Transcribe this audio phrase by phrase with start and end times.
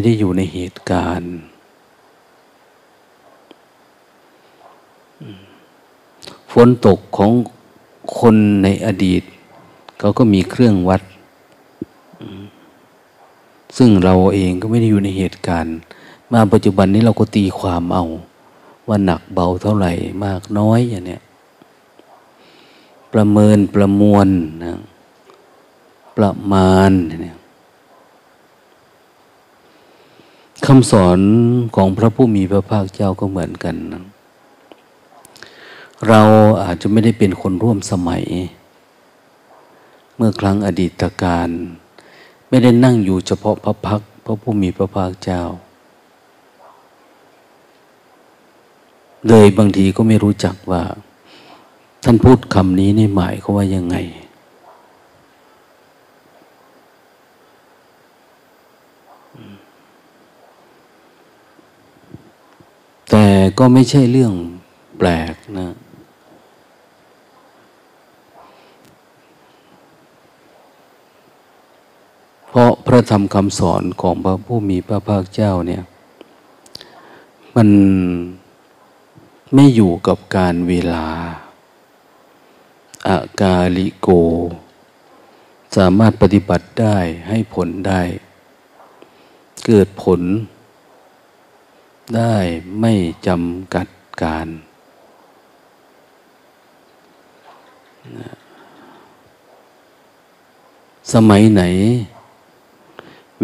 [0.00, 1.32] ม่ได้อยู่ในเหตุการณ์
[6.52, 7.30] ฝนตกของ
[8.18, 9.22] คนในอดีต
[9.98, 11.02] เขาก็มีเครื่องวัด
[13.76, 15.76] ซึ่งเราเองก็ไม่ได้อยู่ในเหตุการณ์
[16.32, 18.04] มาปัจจุบันนี้เราก็ตีความเอา
[18.88, 19.92] ว่าหนักเบาเท่าไหร่
[20.24, 21.22] มากน้อยอย่างเนี้ย
[23.12, 24.28] ประเมินประมวล
[24.64, 24.78] นะ
[26.16, 26.90] ประมาณ
[27.22, 27.36] เนี่ย
[30.66, 31.20] คำสอน
[31.76, 33.76] ของพระผู้มีพระภาคเจ้าก็เหมือนกัน
[36.08, 36.22] เรา
[36.62, 38.24] อาจจะไม่ได้เป็นคนร่วมสมัย
[40.16, 41.48] เมื่อครั้งอดีตการ
[42.48, 45.42] ไม่ได้นั่งอยู่เฉพาะพระพักพระผู้มีพระภาคเจ้า
[49.28, 50.82] เลยบางทีก็ไม่รู้จักว่า
[52.04, 53.96] ท่านพูดคำนี้ในหมายเขาว่ายังไง
[63.10, 63.26] แต่
[63.58, 64.34] ก็ไม่ใช่เรื่อง
[64.98, 65.68] แปลกนะ
[72.48, 75.82] เพราะพระธรรมคำสอนของพระผู้มีพระภาคเจ้าเนี่ย
[77.56, 77.68] มัน
[79.54, 81.08] ไม่อยู่กับการเวลา
[83.08, 84.08] อากาลิโก
[85.76, 88.02] สามารถปฏิบัติได้ให้ผลได้
[89.66, 90.20] เกิดผล
[92.16, 92.36] ได้
[92.80, 92.92] ไม่
[93.26, 93.88] จำกัด
[94.22, 94.48] การ
[101.12, 101.62] สมัยไหน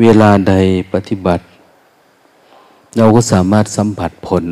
[0.00, 0.54] เวลาใด
[0.92, 1.44] ปฏิบัติ
[2.96, 4.44] เราก็สามารถสัมผัสผล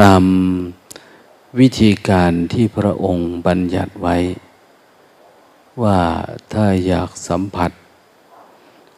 [0.00, 0.22] ตาม
[1.60, 4.16] วิธีการที่พระองค์บัญญัติไว้
[5.82, 6.00] ว่า
[6.52, 7.70] ถ้าอยากสัมผัส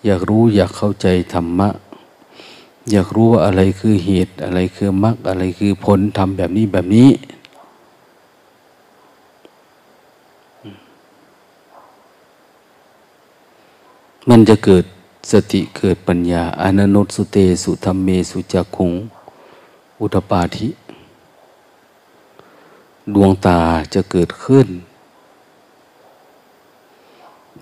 [0.06, 1.68] อยากรู้อยากเข้าใจธรรมะ
[2.90, 7.08] อยากรู้ว่าอะไรคือเหตุอะไรคือมรรคอะไรคือผลทำแบบนี้แบบนี้
[14.28, 14.84] มันจะเกิด
[15.32, 18.92] สติเกิดปัญญาอนันุสุเตสุธรรมเมสุจักขุง
[20.00, 20.68] อุตปาธิ
[23.14, 23.60] ดวงตา
[23.94, 24.66] จะเกิดขึ้น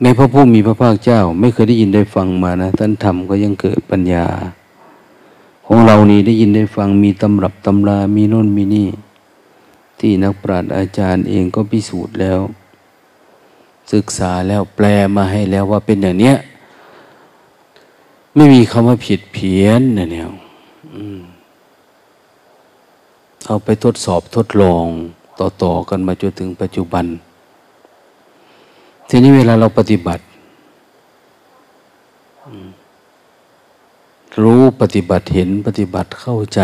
[0.02, 4.26] ในพระผู้มีพระภาคเจ้า ไม่เคยได้ยินได้ฟังมานะท่านทำก็ยังเกิดปัญญา
[5.66, 8.88] ของเรานี่ได้ยินได้ฟังมีตำรับตำรามีโน่นมีนี่
[10.00, 12.40] ที่นักปราชญ์อาจารย์เองก็พิสูจน์แล้ว
[13.92, 16.36] ศึกษาแล้วแปลมาให้แล้วว่าเป็นอย่างเนี้ย
[18.34, 20.26] ไม่มีคำว่าผิดเพี้ยนนี่ยเนี่ย
[23.46, 24.86] เอาไปทดสอบทดลอง
[25.38, 27.04] ต่อ ๆ กันมาจนถึงปัจจุบัน
[29.08, 30.22] ทีนี้เวลาเราปฏิบัติ
[34.42, 36.60] รู้ปฏิบัติเห็นปฏิบัติเข้าใจ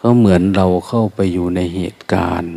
[0.00, 2.54] ก็เหมือนเราเข้าไปอยู่ในเหตุการณ์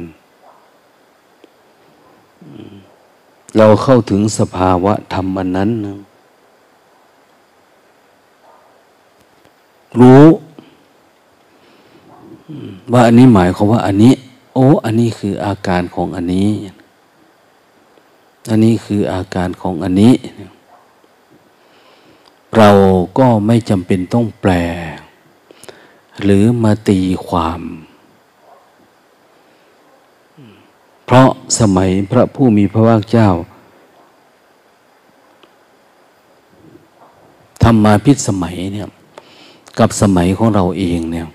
[3.57, 5.71] เราเข้าถึงสภาวะธรรมอันนั้น
[9.99, 10.23] รู้
[12.91, 14.13] ว่าอันนี้หมายความว่าอันนี้
[14.53, 16.49] โอ้ อันนี้คืออาการของอันนี้
[18.49, 20.13] อันนี้คืออาการของอันนี้
[22.57, 22.71] เรา
[23.19, 24.51] ก็ไม่จำเป็นต้องแปล
[26.21, 27.61] หรือมาตีความ
[31.05, 33.29] เพราะสมัยพระผู้มีพระภาคเจ้า
[37.63, 38.89] ทำมาพิษสมัยเนี่ย
[39.79, 41.27] กับสมัยของเราเองเนี่ย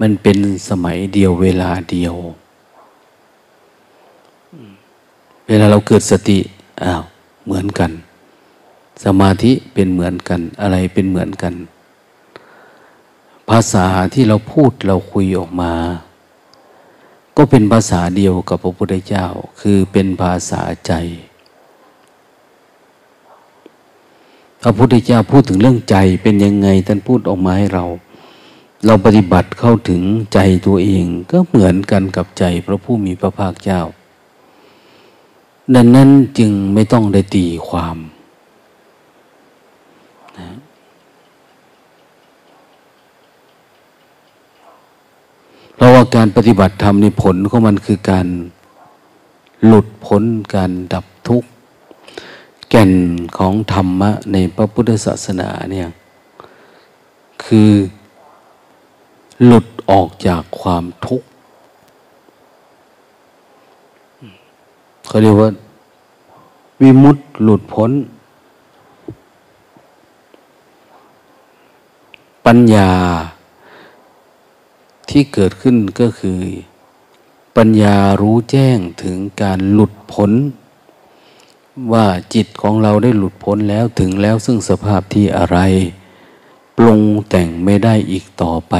[0.00, 0.38] มันเป็น
[0.68, 2.14] สมัยเดียวเวลาเดียว
[5.48, 6.38] เวลาเราเกิดสติ
[6.84, 7.02] อ้าว
[7.44, 7.90] เหมือนกัน
[9.04, 11.54] สมาธิเป็นเหมือนกัน อะไรเป็นเหมือนกัน
[13.48, 15.72] ภาษาที่เราพูดเราคุยออกมา
[17.36, 19.26] ก็เป็นภาษาเดียวกับพระพุทธเจ้า
[19.60, 20.92] คือเป็นภาษาใจ
[24.62, 27.84] พระพุทธเจ้าพูดถึงเรื่องใจเป็นยังไงท่านพูดออกมาให้เรา
[28.86, 30.02] เราปฏิบัติเข้าถึง
[30.34, 33.82] ใจตัวเอง ก็เหมือนกันกับใจพระผู้มีพระภาคเจ้า
[35.74, 36.08] ดังนั้น
[36.38, 37.96] จึงไม่ต้องได้ตีความ
[40.38, 40.48] นะ
[45.74, 48.26] เพราะว่าการปฏิบัติธรรมในผลของมันคือการ
[49.66, 50.22] หลุดพ้น
[50.54, 51.48] การดับทุกข์
[52.70, 52.92] แก่น
[53.36, 55.88] ของธรรมะในพระพุทธศาสนาเนี่ย
[57.44, 57.70] คือ
[59.44, 61.26] หลุดออกจากความทุกข์
[65.16, 65.50] เขาเรียกว่า
[66.80, 67.90] วิมุตต์หลุดพ้น
[72.46, 72.90] ปัญญา
[75.10, 76.40] ที่เกิดขึ้นก็คือ
[77.56, 80.32] ปัญญารู้แจ้งถึงการหลุดพ้น
[81.92, 85.58] ว่าจิตของเราได้หลุดพ้นแล้วถึงแล้วซึ่งสภาพที่อะไร
[86.76, 88.74] ปรุงแต่งไม่ได้อีกต่อไป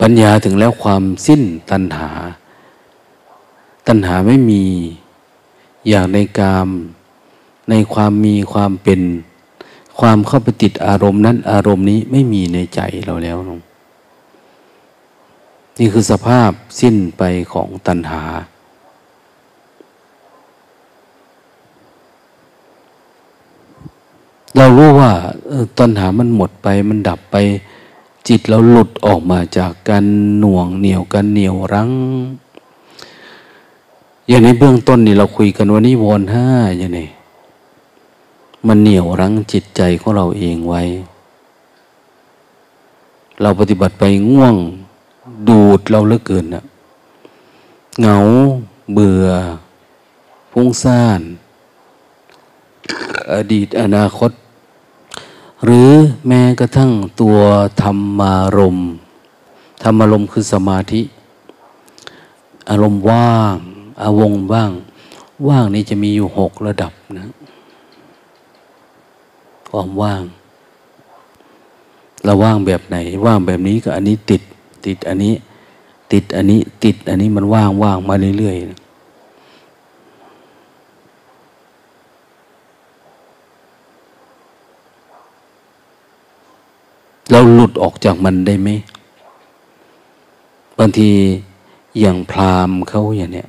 [0.00, 2.10] ปัญญาถึงแล้วความสิ้นตัณหา
[3.86, 4.64] ตัณหาไม่มี
[5.88, 6.68] อย่างในกาม
[7.70, 9.00] ในความมีความเป็น
[9.98, 13.50] ความเข้าไปติดอารมณ์นั้น อารมณ์นี้ไม่มีในใจเราแล้วน
[15.78, 16.50] นี่คือสภาพ
[16.80, 17.22] สิ้นไป
[17.52, 18.22] ของตัณหา
[24.56, 25.12] เรารู้ว่า
[25.78, 27.36] ตัณหามันหมดไปมันดับไป
[28.28, 30.04] จิตเราหลุดออกมาจากการ
[30.38, 31.90] หน่วงเหนียวกันเหนียวรั้ง
[34.28, 36.46] อย่างในเบื้องต้นนี่เราคุยกันว่านิวรณ์ห้า
[36.78, 37.08] อย่างนี้
[38.66, 40.82] มันเหนี่ยวรั้งจิตใจของเราเองไว้
[43.40, 44.54] เราปฏิบัติไปง่วง
[45.48, 46.64] ดูดเราเลือกเกินนะ
[48.00, 48.16] เหงา
[48.92, 49.26] เบื่อ
[50.52, 51.20] ฟุ้งซ่าน
[53.34, 54.30] อดีตอนาคต
[55.64, 55.90] หรือ
[56.26, 57.38] แม้กระทั่งตัว
[57.82, 58.78] ธรรมารม
[59.82, 61.02] ธรรมารมคือสมาธิ
[62.70, 63.56] อารมณ์ว่าง
[64.02, 64.72] อาวงว่าง
[65.48, 67.28] ว่างนี้จะมีอยู่หกระดับนะ
[69.70, 70.22] ความว่าง
[72.24, 74.42] เราว่างแบบไหน ว่างแบบนี้ก็อันนี้ติด
[74.86, 75.34] ติดอันนี้
[76.12, 78.85] ติดอันนี้ ติดอันนี้มันว่างว่างมาเรื่อยๆ
[87.30, 88.68] เราหลุดออกจากมันได้ไหม
[90.78, 91.10] บางที
[92.00, 93.48] อย่างพราหมณ์เขาอย่างเนี้ย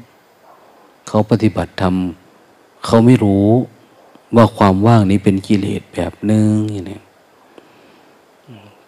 [1.08, 1.96] เขาปฏิบัติธรรม
[2.86, 3.48] เขาไม่รู้
[4.36, 7.04] ว่าความว่างนี้เป็นกิเลสแบบนึงอย่างเนี้ย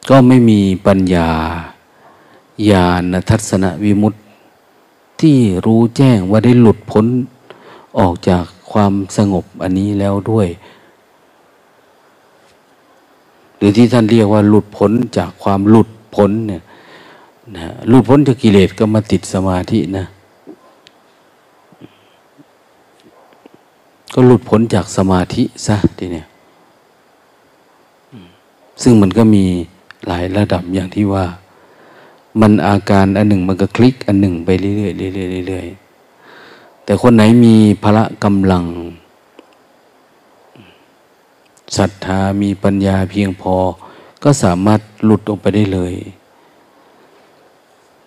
[0.09, 1.29] ก็ไม่มีปัญญา
[2.69, 4.19] ญาณทัศนวิมุตติ
[5.21, 7.05] ที่รู้แจ้งว่าได้หลุดพ้น
[7.99, 10.47] ออกจากความสงบอันนี้แล้วด้วย
[13.59, 16.63] หรือที่ท่านเรียกว่าหลุดพ้นจากความหลุดพ้นเนี่ย
[17.55, 20.05] นะหลุดพ้นจากกิเลสก็มาติดสมาธินะ
[24.13, 26.27] ก็หลุดพ้นจากสมาธิซะทีเนี้ย
[28.83, 29.45] ซึ่งมันก็มี
[30.07, 31.25] หลายระดับอย่างที่ว่า
[32.41, 38.63] มันอาการอันหนึ่งมันก็คลิกอันหนึ่งไปเรื่อยๆเรื่อยๆเรื่อยๆแต่คนไหนมีพละกำลัง
[41.77, 43.55] ศรัทธามีปัญญาเพียงพอ
[44.23, 45.93] ก็สามารถหลุดออกไปได้เลย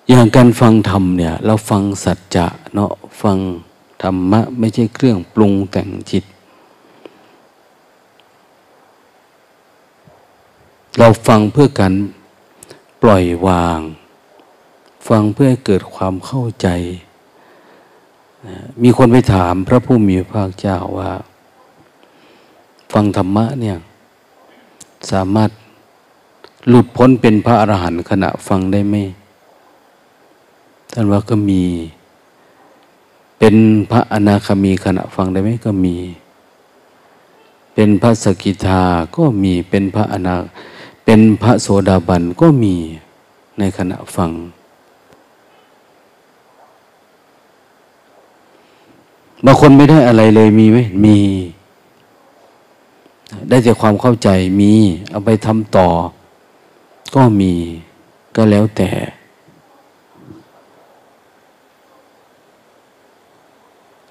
[0.08, 2.92] อย่างการฟังธรรมเนี่ยเราฟังสัจจะเนาะ
[3.22, 3.38] ฟัง
[4.02, 6.24] ธรรมะไม่ใช่เครื่องปรุงแต่งจิต
[10.98, 11.94] เราฟังเพื่อการ
[13.02, 13.80] ปล่อยวาง
[15.08, 16.68] ฟังเพื่อให้เกิดความเข้าใจ
[18.82, 21.12] มีคนไปถามพระผู้มีพระภาคเจ้าว่า
[22.92, 23.76] ฟังธรรมะเนี่ย
[25.10, 25.50] สามารถ
[26.68, 28.96] หลุดพ้นเป็นพระอรหันต์ขณะฟังได้ไหม
[30.92, 31.62] ท่านว่าก็มี
[33.38, 33.56] เป็น
[33.90, 35.96] พระอนาคามีขณะฟังได้ไหมก็มี
[37.74, 38.82] เป็นพระสกิทา
[39.16, 40.34] ก็มีเป็นพระอนา
[41.04, 42.74] เป็นพระโสดาบันก็มี
[43.58, 44.30] ในขณะฟัง
[49.44, 51.16] บางคนไม่ได้อะไรเลยมีไหมมี
[53.48, 54.28] ได้จากความเข้าใจ
[54.60, 54.74] มี
[55.10, 55.88] เอาไปทำต่อ
[57.14, 57.52] ก็มี
[58.36, 58.90] ก็แล้วแต่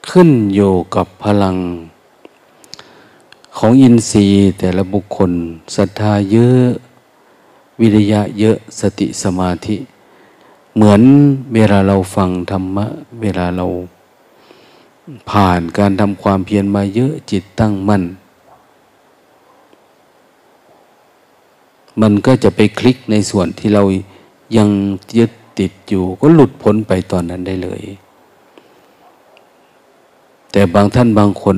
[0.09, 1.55] ขึ้นอยู่กับพลัง
[3.57, 5.31] ของอินทรีย์แต่ละบุคคล
[5.75, 6.67] ศรัทธาเยอะ
[7.79, 9.77] วิริยะเยอะสติสมาธิ
[10.75, 11.01] เหมือน
[11.53, 12.85] เวลาเราฟังธรรมะ
[13.21, 13.65] เวลาเรา
[15.29, 18.03] ผ่านการทำความเพียรมาเยอะจิตตั้งมั่น
[22.01, 23.83] มันก็จะไปคลิกในส่วนที่เรา
[24.57, 24.69] ยัง
[25.17, 27.83] ยึดติดอยู่ ก็หลุดพ้นไปตอนนั้นได้เลย
[30.51, 31.57] แต่บางท่านบางคน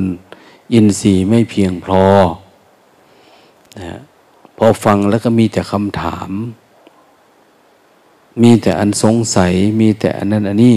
[0.73, 2.01] อินทรีย์ไม่เพียงพอ
[3.79, 3.99] นะ
[4.57, 6.29] พอฟังแล้วก็มีแต่คำถาม
[8.41, 10.75] มีแต่อันสงสัย มีแต่อันนั้นอันนี้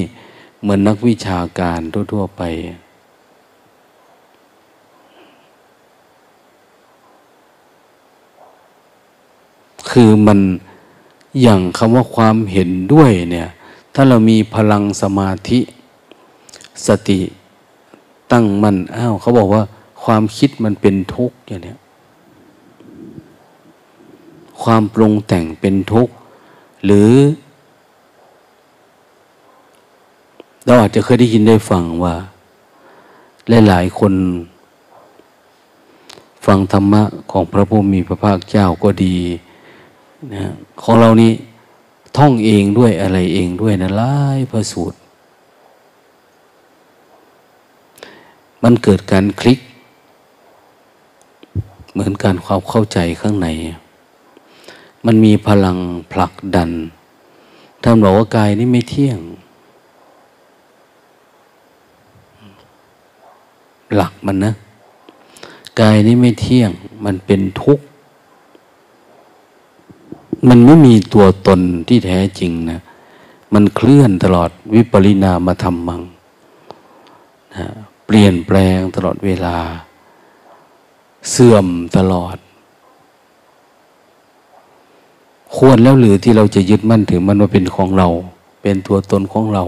[0.61, 1.81] เหมือนนักวิชาการ
[2.13, 2.43] ทั่วๆไป
[9.91, 10.39] คือมัน
[11.43, 13.49] อย่างคำว่าความเห็นด้วยเนี่ย
[13.95, 15.61] ถ้าเรามีพลังสมาธิ
[16.87, 17.21] สติ
[18.33, 19.63] ตั้งมันอ้าวเขาบอกว่า
[20.05, 21.75] ความคิดมันเป็นทุกข์อย่างนี้
[24.63, 26.15] ความปรุงแต่งเป็นทุกข์
[26.85, 27.11] หรือ
[30.65, 32.15] เราอาจจะเคยได้ยินได้ฟังว่า
[33.69, 34.13] หลายๆคน
[36.47, 39.17] ฟังธรรมะของพระพุทธมีพระภาคเจ้าก็ดี
[40.35, 40.45] นะ
[40.83, 41.33] ของเรานี้
[42.17, 44.99] ท่องเองด้วยอะไรเองด้วยนะลายพระสูตร
[48.63, 49.59] มันเกิดการคลิก
[51.93, 53.49] เหมือนการความเข้าใจข้างใน
[55.07, 55.77] มันมีพลัง
[56.13, 56.71] ผลักดัน
[57.83, 59.19] ท่านบอกว่ากายนี้ไม่เที่ยง
[63.95, 64.53] หลักมันนะ
[65.81, 66.71] กายนี้ไม่เที่ยง
[67.05, 67.85] มันเป็นทุกข์
[70.49, 72.81] มันไม่มีตัวตนที่แท้จริงนะ
[73.55, 76.03] มันเคลื่อนตลอดวิปริณามาทำมัง
[77.57, 77.67] นะ
[78.07, 79.57] เปลี่ยนแปลงตลอดเวลา
[81.31, 82.37] เสื่อมตลอด
[85.57, 88.09] ควรแล้วหรือที่เราจะยึดมั่นถือมันว่าเป็นของเรา
[88.63, 89.65] เป็นตัวตนของเรา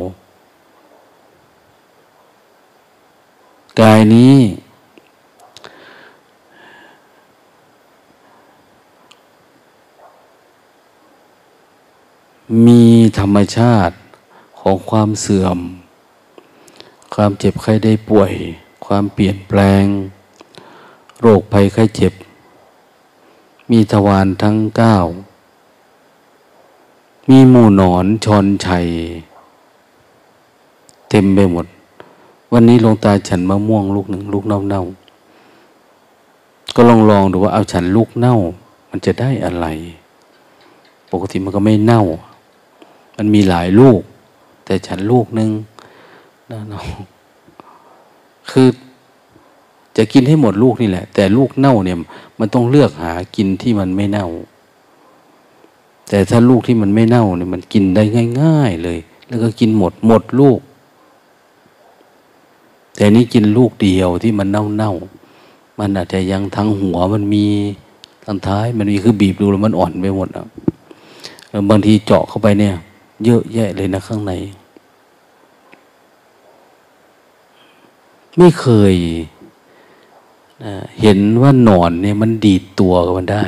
[3.80, 4.34] กายนี้
[12.66, 12.82] มี
[13.18, 13.96] ธรรมชาติ
[14.60, 15.58] ของความเสื่อม
[17.14, 18.32] ความเจ็บไข้ได้ป่วย
[18.86, 19.84] ความเปลี่ยนแปลง
[21.20, 22.12] โรคภัยไข้เจ็บ
[23.70, 24.96] มีทวารทั้งเก้า
[27.28, 28.86] มีหมู่หนอนชอนชัย
[31.10, 31.66] เต็มไปหมด
[32.52, 34.82] วันนี้ลงตาฉันมะม่วงลูกหนึ่งลูกเน่าเน่า
[36.74, 38.36] ก็ลองลองดูว่าเอาฉันลูกเน่า
[38.90, 39.66] มันจะได้อะไร
[41.10, 42.02] ปกติมันก็ไม่เน่า
[43.18, 44.00] มันมีหลายลูก
[44.64, 45.50] แต่ฉันลูกหนึ่ง
[46.50, 46.86] นะน้อง
[48.50, 48.68] คือ
[49.96, 51.98] จะกินให้หมดลูกนี่แหละ แต่ลูกเน่าเนี่ย
[52.38, 54.28] มันต้องเลือกหากินที่มันไม่เน่า
[56.08, 58.02] แต่ถ้าลูกที่มันไม่เน่าเนี่ยมันกินได้
[58.42, 58.98] ง่าย ๆเลย
[59.28, 60.60] แล้วก็กินหมดหมดลูก
[62.96, 64.92] แต่นี้กินลูกเดียวที่มันเน่าเน่า
[65.78, 67.44] มันอาจจะยังทั้งหัวมันมี
[68.24, 70.46] ทั้งท้าย มันมีคือบีบดูแล้วมันอ่อนไปหมดอะ
[71.70, 72.74] บางทีเจาะเข้าไปเนี่ย
[73.24, 74.32] เยอะแยะเลยนะข้างใน
[78.38, 78.94] ไม่เคย
[81.00, 83.46] เห็นว่าหนอนเนี่ยมันดีดตัวกันมันได้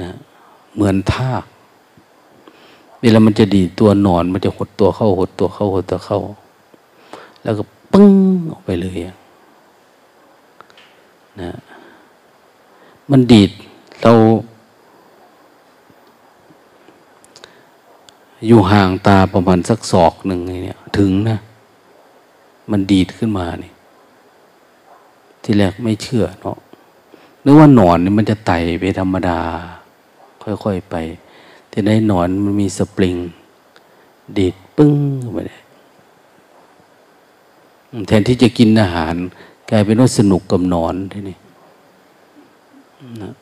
[0.00, 0.10] นะ
[0.74, 1.44] เหมือนทาก
[3.00, 6.20] เวลามันจะดีดตัวหนอนมันจะหดตัวเข้าหดตัวเข้าหดตัวเข้า
[7.42, 8.12] แล้วก็ปึ้ง
[8.50, 8.98] ออกไปเลย
[11.40, 11.50] นะ
[13.10, 13.50] มันดีด
[14.02, 14.12] เรา
[18.46, 21.38] อยู่ห่างตาประมาณสักศอกหนึ่งเนี่ย ถึงนะ
[22.70, 23.72] มันดีดขึ้นมานี่
[25.42, 26.58] ที่แรกไม่เชื่อเนาะ
[27.44, 29.40] นึกว่าหนอนนี่มันจะไต่ไปธรรมดา
[30.42, 30.96] ค่อยๆไป
[31.70, 33.16] แต่ในหนอนมันมีสปริง
[34.38, 34.94] ดีดปึ้ง
[35.32, 35.60] ไปเลย
[38.08, 39.14] แทนที่จะกินอาหาร
[39.70, 41.36] กลายเป็นว่าสนุกกับหนอนทีนี้
[43.22, 43.32] นะ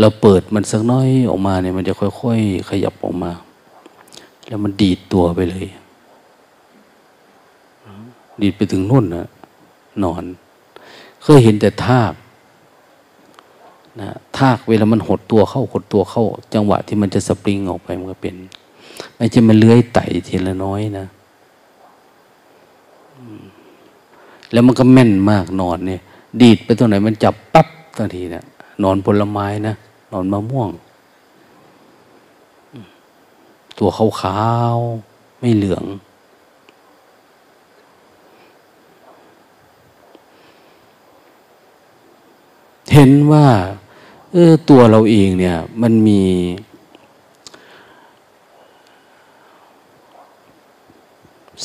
[0.00, 3.30] เราเปิดมันสักน้อยออกมาเนี่ยมันจะค่อยๆขยับออกมา
[4.46, 5.66] แล้วมันดีดตัวไปเลย
[8.42, 9.28] ดีดไปถึงนุ่นนะ
[10.04, 10.24] นอน
[11.22, 12.12] เคยเห็นแต่ทาก
[14.00, 16.24] นะทากเวลามันหดตัวเข้าหดตัวเข้า
[16.54, 18.34] จังหวะที่มันจะสปริงออกไปมันก็เป็น
[19.16, 21.06] ไม่ใช่มันเลื้อยไต่ทีละน้อยนะ
[24.52, 26.00] แล้วมันก็แม่นมากนอนเนี่ย
[26.40, 28.44] ดีดไปตรงไหนมันจับปั๊บทันทีเนะ
[28.82, 29.74] นอนผลไม้นะ
[30.12, 30.70] นอนมะม่วง
[33.78, 34.38] ตัวขา
[34.74, 35.84] วๆไม่เหลือง
[42.94, 43.46] เห็นว่า
[44.32, 46.20] เออตัวเราเองเนี่ย มันมี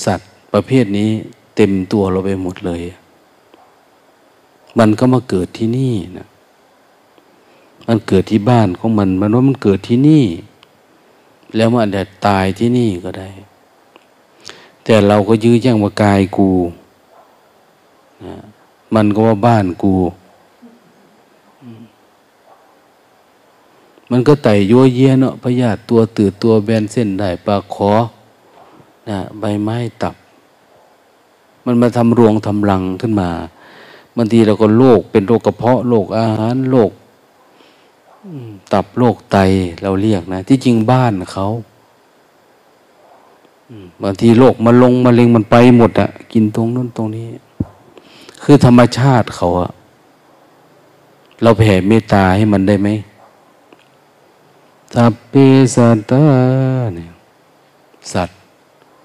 [0.04, 1.10] สัตว์ประเภทนี้
[1.56, 2.82] เต็มตัวเราไปหมดเลย
[4.80, 6.28] มันก็มาเกิดที่นี่นะ
[7.92, 10.26] มันเกิดที่บ้านของมัน มันว่ามันเกิดที่นี่
[11.56, 13.30] แล้วมันอาจจะตายที่นี่ก็ได้
[14.84, 16.50] แต่เราก็ยื้อแย่งว่ากายกู
[18.26, 18.36] นะ
[18.96, 19.94] มันก็ว่าบ้านกู
[24.12, 27.94] มันก็ไต่ยัวเยียเนาะพยาธิตัวตืดตัวแบนเส้นได้ปลาคอ
[29.10, 30.16] นะใบไม้ตับ
[31.66, 33.30] มันมาทำรวงทำรังขึ้นมา
[34.16, 36.92] บางทีเราก็โรคเป็นโรคกระเพาะโรคอาหารโรค
[38.74, 39.38] ตับโรคไต
[39.82, 41.46] เราเรียกนะ ที่จริงบ้านเขา
[44.04, 47.28] บางทีโรคมาลงมาเร็งมันไปหมดอะกินตรงนู้นตรงนี้
[48.44, 49.72] คือธรรมชาติเขาอะ
[51.42, 52.90] เราแผ่เมตตาให้มันได้ไหม
[54.96, 55.34] สัพเพ
[55.76, 56.24] สัตตา
[56.96, 57.12] เนี่ย
[58.14, 58.38] สัตว์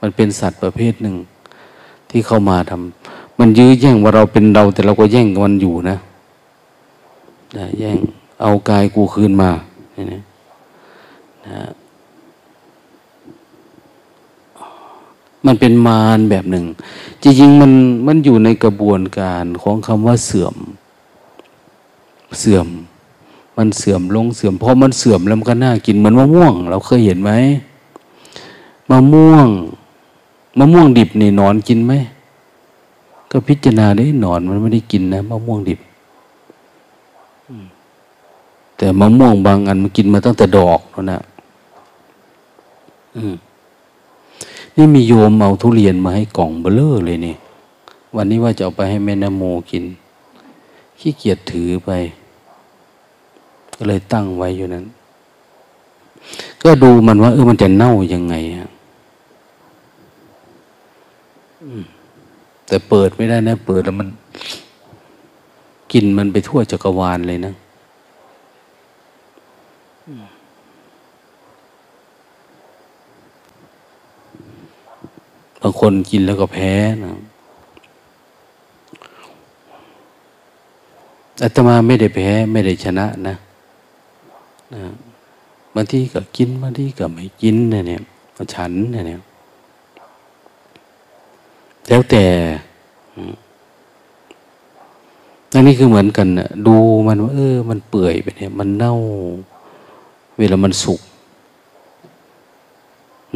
[0.01, 1.17] มันเป็นสัตว์ประเภทหนึ่ง
[2.11, 5.97] ที่เข้ามาทำมันยื้อแย่งว่าเราเป็นเรา แต่เราก็แย่งมันอยู่นะ
[7.57, 7.99] นะแย่ง
[8.41, 9.51] เอากายกูคืนมา
[9.93, 10.23] เนี่ยนะ
[15.47, 16.65] มันเป็นมารแบบหนึ่ง
[17.23, 17.73] จริงๆมัน
[18.07, 20.57] มันอยู่ในกระบวนการของคำว่าเสื่อม
[22.41, 22.69] เสื่อม
[23.57, 27.31] มันเสื่อมลงเสื่อม เพราะมันเสื่อมแล้วมันก็น่ากินเหมือนมะม่วง เราเคยเห็นไหม
[28.91, 29.49] มะม่วง
[30.59, 31.93] มะม่วงดิบนี่นอนกินไหม
[33.31, 35.81] ก็พิจารณาได้นอนมันไม่ได้กินนะมะม่วงดิบ
[38.77, 41.21] แต่มะม่วงบางอันมันกินมาตั้งแต่ดอกแล้วนะ
[44.77, 47.35] นี่มีโยมเอาทุเรียนมาให้กล่องเบลอเลยนี่
[48.17, 49.85] วันนี้ว่าจะเอาไปให้แม่นโมกิน
[50.99, 51.91] ขี้เกียจถือไป
[53.77, 54.85] ก็เลยตั้งไว้อยู่นั้น
[56.63, 58.71] ก็ดูมันว่า เออมันจะเน่ายังไงฮะ
[62.67, 64.09] แต่เปิดไม่ได้นะ เปิดแล้วมัน
[65.93, 67.55] กินมันไปทั่วจักรวาลเลยนะ
[75.67, 76.73] บางคนกินแล้วก็แพ้
[77.05, 77.13] นะ
[81.43, 83.35] อาตมาไม่ได้แพ้ไม่ได้ชนะนะ
[84.75, 84.83] นะ
[85.75, 88.01] บางทีก็กินบางทีก็ไม่กินนี่ยเนี่ย
[88.55, 89.21] ฉันนี่ยเนี่ย
[91.89, 92.25] แล้วแต่
[95.55, 98.95] อันนี้คือเหมือนกันนะดูมันว่าเออ มันเปื่อยไปเนี่ย มันเน่า
[100.39, 101.01] เวลามันสุก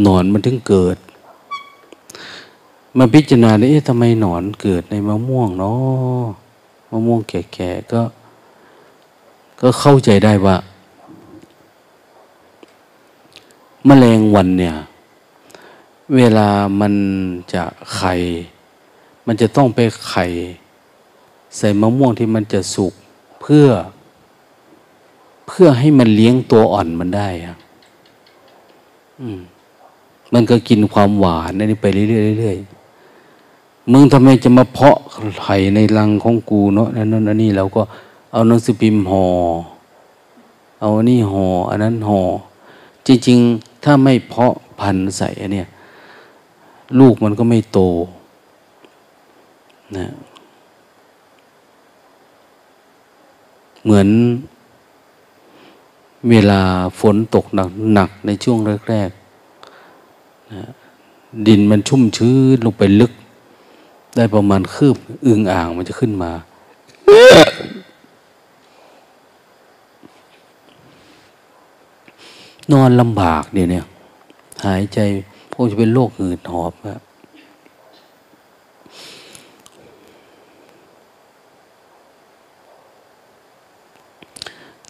[0.03, 0.97] หนอนมันถึงเกิด
[2.97, 6.27] มาพิจารณาเอ๊ะทำไมหนอนเกิดในมะม่วงเนาะ
[6.91, 8.03] มะม่วงแก่ๆก็
[9.61, 10.57] ก็เข้าใจได้ว่า
[13.87, 14.75] แมลงวันเนี่ย
[16.17, 16.49] เวลา
[16.81, 16.95] มัน
[17.53, 17.63] จะ
[17.95, 18.15] ไข่
[19.27, 20.25] มันจะต้องไปไข่
[21.57, 22.95] ใส่มะม่วงที่มันจะสุก
[23.41, 23.67] เพื่อ
[25.47, 27.57] เพื่อให้มันเลี้ยงตัวอ่อนมันได้อะ
[29.21, 29.41] อืม
[30.33, 32.78] มันก็กินความหวานนี่ไปเรื่อยๆ
[33.93, 34.97] มึงทำไมจะมาเพาะ
[35.43, 37.83] ไข่ในรังของกูเนาะนั่นนั่นนี่เราก็
[38.33, 39.25] เอาหนังสือพิมพ์ห่อ
[40.81, 42.21] เอานนี้ห่ออันนั้นห่อ
[43.07, 45.69] จริงๆ ถ้าไม่เพาะพันธุ์ใส่อันเนี้ย
[46.99, 47.79] ลูกมันก็ไม่โต
[49.97, 50.07] นะ
[53.85, 54.09] เหมือน
[56.31, 56.61] เวลา
[57.01, 57.45] ฝนตก
[57.95, 59.11] หนักๆในช่วงแรก
[61.47, 63.13] ดินมันชุ่มชื้นลงไปลึก
[64.19, 66.31] ได้ประมาณคืบอึงอ่างมันจะขึ้นมา
[72.73, 73.87] นอนลำบากเนี่ยเนี่ย
[74.65, 74.99] หายใจ
[75.53, 77.03] พวกจะเป็นโรคหืดหอบครับ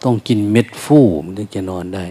[0.05, 2.05] ต้องกินเม็ดฟูมันถึงจะนอนได้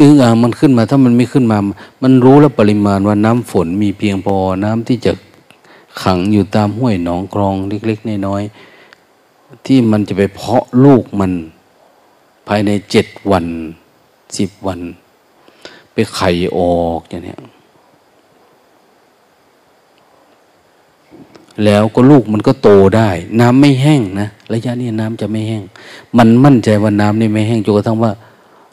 [0.00, 1.58] อึงอ่างมันขึ้นมา ถ้ามันไม่ขึ้นมา
[2.02, 5.12] มันรู้แล้วปริมาณว่าน้ำฝนมีเพียงพอน้ำที่จะ
[6.02, 11.32] ขังอยู่ตามห้วยหนองคลองเล็กๆน้อยๆที่มันจะไปเพาะลูกมัน
[12.48, 13.46] ภายในเจ็ดวัน
[14.38, 14.80] สิบวัน
[15.92, 17.34] ไปไข่ออกอย่างนี้
[21.64, 23.10] แล้วก็ลูกมันก็โตได้
[23.40, 25.62] น้ำไม่แห้งนะระยะนี้น้ำจะไม่แห้ง
[26.18, 28.12] มันมั่นใจว่าน้ำนี่ไม่แห้งจนกระทั่งว่า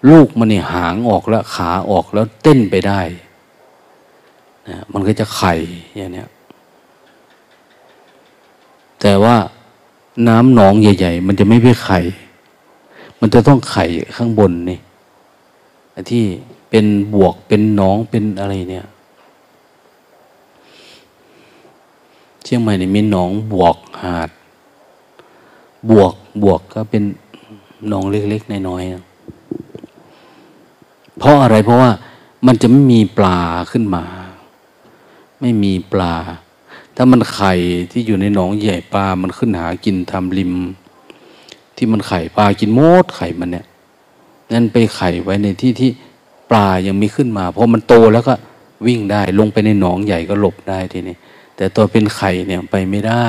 [0.10, 3.02] ลูกมันนี่หางออกแล้ว ขาออกแล้วเต้นไปได้
[4.68, 5.54] นะมันก็จะไข่
[5.96, 6.24] อย่างนี้
[9.02, 9.36] แต่ว่า
[10.28, 12.00] น้ำหนองใหญ่ ๆ มันจะไม่ไปไข่
[13.20, 14.80] มันจะต้องไข่ข้างบนนี่
[16.10, 16.24] ที่
[16.70, 18.88] เป็นบวกเป็นหนองเป็นอะไรเนี่ย
[22.44, 24.30] เชียงใหม่นี่มีหนองบวกหาด
[25.90, 27.04] บวกบวกก็เป็น
[27.90, 29.07] หนองเล็กๆน้อยๆ
[31.18, 31.92] เพราะอะไรเพราะว่า
[32.48, 33.40] มันจะไม่มีปลา
[33.72, 34.06] ขึ้นมา
[35.42, 36.14] ไม่มีปลา
[36.96, 37.54] ถ้ามันไข่
[37.92, 40.54] ที่อยู่ในหนองใหญ่ปลา มันขึ้นหากินทำริม
[41.76, 43.66] ที่มันไข่ปลากินมดไข่มันเนี่ย
[44.54, 45.92] นั่นไปไข่ไว้ในที่ที่
[46.50, 48.34] ปลายังไม่ขึ้นมา เพอมันโตแล้วก็
[48.88, 51.16] วิ่งได้ลงไปในหนองใหญ่ก็หลบได้ทีนี้
[51.56, 53.28] แต่ตัวเป็นไข่เนี่ยไปไม่ได้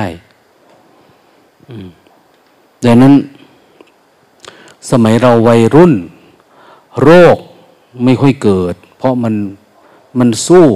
[2.85, 3.13] ดังนั้น
[4.91, 5.93] สมัยเราวัยรุ่น
[7.01, 7.37] โรค
[8.03, 9.33] ไม่ค่อยเกิด เพราะมัน
[10.19, 10.67] มันสู้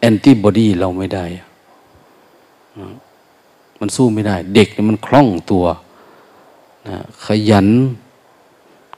[0.00, 1.24] แอนติบอดีเราไม่ได้
[3.80, 5.64] มันสู้ไม่ได้ เด็กมันคล่องตัว
[6.88, 7.68] นะขยัน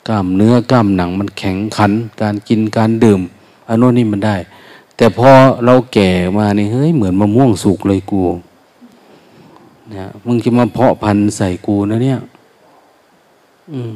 [0.09, 3.21] กล้ามเนื้อกล้ามหนัง มันแข็งขัน การกินการดื่ม
[3.69, 4.37] อันโน้นนี่มันได้
[4.97, 5.31] แต่พอ
[5.65, 8.23] เราแก่มาเนี่ยเฮ้ยเหมือนมะม่วงสุกเลยกู
[9.95, 12.19] นะมึงจะมาเพาะพันธุ์ใส่กูนะเนี่ย
[13.73, 13.93] อืม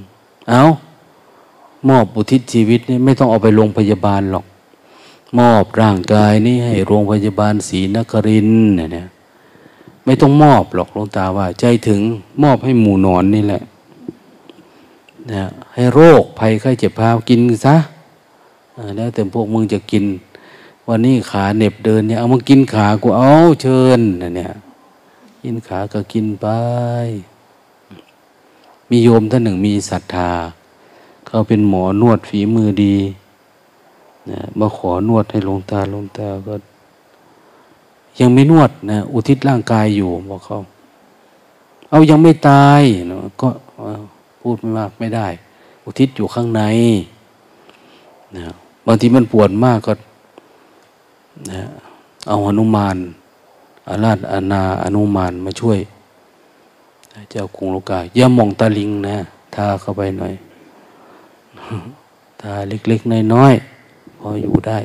[0.51, 0.63] เอา
[1.89, 4.45] มอบอุทิศชีวิตนี่ไม่ต้องเอาไปโรงพยาบาลหรอก
[5.39, 9.07] มอบร่างกายนี่ให้โรงพยาบาลศรีนครินเนี่ย
[10.05, 12.01] ไม่ต้องมอบหรอกหลวงตาว่า ใจถึง
[12.43, 13.63] มอบให้หมู่นอนนี่แหละ
[15.33, 17.77] นะให้โรคภัยไข้เจ็บพากินซะ
[18.97, 20.05] แล้วแต่พวกมึงจะกิน
[20.89, 23.33] วันนี้ขาเหน็บเดินเนี่ยเอามากินขากูเอา
[23.63, 24.53] เชิญนะเนี่ย
[25.43, 26.47] กินขาก็กินไป
[28.91, 30.31] มีโยมท่านหนึ่งมีศรัทธา
[31.27, 32.97] เขาเป็นหมอนวดฝีมือดี
[34.31, 36.55] นะมาขอนวดให้ลงตาลงตาก็
[38.21, 40.59] ยังไม่นวดนะอุทิศร่างกายอยู่บอกเขา
[41.91, 43.49] เอายังไม่ตายเนาะก็
[44.41, 45.27] พูดไม่มากไม่ได้
[45.85, 46.63] อุทิศอยู่ข้างใน
[48.37, 48.43] นะ
[48.87, 49.93] บางทีมันปวดมากก็
[51.51, 51.63] นะ
[52.29, 52.97] เอาอนุมาน
[53.89, 55.79] อาราธอนาอนุมานมาช่วย
[57.31, 59.17] เจ้ากรุงโลกาอย่ามองตาลิงนะ
[59.55, 60.35] ทาเข้าไปหน่อย
[62.41, 64.79] ทาเล็กๆน้อยๆพออยู่ได้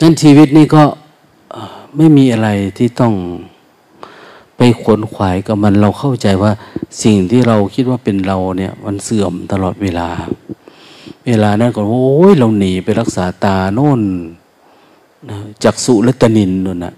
[0.00, 0.84] นั่นชีวิตนี่ก็
[1.96, 3.14] ไม่มีอะไรที่ต้อง
[4.56, 6.52] ไปขวนขวายกับมันเราเข้าใจว่า
[7.02, 10.08] สิ่งที่เราคิดว่าเป็นเราเนี่ย มันเสื่อมตลอดเวลา
[11.26, 14.00] เวลานั้นก็โอ้ยเราหนีไปรักษาตาโน่น
[15.64, 16.94] จักสุและตนินนู่นนะ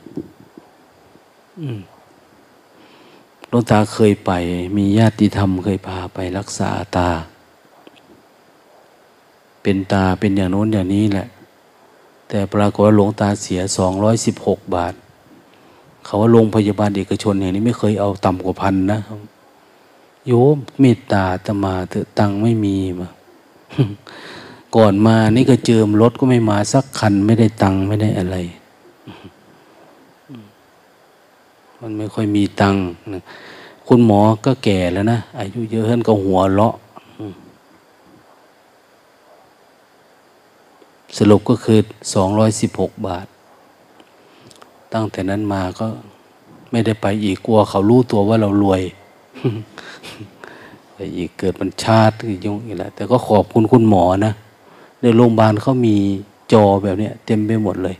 [3.48, 4.30] หลวงตาเคยไป
[4.76, 7.08] มีญาติธรรมเคยพาไปรักษาตา
[9.62, 11.26] เป็นตาเป็นอย่างโน้นอย่างนี้แหละ
[12.28, 14.94] แต่ปรากฏว่าหลวงตาเสียสองร้อยสิบหกบาท
[16.04, 19.00] เขาว่าโรงพยาบาลเอกชนอย่างนี้ไม่เคยเอาต่ำกว่าพันนะ
[20.26, 23.08] โยมเมตตาตมาเถอะตังไม่มีมา
[24.76, 28.36] ก่อนมานี่ก็เจิมรถก็ไม่มาสักคันไม่ได้ตังไม่ได้อะไร
[31.88, 32.76] มันไม่ค่อยมีตัง
[33.86, 36.74] คุณหมอก็แก่แล้วนะ อายุเยอะขึ้นก็หัวเลาะ
[41.16, 41.78] สรุปก็คือ
[42.14, 43.26] สองร้อยสิบหกบาท
[44.92, 45.86] ตั้งแต่นั้นมาก็
[46.70, 48.82] ไม่ได้ไปอีกกลัวเขารู้ตัวว่าเรารวย
[50.94, 54.32] ไปอีกเกิดมันชาติยุ่งอีกแล้วแต่ก็ขอบคุณคุณหมอนะ
[55.00, 55.96] ในโรงพยาบาลเขามี
[56.52, 57.96] จอแบบเนี้ยเต็มไปหมดเลย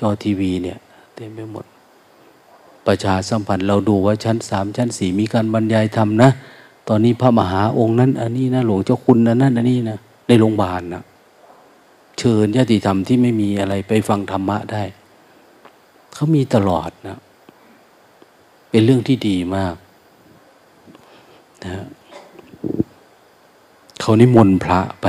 [0.00, 0.78] จอทีวีเนี่ย
[1.16, 1.64] เต็มไปหมด
[2.86, 6.30] ประชาสัมพันธ์เราดูว่าชั้นสามชั้นสี่มีการบรรยายธรรมนะ
[6.88, 11.02] ตอนนี้พระมหาองค์นั้น อันนี้นะหลวงเจ้าคุณอันนั้นอันนี้นะในโรงพยาบาลนะ
[12.18, 14.82] เชิญญาติธรรมที่ไม่มีอะไรไปฟังธรรมะได้
[16.14, 17.18] เขามีตลอดนะ
[18.70, 19.74] เป็นเรื่องที่ดีมาก
[21.64, 21.86] นะ
[24.00, 25.06] เขานิมนต์พระไป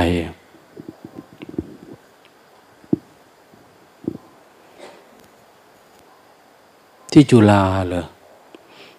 [7.16, 8.06] ที่จุฬาเหรอ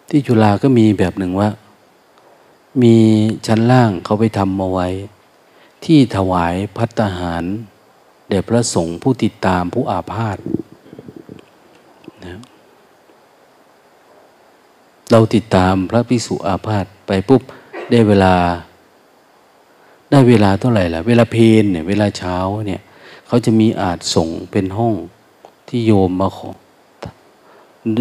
[0.10, 1.50] ที่จุฬาก็มีแบบหนึ่งว่า
[2.82, 2.96] มี
[3.48, 4.88] ชั้นล่างเขาไปทำมาไว้
[5.86, 7.44] ที่ถวายพัตหาร
[8.30, 10.38] แด่พระสงฆ์ผู้ติดตามผู้อาพาธ
[15.12, 17.42] เราติดตามพระภิกษุอาพาธไปปุ๊บ
[17.92, 18.34] ได้เวลา
[20.12, 22.82] ได้เวลาเท่าไหร่ล่ะ เวลาเพนเนี่ยเวลาเช้าเนี่ย
[23.28, 24.94] เขาจะมีอาจส่งเป็นห้อง
[25.68, 26.52] ที่โยมมาขอ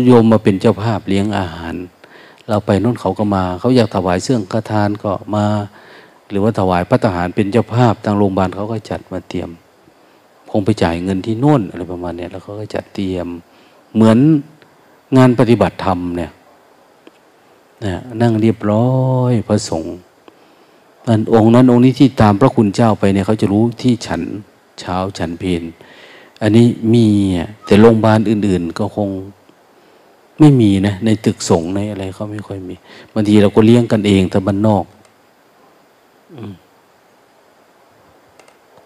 [0.06, 1.74] โยมมาเป็นเจ้าภาพเลี้ยงอาหาร
[2.48, 5.46] เราไปนู่นเขาก็มา เขาอยากถวายเสื่องกระทานก็มา
[6.30, 9.50] หรือว่าถวายพระทหารเป็นเจ้าภาพทางโรงพยาบาลเขาก็จัดมาเตรียม
[10.50, 13.28] คงไปจ่ายเงินที่นู่นอะไรประมาณนี้แล้วเขาก็จัดเตรียม
[13.94, 14.18] เหมือน
[15.16, 16.30] งานปฏิบัติธรรมเนี่ย
[17.84, 18.90] นะนั่งเรียบร้อ
[19.30, 19.96] ยพระสงฆ์
[21.08, 24.22] อันองค์นั้นองค์นี้ที่ตามพระคุณเจ้าไปเนี่ยเขาจะรู้ที่ฉัน
[24.80, 25.62] เช้าฉันเพลน
[26.42, 27.06] อันนี้มี
[27.66, 29.08] แต่โรงพยาบาลอื่น ๆ ก็คง
[30.38, 32.74] ไม่มีนะ ในตึกสงในอะไรเขาไม่ค่อยมี
[33.12, 34.84] บางทีเราก็เลี้ยงกันเองแต่บ้านนอก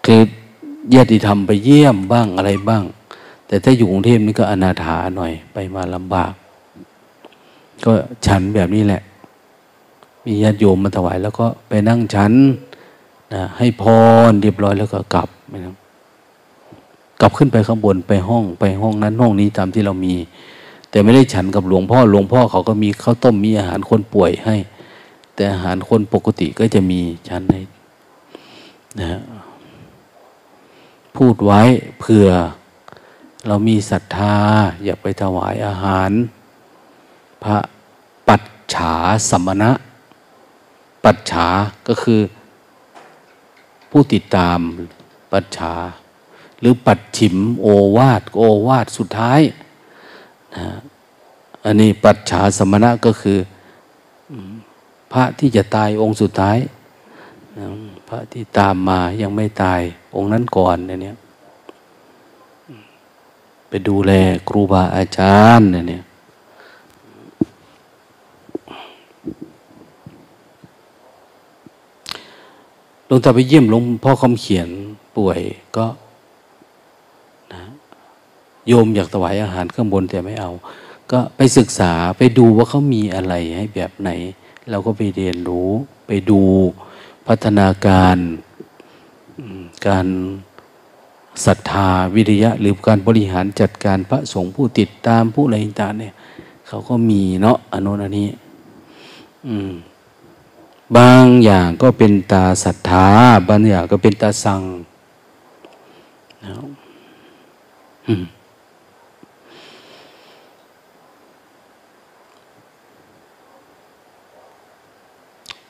[0.05, 0.21] คือ
[0.93, 2.83] ญาติธรรมไปเยี่ยมบ้างอะไรบ้าง
[3.47, 6.33] แต่ถ้าอยู่กรุงเทพนี่ก็อนาถาหน่อยไปมาลำบาก
[7.85, 7.91] ก็
[8.27, 9.01] ฉันแบบนี้แหละ
[10.25, 12.33] มีญาติโยมมาถวาย แล้วก็ไปนั่งฉัน
[13.33, 13.83] นะให้พ
[14.29, 15.29] รเรียบร้อยแล้วก็กลับ
[15.65, 15.75] นะ
[17.21, 20.15] กลับขึ้นไปข้างบนไปห้องไปห้องนั้นห้องนี้ตามที่เรามี
[20.89, 24.55] แต่ไม่ได้ฉันกับหลวงพ่อหลวงพ่อเขาก็มีข้าวต้มมีอาหารคนป่วยให้
[25.35, 27.61] แต่อาหารคนปกติก็จะมีฉันให้
[28.99, 29.21] นะ
[31.15, 31.61] พูดไว้
[31.99, 32.27] เผื่อ
[33.47, 34.35] เรามีศรัทธา
[34.83, 36.11] อยากไปถวายอาหาร
[37.43, 37.57] พระ
[38.27, 38.93] ปัจฉา
[39.29, 39.71] สมณะ
[41.03, 41.47] ปัจฉา
[41.87, 42.21] ก็คือ
[43.91, 44.59] ผู้ติดตาม
[45.33, 45.73] ปัจฉา
[46.59, 49.39] หรือปัดฉิมโอวาทโอวาทสุดท้าย
[50.55, 50.67] นะ
[51.65, 53.37] อันนี้ปัจฉาสมณะก็คือ
[55.11, 56.57] พระที่จะตายองค์สุดท้าย
[58.09, 59.81] พระที่ตามมายังไม่ตาย
[60.15, 61.17] องค์นั้นก่อนเนี่ย
[63.69, 64.11] ไปดูแล
[64.47, 66.03] ครูบาอาจารย์เนี่ย
[73.09, 74.69] ลงตาไปเยี่ยมหลวงพ่อคำเขียน
[75.15, 75.39] ป่วย
[75.75, 75.85] ก็
[78.67, 80.51] โยมอยากถวายอาหารข้างบนแต่ไม่เอา
[81.11, 84.09] ก็ไปศึกษาไปดูว่าเขามีอะไรให้แบบไหน
[84.69, 85.69] เราก็ไปเรียนรู้
[86.07, 86.41] ไปดู
[87.27, 88.17] พัฒนาการ
[89.87, 90.07] การ
[91.45, 96.13] ศรัทธาวิริยะ หรือการบริหารจัดการพระสงฆ์ผู้ติดตามผู้อะไรต่างเนี่ย
[96.67, 98.29] เขาก็มีเนาะอนุนันนี้
[99.47, 99.71] อืม
[100.97, 103.07] บางอย่างก็เป็นตาศรัทธา
[103.49, 104.61] บางอย่างก็เป็นตาสัง
[106.45, 106.53] นะ
[108.07, 108.09] อ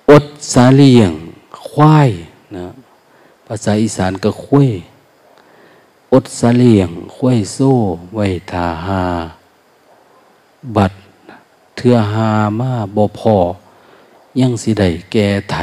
[0.09, 1.11] อดสาเลียง
[1.69, 2.09] ควาย
[2.55, 2.67] นะ
[3.47, 4.69] ภาษาอีสานก็คุ้ย
[6.13, 7.73] อดสาเลียงคุ้ยโซ่
[8.13, 9.03] ไว้ทาหา
[10.75, 10.93] บัด
[11.75, 13.35] เทือหามาบ่พอ
[14.39, 15.57] ยังสิได้แก่ไถ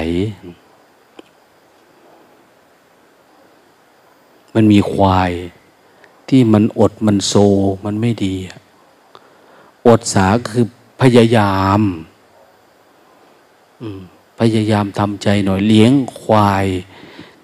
[4.55, 5.33] มันมีควาย
[6.29, 7.35] ที่มันอดมันโซ
[7.85, 8.35] มันไม่ดี
[9.87, 10.65] อดสาคือ
[11.01, 11.83] พยายาม
[14.39, 16.67] พยายามทำใจหน่อยเลี้ยงควาย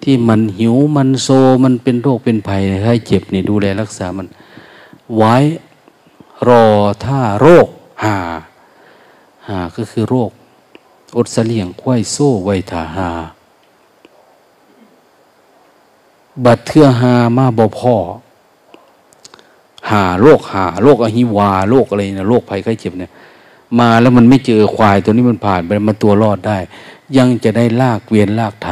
[0.03, 1.27] ที่มันหิวมันโซ
[1.63, 4.27] มันเป็นโรคเป็นภัยให้เจ็บนี่ดูแลรักษามัน
[5.17, 5.35] ไว้
[6.47, 6.65] รอ
[7.05, 7.67] ถ้าโรค
[8.03, 8.17] หา
[9.47, 10.31] หาก็คือโรค
[11.17, 13.09] อดเสลียงควายโซ่ไว้ถาหา
[16.45, 17.95] บัดเทือหามาบ่พ่อ
[19.91, 23.11] หาโรคหาโรคอหิวาโรคอะไรนะโรคภัยไข้เจ็บเนี่ย
[23.79, 26.57] มาแล้วมันไม่เจอควายตัวนี้มันผ่านไปมันตัวรอดได้
[27.17, 28.71] ยังจะได้ลากเวียนลากไถ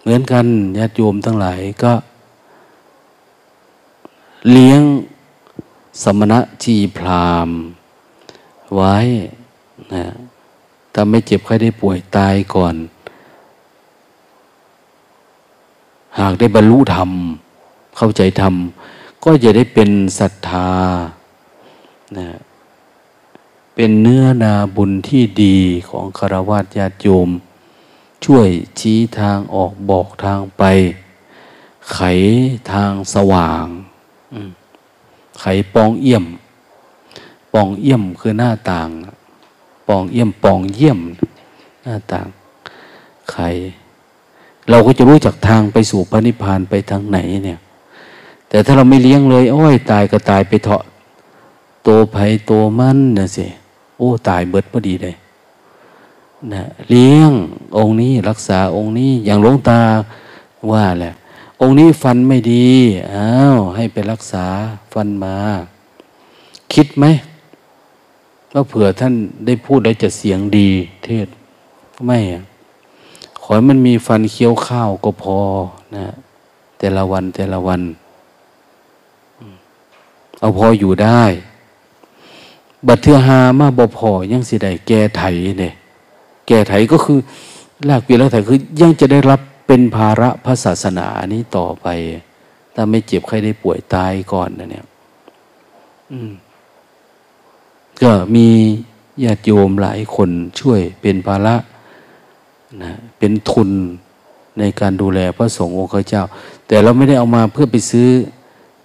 [0.00, 0.46] เหมือนกัน
[0.78, 1.92] ญาติโยมทั้งหลายก็
[4.50, 4.82] เลี้ยง
[6.02, 7.48] สมณะจีพราม
[8.74, 8.96] ไว้
[9.94, 10.04] นะ
[10.92, 12.74] ถ้าไม่เจ็บใครได้ป่วยตายก่อน
[16.18, 17.10] หากได้บรรลุธรรม
[17.96, 18.54] เข้าใจธรรม
[19.24, 20.70] ก็จะได้เป็นศรัทธา
[22.18, 22.28] นะ
[23.74, 27.28] เป็นเนื้อนาบุญที่ดีของคารวะญาติโยม
[28.24, 30.62] ช่วยชี้ทางออกบอกทางไป
[31.92, 31.98] ไข
[32.72, 33.66] ทางสว่าง
[35.40, 36.24] ไขปองเอี่ยม
[37.52, 38.88] ปองเอี่ยมคือหน้าต่าง
[39.88, 40.98] ปองเยี่ยมปองเยี่ยม
[41.82, 42.26] หน้าต่าง
[43.30, 43.44] ใคร
[44.70, 47.60] เราก็จะรู้จักทางไปสู่พระนิพพานไปทางไหนเนี่ย
[48.48, 50.82] แต่ถ้าเราไม่เลี้ยงเลย โอ้ยตายก็ตายไปเถาะ
[51.88, 53.46] โตภัยโตมันนะสิ
[53.98, 55.14] โอ้ตายเบิดพอดีเลย
[56.52, 57.32] นะเลี้ยง
[57.76, 59.80] องค์นี้รักษาองค์นี้อย่างหลวงตา
[60.70, 61.12] ว่าแหละ
[61.60, 62.66] องค์นี้ฟันไม่ดี
[63.14, 64.46] อ้าวให้ไปรักษา
[64.92, 65.36] ฟันมา
[66.72, 67.04] คิดไหม
[68.52, 69.14] ว่าเผื่อท่าน
[69.46, 70.68] ได้พูดแล้วจะเสียงดี
[71.04, 71.28] เทศ
[72.06, 72.18] ไม่
[73.40, 75.38] ขอให้มันมีฟันเคี้ยวข้าวก็พอ
[75.96, 76.06] นะ
[76.78, 77.80] แต่ละวันแต่ละวัน
[80.38, 81.22] เอาพออยู่ได้
[82.86, 85.22] บัดเทือหามาบ่พอยังสิได้แก้ไถ
[85.60, 85.74] เนี่ย
[86.46, 87.18] แก้ไถก็คือ
[87.88, 91.86] ลากเปลี่ยนลากไถคือยังจะได้รับเป็นภาระพระศาสนานี้ต่อไป
[92.74, 94.84] ถ้าไม่เจ็บใครได้ป่วยตายก่อนนะเนี่ย
[98.02, 98.48] ก็มี
[99.24, 101.56] ญาติโยมหลายคนช่วยเป็นภาระ
[102.82, 103.70] นะเป็นทุน
[104.58, 106.24] ในการดูแลพระสงฆ์องค์เจ้า
[106.66, 108.08] แต่เราไม่ได้เอามาเพื่อไปซื้อ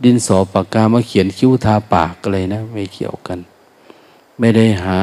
[0.03, 3.39] ดินสอปากกามาเขียนคิ้วทาปากอะไรนะ ไม่เกี่ยวกัน
[4.43, 4.99] ไม่ได้หา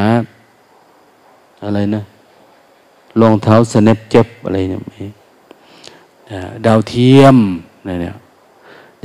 [1.64, 2.03] อะไรนะ
[3.20, 5.05] รองเท้าสแนปเจ็บอะไรเนี่ยไม่
[6.66, 7.37] ดาวเทียม
[7.85, 8.16] เนี่ย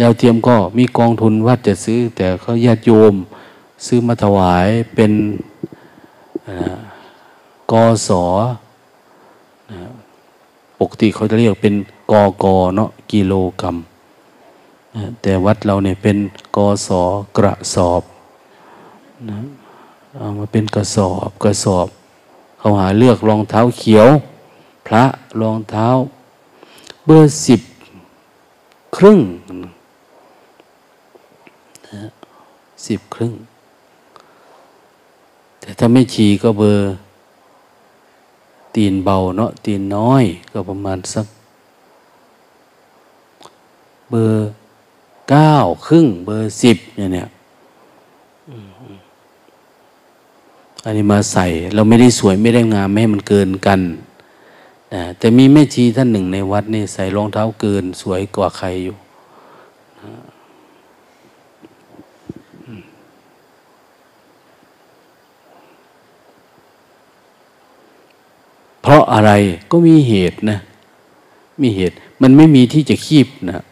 [0.02, 3.14] ดาวเทียมก็มีกองทุนวัดจะซื้อ แต่เขาญาติโยม
[3.86, 5.12] ซื้อมาถวายเป็น
[7.72, 8.24] กอสอ
[10.80, 11.76] ปกติเขาจะเรียกเป็น
[12.12, 13.78] กอกอเนาะกิโลกรรัม
[15.22, 16.18] แต่วัดเราเนี่ยเป็น
[16.56, 17.02] กอสอ
[17.38, 18.04] กระสอบ
[19.32, 19.40] นะ
[20.18, 21.88] เอามาเป็นกระสอบกระสอบ
[22.58, 24.08] เขาหาเลือกรองเท้าเขียว
[24.88, 25.04] พระ
[25.42, 25.88] รองเท้า
[27.06, 27.62] เบอร์สิบ
[28.96, 29.20] ครึ่ง
[32.88, 33.34] สิบครึ่ง
[35.60, 36.86] แต่ถ้าไม่ชีก็เบอร์
[38.76, 41.26] ตีนเบาเนาะตีนน้อยก็ประมาณสัก
[44.10, 44.50] เบอร์
[45.30, 45.56] เก้า
[45.88, 47.28] ครึ่ง เบอร์สิบเนี่ยเนี่ย
[50.86, 53.80] อันนี้มาใส่ เราไม่ได้สวยไม่ได้งามไม่ให้มันเกินกัน
[54.94, 58.96] นะแต่มีแม่ชีท่านหนึ่งในวัดนี่ใส่รองเท้าเกิน สวยกว่าใครอยู่
[68.82, 69.32] เพราะอะไร
[69.72, 70.58] ก็มีเหตุนะ
[71.62, 73.64] มีเหตุ มันไม่มีที่จะคีบนะ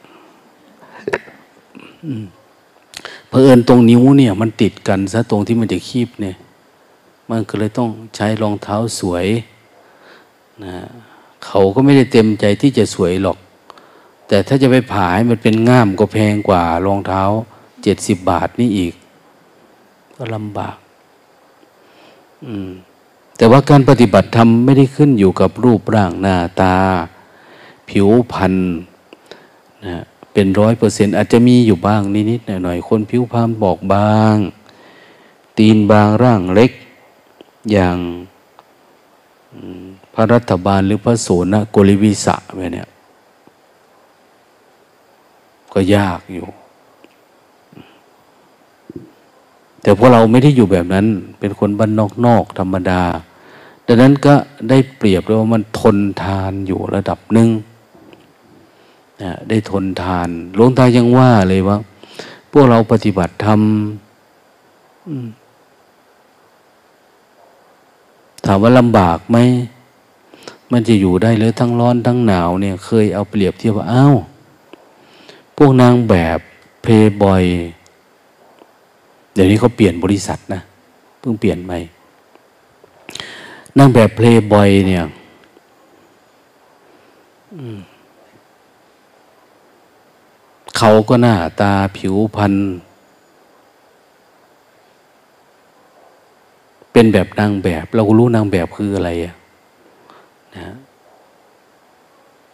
[3.27, 6.35] เพอเอิญตรงนิ้วเนี่ย มันติดกันซะตรงที่มันจะคีบเนี่ย
[7.31, 9.27] มันก็เลยต้องใช้รองเท้าสวย
[10.63, 10.75] นะ
[11.45, 13.37] เขาก็ไม่ได้เต็มใจที่จะสวยหรอก
[14.27, 17.21] แต่ถ้าจะไปผ่าให้มันเป็นง่ามก็แพงกว่ารองเท้า
[17.83, 18.93] เจ็ดสิบบาทนี่อีก
[20.15, 20.77] ก็ลำบาก
[22.45, 22.69] อืม
[23.37, 26.75] แต่ว่าการปฏิบัติธรรมไม่ได้ขึ้นอยู่กับรูปร่างหน้าตา
[27.89, 28.55] ผิวพรรณ
[29.85, 34.35] นะเป็นร้อยเปอร์เซ็นอาจจะมีอยู่บ้างนิดๆหน่อยๆ คนผิวพรรณบอกบาง
[35.57, 36.71] ตีนบางร่างเล็ก
[37.71, 37.97] อย่าง
[40.13, 42.89] พระรัฐบาลหรือพระโสนโกริวิสะไปเนี่ย
[45.73, 46.47] ก็ยากอยู่
[49.81, 51.05] แต่พวกเราไม่ได้อยู่แบบนั้น
[51.39, 51.91] เป็นคนบ้าน
[52.25, 53.01] นอกๆธรรมดา
[53.87, 54.33] ดังนั้นก็
[54.69, 57.49] ได้เปรียบเลยว่ามันทนทานอยู่ระดับหนึ่ง
[59.49, 61.77] ได้ทนทานหลวงตายังว่าเลยว่า
[62.51, 63.61] พวกเราปฏิบัติธรรม
[68.45, 69.37] ถามว่าลำบากไหม
[70.71, 74.15] มันจะอยู่ได้เลยทั้งร้อนทั้งหนาวเนี่ย เคยเอาเปรียบเทียบว่าอ้าว
[75.57, 76.39] พวกนางแบบ
[76.83, 77.43] เพย์บอย
[79.33, 80.61] เดี๋ยวนี้เขาเปลี่ยนบริษัทนะ
[81.19, 81.77] เพิ่งเปลี่ยนใหม่
[83.77, 85.03] นั่งแบบเพลย์บอยเนี่ย
[90.77, 92.53] เขาก็หน้าตาผิวพรรณ
[96.91, 99.35] เป็นแบบนางแบบ เรารู้นางแบบคืออะไรอะ
[100.57, 100.75] นะ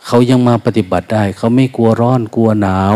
[0.06, 2.96] เขายังมาปฏิบัติได้ เขาไม่กลัวร้อนกลัวหนาว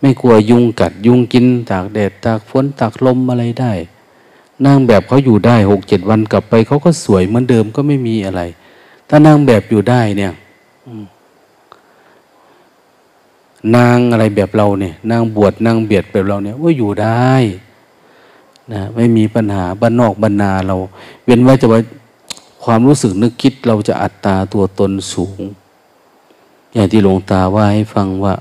[0.00, 3.72] ไม่กลัวยุงกัดยุงกินตากแดดตากฝนตากลมอะไรได้
[4.64, 8.42] นางแบบเขาอยู่ได้หกเจ็ดวันกลับไปเขาก็สวยเหมือนเดิมก็ไม่มีอะไร
[9.08, 10.32] ถ้านางแบบอยู่ได้เนี่ย
[13.76, 17.32] นางอะไรแบบเราเนี่ย นางบวชนางเบียดแบบเราเนี่ยว่าอยู่ได้
[18.72, 20.76] นะไม่มีปัญหาบ้านนอกบ้านนาเรา
[21.24, 21.80] เว้นไว้จะว่า
[22.64, 25.40] ความรู้สึกนึกคิดเราจะอัตตาตัวตนสูง
[26.72, 28.34] อย่างที่หลวงตาว่าให้ฟังว่า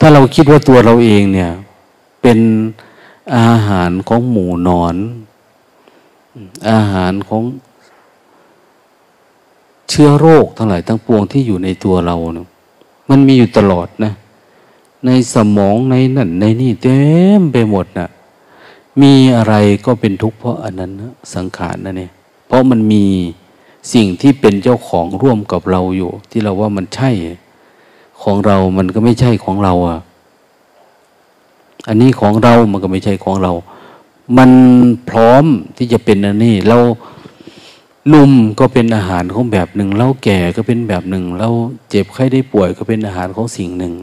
[0.00, 1.50] ถ้าเราคิดว่าตัวเราเองเนี่ย
[2.22, 2.38] เป็น
[3.36, 4.96] อาหารของหมูนอน
[6.70, 7.42] อาหารของ
[9.88, 12.48] เชื้อโรคทั้งหลายทั้งปวงที่อยู่ในตัวเราเนะ
[13.10, 14.12] มันมีอยู่ตลอดนะ
[15.06, 16.98] ในสมองในนั่นในนี่เต็
[17.38, 18.08] มไปหมดนะ่ะ
[19.00, 19.54] มีอะไร
[19.86, 22.10] ก็เป็นทุกข์เพราะอันนั้นนะสังขารนั่นเอง
[22.46, 23.04] เพราะมันมี
[23.92, 27.10] สิ่งที่เป็นเจ้าของร่วมกับเราอยู่ ที่เราว่ามันใช่
[28.22, 29.98] ของเรามันก็ไม่ใช่ของเราอะ
[31.88, 33.52] อันนี้ของเรามันก็ไม่ใช่ของเรา
[34.38, 34.50] มัน
[35.08, 35.44] พร้อม
[35.76, 36.78] ที่จะเป็นอันนี้ เรา
[38.12, 41.48] นุ่มก็เป็นอาหารของแบบหนึ่งเราแก่ก็เป็นแบบหนึ่งเรา
[41.90, 43.94] เจ็บไข้ได้ป่วยก็เป็นอาหารของสิ่งหนึ่ง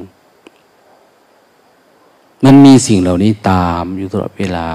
[2.44, 4.68] มันมีสิ่งเหล่านี้ตามอยู่ตลอดเวลา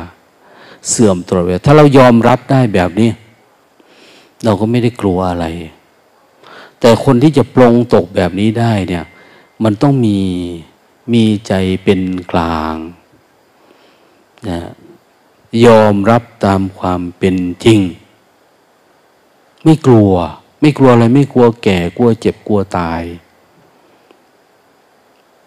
[0.89, 3.11] เสื่อมตลอดเวลา ถ้าเรายอมรับได้แบบนี้
[4.45, 5.47] เราก็ไม่ได้กลัวอะไร
[6.81, 9.05] แต่คนที่จะปลงตกแบบนี้ได้เนี่ย
[9.65, 10.19] มันต้องมี
[11.13, 11.53] มีใจ
[11.85, 12.01] เป็น
[12.33, 12.75] กลาง
[14.49, 14.59] นะ
[15.67, 17.81] ยอมรับตามความเป็นจริง
[19.65, 20.13] ไม่กลัว
[20.61, 23.03] ไม่กลัวอะไร ไม่กลัวแก่ กลัวเจ็บ กลัวตาย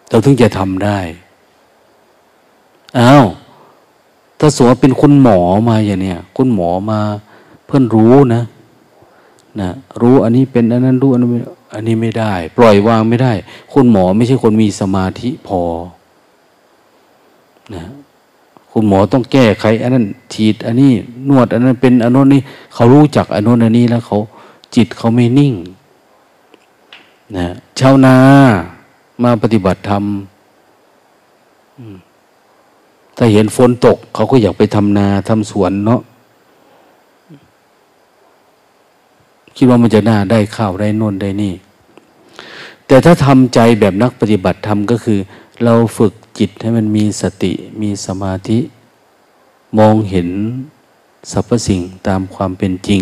[0.10, 1.00] เราถึงจะทำได้
[3.00, 3.26] อ้าว
[4.40, 5.40] ถ้าสมมติเป็นคุณหมอ
[5.70, 7.00] มาอย่างเนี้ยคุณหมอมา
[7.66, 8.44] เพื่อนรู้นะ
[9.60, 9.70] นะ
[10.02, 11.42] รู้อันนี้เป็นอันนั้นรู้อันนี้
[11.74, 13.34] อันนี้ไม่ได้ ปล่อยวางไม่ได้
[13.74, 15.62] คุณหมอไม่ใช่คนมีสมาธิพอ
[17.76, 17.84] นะ
[18.72, 20.92] คุณหมอต้องแก้ไขอันนั้นฉีดอันนี้
[21.30, 22.42] นวดอันนั้นเป็นอันนู้นนี่
[22.74, 24.20] เขารู้จักอันนู้นอันนี้แล้วเขา
[24.76, 25.54] จิตเขาไม่นิ่ง
[27.38, 27.48] นะ
[27.80, 28.16] ชาวนา
[29.24, 30.04] มาปฏิบัติธรรม
[33.18, 36.02] ถ้าเห็นฝนตก เขาก็อยากไปทำนาทำสวนเนาะ
[39.56, 41.54] คิดว่ามันจะน่าได้ข้าวได้นนได้นี่
[42.88, 45.20] แต่ถ้าทำใจแบบนักปฏิบัติธรรมก็คือ
[45.64, 47.52] เราฝึกจิตให้มันมีสติ
[47.82, 48.60] มีสมาธิ
[49.78, 50.30] มองเห็น
[51.32, 53.02] สรรพสิ่งตามความเป็นจริง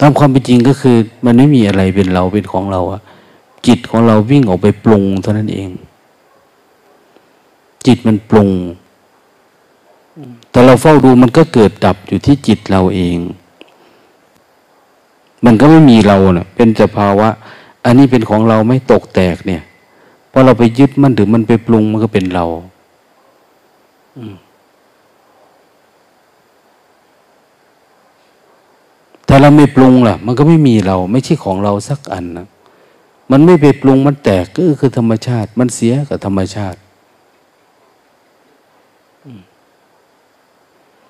[0.00, 3.00] ตามความเป็นจริงก็คือ มันไม่มีอะไรเป็นเราเป็นของเราอะ
[3.66, 5.68] จิตของเราวิ่งออกไปปรุงเท่านั้นเอง
[7.86, 8.50] จิตมันปรุง
[10.50, 13.18] แต่เราเฝ้าดูมันก็เกิดดับอยู่ที่จิตเราเอง
[15.44, 17.28] มันก็ไม่มีเราเนะ่ะ เป็นสภาวะ
[17.84, 19.62] อันนี้เป็นของเราไม่ตกแตกเนี่ย
[20.32, 22.44] พอเราไปยึดมันหรือมันไปปรุงมันก็เป็นเรา
[29.28, 32.46] ถ้าเราไม่ปรุงล่ะ มันก็ไม่มีเรา ไม่ใช่ของเราสักอันนะ
[33.30, 36.78] มันไม่ไปปรุงมันแตกก็คือธรรมชาติ มันเสียกับธรรมชาติ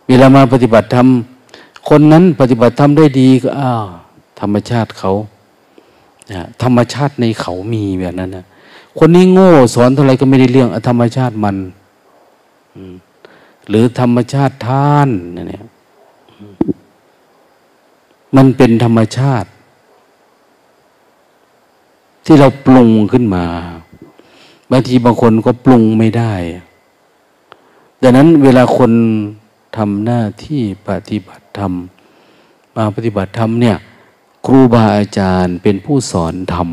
[0.09, 1.09] เวลามาปฏิบัติธรรม
[1.89, 3.85] คนนั้นปฏิบัติธรรมได้ดีก็อ้าว
[4.41, 5.13] ธรรมชาติเขา
[6.63, 8.45] ธรรมชาติในเขามีแบบนั้นนะ
[8.99, 11.57] คนนี้โง่สอนเท่าไรก็ไม่ได้เรื่องธรรมชาติมัน
[13.69, 15.65] หรือธรรมชาติท่านเนี่ย
[18.37, 19.49] มันเป็นธรรมชาติ
[22.25, 23.45] ที่เราปรุงขึ้นมา
[24.71, 26.33] บางทีบางคนก็ปรุงไม่ได้
[28.03, 28.93] ดังนั้นเวลาคน
[29.77, 31.73] ทำหน้าที่ปฏิบัติธรรม
[32.77, 33.77] มาปฏิบัติธรรมเนี่ย
[34.47, 36.71] ครูบาอาจารย์เป็นผู้สอนธรรม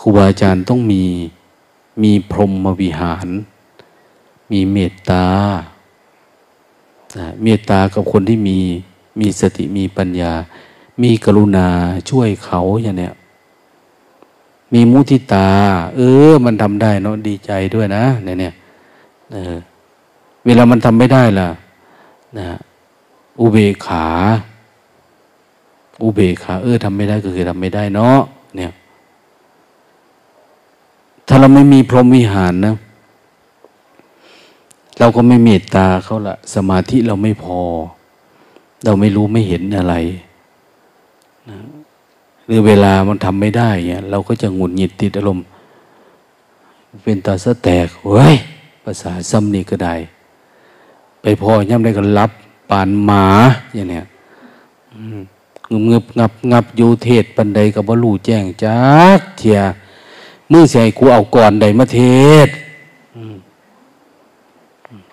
[0.00, 1.04] ครูบาอาจารย์ต้องมี
[2.02, 3.28] มีพรหมวิหาร
[4.52, 5.26] มีเมตตา
[7.42, 8.58] เมตตากับคนที่มี
[9.20, 10.32] มีสติมีปัญญา
[11.02, 11.68] มีกรุณา
[12.10, 13.14] ช่วยเขาอย่างเนี้ย
[14.72, 15.48] มีมุทิตา
[15.96, 16.00] เอ
[16.30, 18.54] อ มันทำได้เนาะดีใจด้วยนะเนี่ยเนี่ย
[19.32, 19.56] เออ
[20.46, 21.48] เวลามันทำไม่ได้ล่ะ
[22.38, 22.46] นะ
[23.40, 24.06] อุเบกขา
[26.02, 28.18] อุเบกขา เออทำไม่ได้ก็คือทำไม่ได้เนาะ
[28.56, 28.72] เนี่ย
[31.26, 32.76] ถ้าเราไม่มีพรหมวิหารนะ
[34.98, 37.60] เราก็ไม่เมตตาเขาละสมาธิเราไม่พอ
[38.84, 39.94] เราไม่รู้ไม่เห็นอะไร
[41.48, 41.58] นะ
[42.46, 45.44] หรือเวลามันทำไม่ได้เนี่ยเราก็จะหงุดหงิดติดอารมณ์
[47.02, 48.36] เป็นตาสะแตกเฮ้ย
[48.84, 49.94] ภาษาซ้ำนี่ก็ได้
[51.28, 52.30] ไปพอย่ำได้ก็รับ
[52.70, 53.24] ปานหมา
[53.74, 54.04] อย่างเนี้ย
[55.70, 58.80] งึบงึบงับงับอยู่เทศปันใดกับว่าลู่แจ้งจั
[59.18, 59.60] กเทีย
[60.50, 62.00] มือใส่กูเอาก่อนใดมาเท
[62.46, 62.48] ศ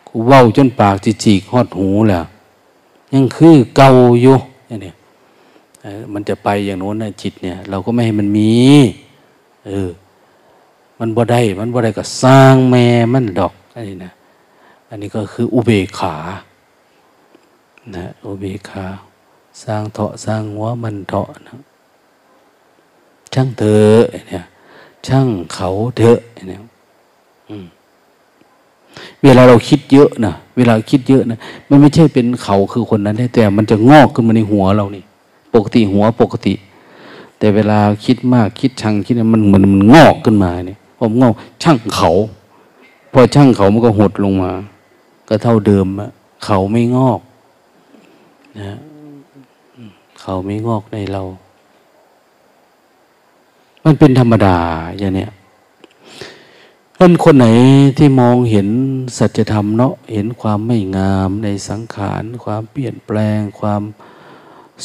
[0.07, 2.21] กูเว้าจนปากจิจีกฮอดหูแหละ
[3.13, 3.89] ยังคือเก่า
[4.21, 4.35] อยู่
[4.67, 4.95] อย่างเนี้ย
[6.13, 8.53] มันจะไปอย่างโน้นนะจิตเนี่ย เราก็ไม่ให้มันมี
[9.67, 9.89] เออ
[10.99, 14.11] มันบ่ได้ มันบ่ได้ก็สร้างแม่มันดอกอันนี้นะ
[14.93, 16.15] อันนี้ก็คืออุเบกขา
[17.95, 18.85] นะอุเบกขา
[19.63, 21.55] สร้างเถาะสร้างหัวมันเถาะนะ
[23.33, 24.45] ช่างเถอะเนี่ย
[25.07, 26.19] ช่างเขาเถอะ
[26.49, 26.61] เนี่ย
[29.23, 31.37] เวลาเราคิดเยอะนะเวลาคิดเยอะนะ
[31.69, 35.03] มันไม่ใช่เป็นเขาคือคนนั้นแต่มันจะงอกขึ้นมาในหัวเรานี่
[35.53, 36.53] ปกติหัวปกติ
[37.37, 41.33] แต่เวลาคิดมากคิดชังคิดมันเหมือนมันงอกขึ้นมาเนี่ยผมงอก
[41.63, 42.11] ช่างเขา
[43.11, 44.51] พอช่างเขามันก็หดลงมา
[45.35, 45.87] ก็เท่าเดิม
[46.45, 47.21] เขาไม่งอก
[48.59, 48.77] นะ
[50.21, 51.21] เขาไม่งอกในเรา
[53.83, 54.57] มันเป็นธรรมดา
[54.97, 55.31] อย่างเนี้ย
[56.97, 57.47] ท่านคนไหน
[57.97, 58.67] ที่มองเห็น
[59.17, 63.81] สัจธรรมเนาะเห็นความไม่งามในสังขาร ความเปลี่ยนแปลง ความ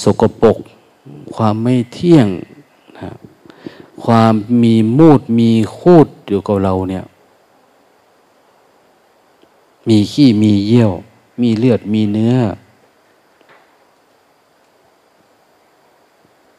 [0.03, 0.59] สกปรก
[1.37, 2.29] ความไม่เที่ยง
[2.99, 3.11] นะ
[4.05, 4.33] ความ
[4.63, 7.05] มีมูดมีคูดอยู่กับเราเนี่ย
[9.89, 10.93] มีขี้มีเยี่ยว
[11.43, 12.37] มีเลือดมีเนื้อ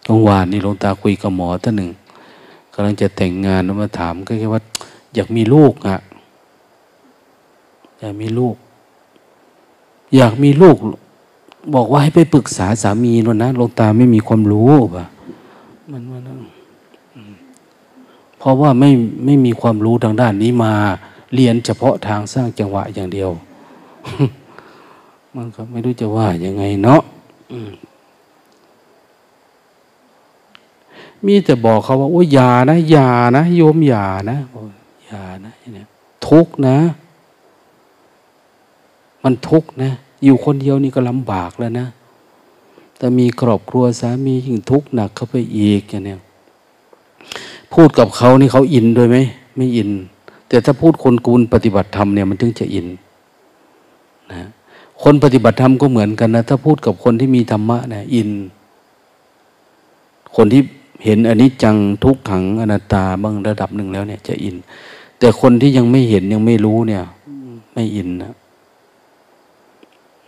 [0.06, 1.92] ตงวานนี่หลวงตาคุยกับหมอท่านหนึ่ง
[2.74, 4.62] กำลังจะแต่งงานแล้วมาถามก็แค่ว่า
[5.16, 5.98] อยากมีลูกอะ
[8.00, 8.56] อยากมีลูก
[10.16, 10.76] อยากมีลูก
[11.76, 15.06] บอกว่าให้ไปปรึกษาสามีแล้วนะลงตาไม่มีความรู้ป่ะ
[15.92, 16.24] มันมัน
[18.40, 18.90] เพราะว่าไม่
[19.26, 20.74] ไม่มีความรู้ทางด้านนี้มา
[21.36, 23.30] เรียนเฉพาะทางสร้างจังหวะอย่างเดียว
[25.36, 27.02] มันก็ไม่รู้จะว่ายังไงเนาะ
[31.26, 34.38] มีแต่บอกเขาว่าโอ้ยยานะยานะโยมยานะ
[35.12, 35.88] ยานะเนี่ย
[36.28, 36.78] ทุกนะ
[39.24, 39.92] มันทุกนะ
[40.24, 41.88] อยู่คนเดียวนี่ก็ลำบากแล้วนะ
[42.98, 46.16] แต่มีครอบครัวสามียิ่งทุกข์หนักเข้าไปอีกอย่างนี้
[47.74, 49.18] พูดกับเขานี่เขาอินด้วยไหม
[49.56, 49.90] ไม่อิน
[50.50, 52.88] แต่ถ้าพูดคนกูลปฏิบัติธรรมเนี่ยมันถึงจะอิน
[54.32, 54.42] นะ
[55.04, 58.30] คนปฏิบัติธรรมก็เหมือนกันนะถ้าพูดกับคนที่มีธรรมะเนี่ยอิน
[60.36, 60.62] คนที่
[61.04, 64.56] เห็นอันนี้จังทุกขังอนัตตาบางระดับหนึ่งแล้วเนี่ยจะอิน
[65.20, 67.04] แต่คนที่ยังไม่เห็นยังไม่รู้เนี่ย
[67.74, 68.34] ไม่อินนะ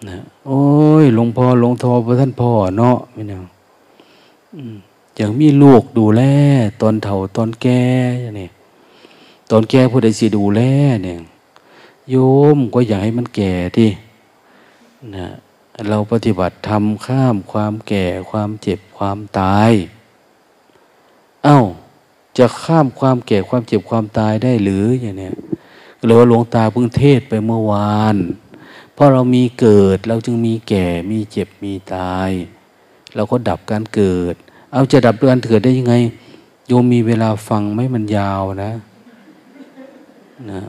[0.08, 0.62] นะโอ้
[1.04, 3.46] ยหลวงพ่อหลวงทอพระท่านพ่อเนาะไม่เนาะ
[5.16, 6.22] อย่างมีลูกดูแล
[6.82, 7.82] ตอนเฒ่าตอนแก่
[8.38, 8.52] เนี่ย
[9.52, 10.62] ตอนแก่ผู้ใดสิดูแล
[11.04, 11.20] เนี่ย
[12.10, 12.16] โย
[12.56, 13.90] มก็อยากให้มันแก่ที่
[15.16, 15.28] นะ
[15.90, 19.72] เราปฏิบัติทำข้ามความแก่ความเจ็บความตาย
[21.44, 21.60] เอา้า
[22.38, 25.36] จะข้ามความแก่ความเจ็บความตายได้หรืออย่างเนี้ย
[26.06, 28.16] เลยว่าหลวงตาเพิ่งเทศไปเมื่อวาน
[28.94, 32.30] เพราะเรามีเกิดเราจึงมีแก่มีเจ็บมีตาย
[33.16, 34.36] เราก็ดับการเกิด
[34.72, 35.96] เอาจะดับการเกิดได้ยังไง
[36.68, 38.72] โยมมีเวลาฟังไหมมันยาวนะ
[40.50, 40.62] นะ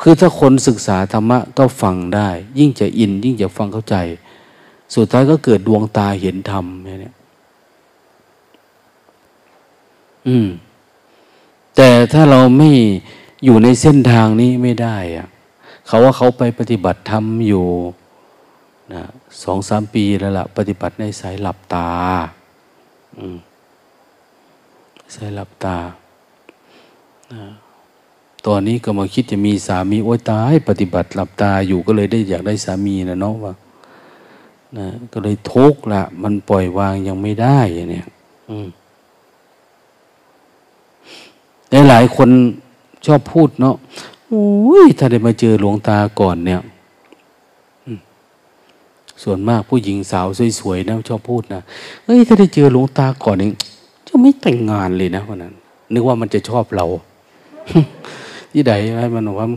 [0.00, 3.96] คือถ้าคนศึกษาธรรมะก็ฟังได้ ยิ่งจะอิน ยิ่งจะฟังเข้าใจ
[4.94, 7.14] สุดท้ายก็เกิดดวงตาเห็นธรรมเนี่ย
[10.28, 10.48] อืม
[11.76, 12.70] แต่ถ้าเราไม่
[13.44, 15.28] อยู่ในเส้นทางนี้ไม่ได้อะ
[15.86, 17.66] เขาว่าเขาไปปฏิบัติธรรมอยู่
[18.92, 19.02] นะ
[19.42, 21.90] สองสามปีแล้วละ่ะ ปฏิบัติในสายหลับตา
[23.18, 23.36] อืม
[25.14, 25.76] สายหลับตา
[28.46, 33.52] ตอนนี้ก็มาคิดจะมีสามีโอ้ยตายปฏิบัติหลับตาอยู่ก็เลยได้อยากได้สามีนะเนาะว่า
[34.78, 37.58] นะก็เลยทุกข์ละ มันปล่อยวางยังไม่ได้
[37.90, 38.06] เนี่ย
[38.50, 38.56] อื
[41.88, 42.28] หลายคน
[43.06, 43.76] ชอบพูดเนาะ
[44.28, 44.46] โอ้
[44.84, 46.60] ยถ้าได้มาเจอหลวงตาก่อนเนี่ย
[49.22, 50.26] ส่วนมากผู้หญิงสาว
[50.60, 51.60] สวยๆนะชอบพูดนะ
[52.04, 53.48] เฮ้ยถ้าได้เจอหลวงตาก่อนนี่
[54.08, 55.54] จะไม่แต่งงานเลยนะวันนั้น
[55.92, 56.86] นึกว่ามันจะชอบเรา
[58.52, 59.48] ที่ใดอะไรมันบอกว่า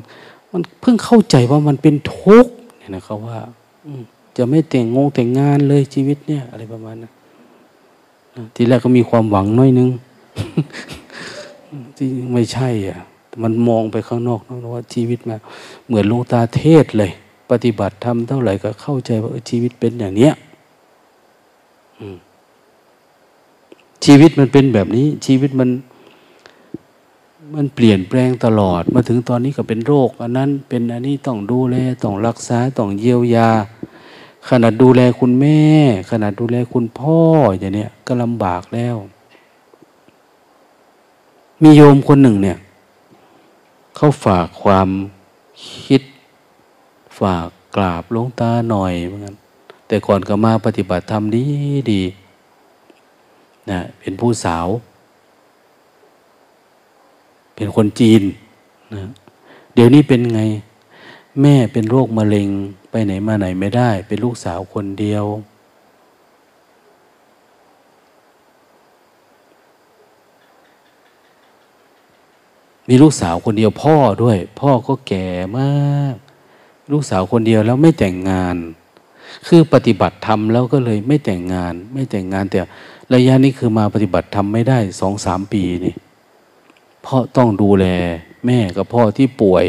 [0.51, 3.37] มันเพิ่งเข้าใจว่ามันเป็นทุกข์เนี่ยนะเขาว่า
[4.37, 7.11] จะไม่แต่งงงแต่งงานเลยชีวิตเนี่ย อะไรประมาณนั้น
[8.55, 9.89] ทีแรกก็มีความหวังน้อยนึง
[11.97, 12.99] ที่ไม่ใช่อะ
[13.43, 15.37] มันมองไปข้างนอกนะว่าชีวิตมา
[15.87, 17.11] เหมือนลงตาเทศเลย
[17.51, 20.33] ปฏิบัติทำเท่าไหร่ก็เข้าใจว่าชีวิตเป็นอย่างเนี้ย
[24.05, 25.69] ชีวิตมันเป็นแบบนี้ ชีวิตมัน
[27.53, 33.49] มันเปลี่ยนแปลงตลอด มาถึงตอนนี้ก็เป็นโรค อันนั้นเป็นอันนี้ต้องดูแลต้องรักษาต้องเยียวยา
[34.49, 35.61] ขนาดดูแลคุณแม่
[36.11, 37.19] ขนาดดูแลคุณพ่อ
[37.57, 38.95] อย่างเนี้ยก็ลำบากแล้ว
[41.61, 42.57] มีโยมคนหนึ่งเนี่ย
[43.95, 44.89] เขาฝากความ
[45.85, 46.01] คิด
[47.19, 49.35] ฝากกราบลงตาหน่อยเหมือนกัน
[49.87, 51.43] แต่ก่อนก็มาปฏิบัติธรรมดี
[51.91, 52.03] ดี
[53.69, 54.67] นะเป็นผู้สาว
[57.55, 58.21] เป็นคนจีน
[58.93, 59.09] นะ
[59.73, 60.41] เดี๋ยวนี้เป็นไง
[61.41, 62.49] แม่เป็นโรคมะเร็ง
[62.89, 65.25] ไปไหนมาไหนไม่ได้ เป็นลูกสาวคนเดียว
[72.89, 75.27] มีลูกสาวคนเดียวพ่อด้วย พ่อก็แก่
[75.57, 76.15] มาก
[76.91, 78.55] ลูกสาวคนเดียวแล้วไม่แต่งงาน
[79.47, 82.59] คือปฏิบัติธรรมแล้วก็เลยไม่แต่งงาน ไม่แต่งงานแต่
[83.13, 85.95] ระยะนี้คือมาปฏิบัติธรรมไม่ได้สองสามปีนี่
[87.07, 87.85] เพราะต้องดูแล
[88.45, 89.67] แม่กับพ่อที่ป่วย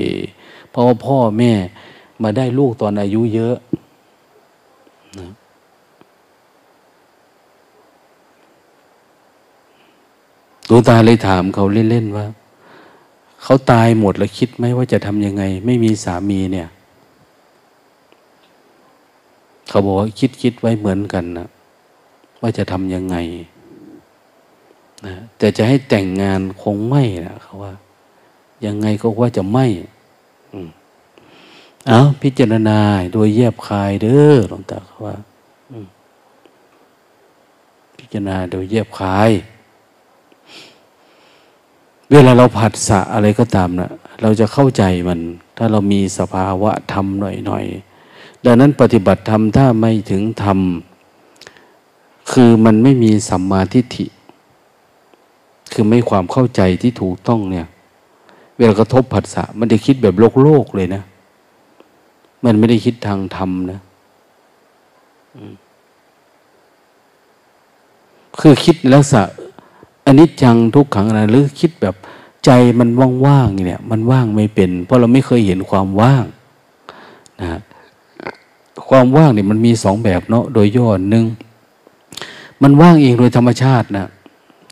[0.71, 1.53] เพราะว่าพ่อแม่
[2.23, 3.57] มาได้ลูกตอนอายุเยอะ
[5.19, 5.31] นะ
[10.69, 12.27] ดวงตาเลยถามเขาเล่นๆว่า
[13.43, 16.69] เขาตายหมดแล้วคิดไหมว่าจะทำยังไง ไม่มีสามีเนี่ย
[19.69, 21.49] เขาบอกว่าคิดคิดไว้เหมือนกันนะ
[22.41, 23.17] ว่าจะทำยังไง
[25.05, 27.73] นะแต่จะให้แต่งงานคงไม่นะเขาว่า
[28.65, 29.67] ยังไงก็ว่าจะไม่
[31.89, 32.79] เอาพิจารณา
[33.13, 35.17] โดยแยบคายเด้อหลวงตาเขาว่า
[37.99, 39.31] พิจารณาโดยแยบคาย
[42.11, 43.91] เวลาเราผัดสะอะไรก็ตามนะ
[44.23, 45.21] เราจะเข้าใจมัน
[45.57, 50.59] ถ้าเรามีสภาวะธรรมหน่อยๆดังนั้นปฏิบัติธรรมถ้าไม่ถึงธรรม
[52.33, 54.07] คือมันไม่มีสัมมาทิฏฐิ
[55.73, 57.67] คือไม่ความเข้าใจที่ถูกต้องเนี่ย
[58.57, 61.03] เวลากระทบผัสสะมันจะคิดแบบโลกโลกเลยนะ
[62.45, 63.81] มันไม่ได้คิดทางธรรมนะ
[68.41, 69.23] คือคิดลักษณะ
[70.07, 71.95] อันนี้จังทุกขังอะไรหรือคิดแบบ
[72.45, 72.51] ใจ
[72.81, 72.89] มัน
[73.27, 76.25] ว่างๆเนี่ย มันว่างไม่เป็น เพราะเราไม่เคยเห็นความว่าง
[77.41, 77.61] นะ
[78.89, 81.25] ความว่างเนี่ยมันมีสองแบบเนาะโดยย่อหนึ่ง
[82.63, 84.07] มันว่างเองโดยธรรมชาตินะ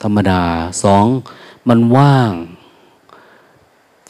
[0.03, 0.43] ธรรมดา
[0.83, 1.07] สอง
[1.69, 2.33] มันว่าง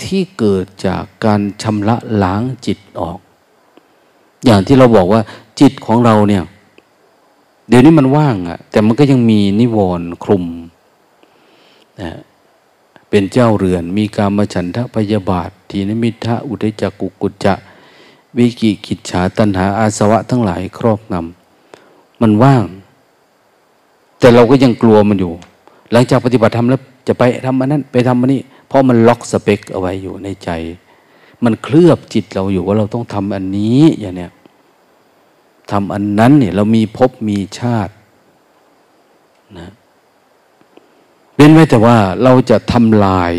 [0.02, 3.18] ที่เกิดจากการชำระล้างจิตออก
[4.44, 5.20] อย่างที่เราบอกว่า
[5.60, 6.44] จิตของเราเนี่ย
[7.68, 10.44] เดี๋ยวนี้มันว่างอะแต่มันก็ยังมีนิวรณ์คลุม
[12.00, 12.10] นะ
[13.10, 17.54] เป็นเจ้าเรือน มีการมาฉันทะพยาบาท ทีนมิทะอุทจักกุกุจจะ
[18.36, 22.64] วิกิกิจฉาตัณหาอาสวะทั้งหลายครอบงำมันว่าง
[24.18, 25.32] แต่เราก็ยังกลัวมันอยู่
[25.92, 30.50] หลังจากปฏิบัติธรรมแล้วจะไปทำอันนั้นไปทำอันนี้ เพราะมันล็อกสเปคเอาไว้อยู่ในใจ
[31.44, 34.32] มันเคลือบจิตเราอยู่ว่าเราต้องทำอันนี้อย่างเนี้ย
[35.70, 37.92] ทำอันนั้นเนี่ยเรามีภพมีชาติ
[39.58, 39.70] นะ
[41.36, 43.32] เป็นไว้แต่ว่าเราจะทำลาย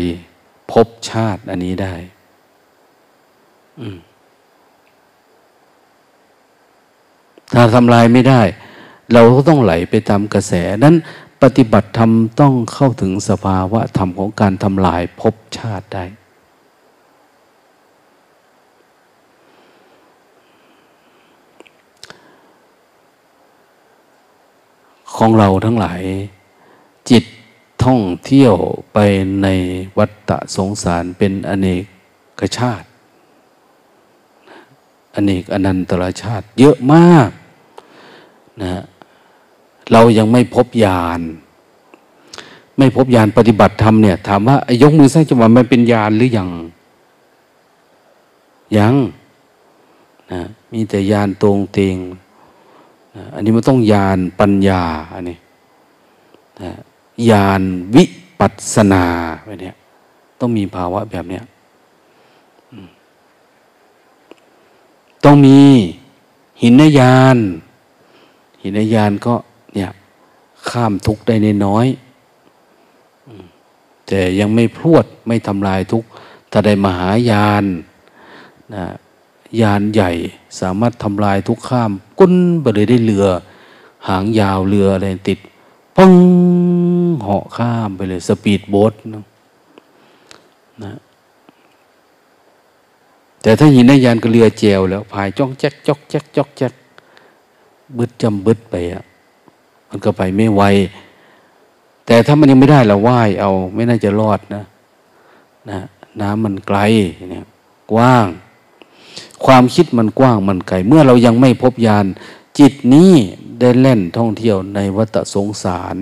[0.72, 1.94] ภพชาติอันนี้ได้
[7.52, 8.42] ถ้าทำลายไม่ได้
[9.12, 10.52] เราก็ต้องไหลไปตามกระแส
[10.84, 10.94] นั้น
[11.42, 12.10] ปฏิบัติธรรม
[12.40, 16.04] ต้องเข้าถึงสภาวะธรรมของการทำลายภพชาติได้
[25.16, 26.02] ของเราทั้งหลาย
[27.10, 27.24] จิต
[27.84, 28.54] ท่องเที่ยว
[28.92, 28.98] ไป
[29.42, 29.48] ใน
[29.98, 31.66] วัฏฏะสงสารเป็นอเน
[32.40, 32.86] กชาติ
[35.14, 37.30] อเนกอนันตรชาติเยอะมาก
[38.62, 38.82] นะ
[39.92, 41.20] เรายังไม่พบญาณ
[42.78, 46.50] ไม่พบญาณปฏิบัติธรรมเนี่ยถามว่ายกมือสร้างจังหวะมันเป็นญาณหรือยัง
[48.76, 48.94] ยัง
[50.32, 50.40] นะ
[50.72, 51.96] มีแต่ญาณตรงเตง
[53.16, 54.82] นะอันนี้มันต้องญาณปัญญา
[55.14, 55.36] อันนี้
[56.62, 56.70] นะ
[57.30, 57.60] ญาณ
[57.94, 58.04] วิ
[58.38, 59.04] ปัสนา
[59.44, 59.74] ไปเนี่ย
[60.40, 61.44] ต้องมีภาวะแบบเนี้ย
[65.24, 65.58] ต้องมี
[66.62, 67.36] หินญาณ
[68.62, 69.34] หินญาณก็
[70.70, 71.86] ข้ามทุกได้ในน้อย
[74.06, 76.04] แต่ยังไม่พรวดไม่ทำลายทุก
[76.50, 77.64] ถ้าได้มหายาน
[78.74, 78.84] นะ
[79.60, 80.10] ยานใหญ่
[80.60, 83.26] สามารถทำลายทุกข้ามกุ้นไปเลยได้เรือ
[84.08, 85.38] หางยาวเรืออะไรติด
[85.96, 86.14] ปึ้ง
[87.22, 89.24] เหาะข้ามไปเลยสปีดโบ๊ทนะ
[90.84, 90.94] นะ
[93.42, 96.72] แต่ถ้าหินยานก็เรือเจวแล้วพายจ้องแจ๊กจอกแจ๊กจอกแจ๊ก
[97.96, 99.04] บึดจำบึดไปอะ
[99.88, 100.62] มันก็ไปไม่ไว
[102.06, 104.64] แต่ถ้ามันยังไม่ได้เราว่ายเอาไม่น่าจะรอดนะ
[105.70, 105.80] นะ
[106.20, 106.78] น้ำมันไกล
[107.30, 107.46] เนี่ย
[107.92, 108.26] กว้าง
[109.44, 112.06] ความคิดมันกว้างมันไกล เมื่อเรายังไม่พบยาน
[112.58, 113.12] จิตนี้
[113.60, 115.96] ได้เล่นท่องเที่ยวในวัฏสงสาร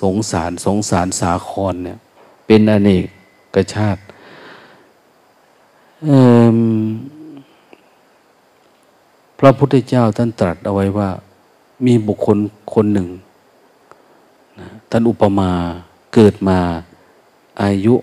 [0.00, 1.98] สงสารสงสารสาครเนี่ย
[2.46, 3.04] เป็นอเนก
[3.54, 4.00] กชาติ
[9.38, 11.10] พระพุทธเจ้าท่านตรัสเอาไว้ว่า
[11.84, 12.38] มีบุคคล
[12.74, 13.08] คนหนึ่ง
[14.90, 15.50] ท่านอุปมา
[16.14, 16.58] เกิดมา
[17.62, 17.94] อายุ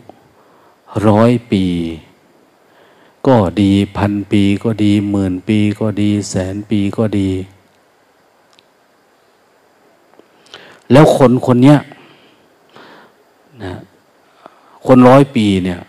[1.07, 1.63] ร้อยปี
[3.27, 7.29] ก็ดีพันปีก็ดีหมื่นปีก็ดีแสนปีก็ดี
[10.91, 11.75] แล้วคนคนนี้
[13.63, 13.73] นะ
[14.85, 15.79] คนร้อยปีเนี่ย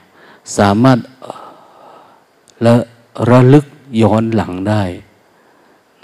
[0.59, 0.99] สามารถ
[2.65, 2.75] ละ
[3.31, 3.67] ระลึก
[4.03, 4.83] ย้อนหลังได้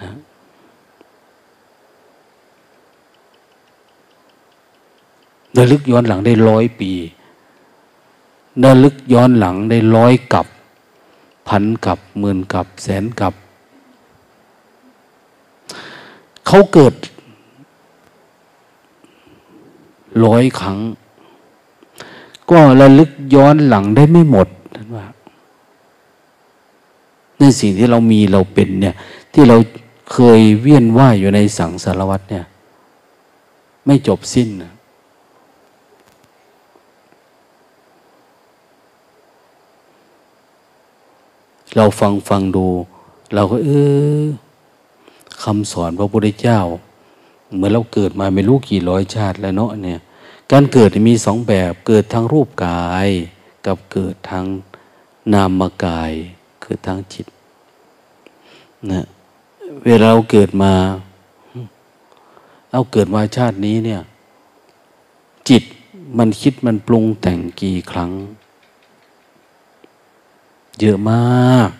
[0.00, 0.10] นะ
[5.56, 6.92] ระลึกย้อนหลังได้ร้อยปี
[8.64, 10.46] ระลึกย้อนหลังได้ร้อยกับ
[11.48, 13.34] พันกับหมื่นกับแสนกับ
[16.46, 16.94] เขาเกิด
[20.24, 20.78] ร้อยครั้ง
[22.50, 25.06] ก็ระลึกย้อนหลังได้ไม่หมดท่านว่า
[27.38, 28.94] ในสิ่งที่เรามีเราเป็นเนี่ย
[29.32, 29.56] ที่เรา
[30.12, 32.44] เคยเวียนว่ายอยู่ในสังสารวัฏเนี่ย
[33.86, 34.72] ไม่จบสิ้นนะ
[41.76, 42.66] เราฟังฟังดู
[43.34, 43.70] เราก็เอ
[44.20, 44.22] อ
[45.42, 46.60] คำสอนพระพุทธเจ้า
[47.54, 50.00] เหมือนเราเกิดมาไม่รู้กี่ร้อยชาติแล้วเนาะเนี่ย
[50.52, 53.08] การเกิดมีสองแบบเกิดทางรูปกาย
[53.66, 54.44] กับเกิดทาง
[55.32, 56.12] นามกาย
[56.62, 57.26] เกิดทางจิต
[58.92, 59.04] นะ
[59.84, 60.72] เวลาเราเกิดมา
[62.72, 64.00] เอาเกิดมาชาตินี้เนี่ย
[65.48, 65.62] จิต
[66.18, 68.10] มันคิดมันปรุงแต่งกี่ครั้ง
[70.80, 71.70] เยอะมาก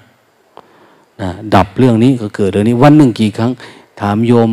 [1.21, 3.51] นะดับเรื่องนี้ก็เกิดเรื่องนี้ วันหนึ่งกี่ครั้ง
[4.01, 4.51] ถามโยม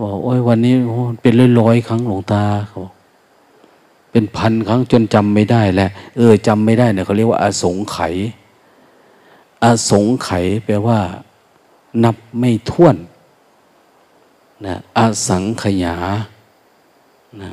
[0.00, 0.74] บอกโอ้ยวันนี้
[1.20, 2.80] เป็นร้อยร้อยครั้งหลวงตาเขา
[4.10, 8.14] เป็นพันครั้งจนจำไม่ได้แหละเออจำไม่ได้เนี่ยเขาเรียกว่าอาสงไขย
[9.62, 10.98] อาสงไขยแปลว่า
[12.04, 12.96] นับไม่ถ้วน
[14.66, 15.96] นะอาสังขยา
[17.42, 17.50] นะ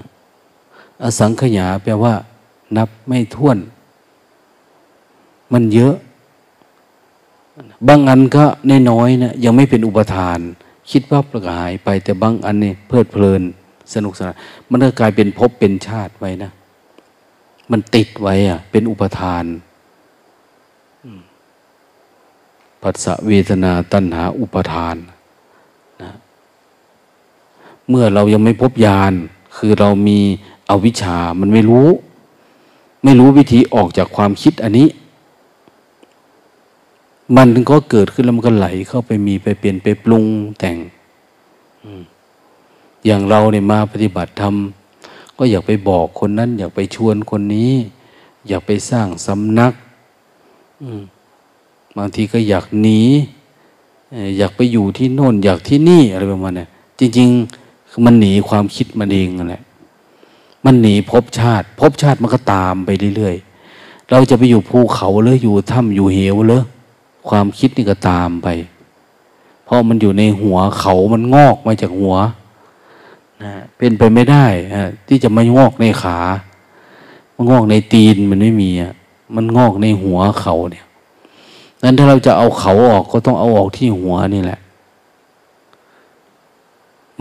[1.04, 2.14] อสังขยาแปลว่า
[2.78, 3.58] นับไม่ถ้วน
[5.54, 5.96] มันเยอะ
[7.88, 8.46] บางอันก็
[8.90, 10.40] น้อยๆนะยังไม่เป็นอุปทาน
[10.92, 13.42] คิดว่าประกายไปแต่บางอันนี่เพลิดเพลิน
[13.94, 14.36] สนุกสนาน
[14.70, 16.52] มันก็กลายเป็นภพเป็นชาติไว้นะ
[17.72, 19.46] มันติดไว้อะเป็นอุปทาน
[22.82, 24.96] ปัสสะเวทนาตัณหาอุปทาน
[26.04, 26.12] นะ
[27.90, 29.14] เมื่อเรายังไม่พบญาณ
[29.58, 30.20] คือเรามี
[30.70, 31.88] อวิชชา มันไม่รู้
[33.04, 34.88] ไม่รู้วิธีออกจากความคิดอันนี้
[37.38, 40.26] มันก็เกิดขึ้นแล้วมันก็ไหลเข้าไปมีไปเปลี่ยนไปปรุง
[40.60, 40.78] แต่ง
[43.06, 44.56] อย่างเราเนี่ยมาปฏิบัติธรรม
[45.38, 47.72] ก็อยากไปบอกคนนั้น อยากไปชวนคนนี้
[48.48, 49.74] อยากไปสร้างสำนัก
[51.98, 53.02] บางทีก็อยากหนี
[54.38, 56.66] อยากไปอยู่ที่โน่น อยากที่นี่อะไรประมาณนี้
[57.00, 59.64] จริงๆคือมันหนีความคิดมันเองนั่นแหละ
[60.66, 66.64] มันหนีภพชาติภพชาติมันก็ตามไปเรื่อยๆเราจะไปอยู่ภูเขาเลยอยู่ถ้ำอยู่เหวเลย
[67.30, 68.48] ความคิดนี่ก็ตามไป
[69.64, 72.16] เพราะมันอยู่ในหัวเขามันงอกมาจากหัว
[73.44, 74.46] นะเป็นไปไม่ได้
[75.08, 76.18] ที่จะไมางอกในขา
[77.36, 78.94] มันงอกในตีนมันไม่มีอะ
[79.36, 80.86] มันงอกในหัวเขาเนี่ย
[81.84, 84.60] นั้นถ้าเราจะเอาเขาออกก็ต้องเอาออกที่หัวนี่แหละ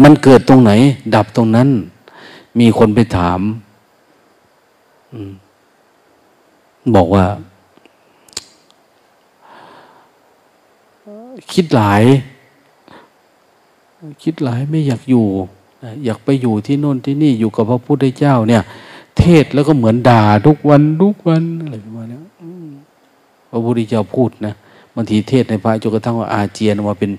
[0.03, 0.73] มันเกิดตรงไหน
[1.15, 1.69] ดับตรงนั้น
[2.59, 3.41] มีคนไปถาม
[6.95, 7.25] บอกว่า
[11.53, 12.03] คิดหลาย
[14.23, 15.27] คิดหลายไม่อยากอยู่
[16.05, 18.63] อยากไปอยู่ที่โน่นที่นี่อยู่กับพระพุทธเจ้า เนี่ย
[19.19, 22.19] เทศแล้วก็เหมือนด่าทุกวันทุกวันอะไรประมาณนี้
[23.51, 24.55] พระพุทธเจ้าพูดนะ
[24.95, 27.11] บางทีเทศในพระจนกระทั่งว่าอาเจียนมาเป็น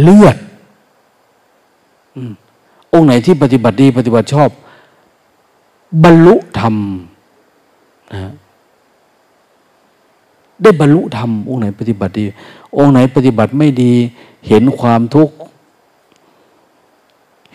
[0.00, 0.36] เลือด
[2.92, 4.50] องค์ไหนที่ปฏิบัติดี ปฏิบัติชอบ
[6.04, 6.74] บรรลุธรรม
[8.12, 8.32] นะ
[10.62, 12.24] ได้บรรลุธรรมองค์ไหนปฏิบัติดี
[12.76, 13.92] องค์ไหนปฏิบัติไม่ดี
[14.48, 15.34] เห็นความทุกข์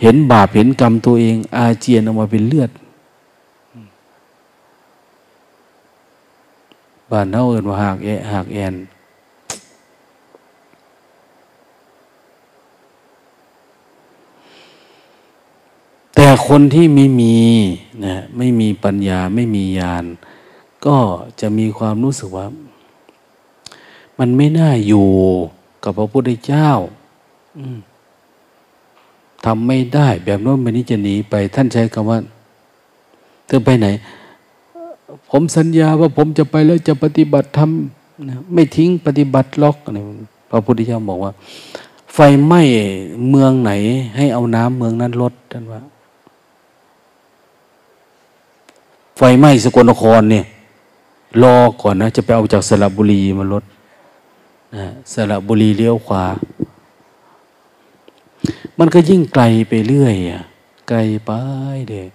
[0.02, 2.72] เห็นบาปเห็นกรรมตัวเอง อาเจียนออกมาเป็นเลือด
[7.12, 8.76] บ้านเฮาเอินว่าหากแอหากแอน
[16.16, 17.36] แต่คนที่ไม่มี
[18.06, 20.06] นะไม่มีปัญญาไม่มีญาณ
[20.86, 20.98] ก็
[21.40, 22.46] จะมีความรู้สึกว่า
[24.20, 25.08] มันไม่น่าอยู่
[25.84, 26.70] กับพระพุทธเจ้า
[29.46, 32.18] ทำไม่ได้ แบบนั้นมันนี้จะหนีไป ท่านใช้คำว่า
[33.48, 33.88] เธอไปไหน
[35.30, 40.00] ผมสัญญาว่าผมจะไปแล้วจะปฏิบัติทำไม่ทิ้งปฏิบัติล็อกอะไร
[40.50, 41.32] พระพุทธเจ้าบอกว่า
[42.14, 42.62] ไฟไหม้
[43.30, 43.72] เมืองไหน
[44.18, 45.82] ให้เอาน้ำเมืองนั้นลดท่านว่า
[49.18, 50.46] ไฟไหม้สกลนครเนี่ย
[51.42, 53.75] รอก่อนนะ จะไปเอาจากสระบุรีมาลดนะ
[55.14, 56.26] สระบุรีเลี้ยวขวา
[58.80, 60.42] มันก็ยิ่งไกลไปเรื่อยอะ
[60.88, 61.32] ไกลไป
[61.90, 62.10] เด็ก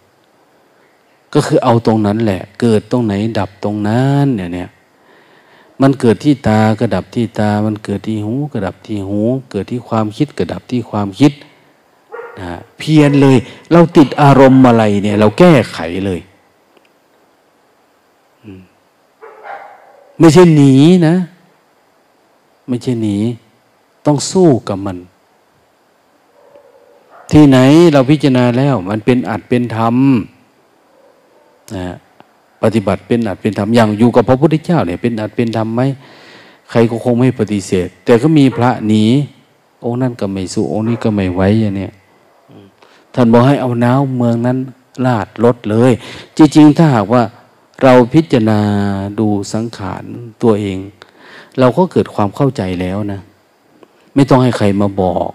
[1.32, 4.68] ก็คือเอาตรงนั้นแหละ เกิดตรงไหนดับตรงนั้นเนี่ยเนี่ย
[5.80, 11.32] มันเกิดที่ตาก็ดับที่ตา มันเกิดที่หูก็ดับที่หู เกิดที่ความคิดก็ดับที่ความคิด
[12.38, 13.36] นะเพียนเลย
[13.72, 16.20] เราติดอารมณ์อะไรเนี่ย เราแก้ไขเลย
[20.18, 20.74] ไม่ใช่หนี
[21.06, 21.14] นะ
[22.70, 23.16] ไม่ใช่หนี
[24.06, 24.98] ต้องสู้กับมัน
[27.30, 27.58] ที่ไหน
[27.92, 29.96] เราพิจารณาแล้ว มันเป็นอัดเป็นธรรม
[31.76, 31.94] นะ
[32.62, 35.82] ปฏิบัติเป็นอัดเป็นธรรมอย่างอยู่กับพระพุทธเจ้าเนี่ยเป็นอัดเป็นธรรมไหม
[36.70, 39.04] ใครก็คงไม่ปฏิเสธ แต่ก็มีพระหนี
[39.84, 41.88] องค์นั้นก็ไม่สู้องค์นี้ก็ไม่ไว้อย่างนี้
[43.14, 44.58] ท่านบอกให้เอาน้ำเมืองนั้น
[45.06, 45.92] ลาดลดเลย
[46.36, 47.22] จริงๆ ถ้าหากว่า
[47.82, 48.60] เราพิจารณา
[49.18, 50.04] ดูสังขาร
[50.42, 50.78] ตัวเอง
[51.58, 53.20] เราก็เกิดความเข้าใจแล้วนะ
[54.14, 55.30] ไม่ต้องให้ใครมาบอก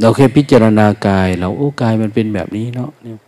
[0.00, 3.18] เราแค่พิจารณากาย เราโอ้กายมันเป็นแบบนี้เนาะเนี่ย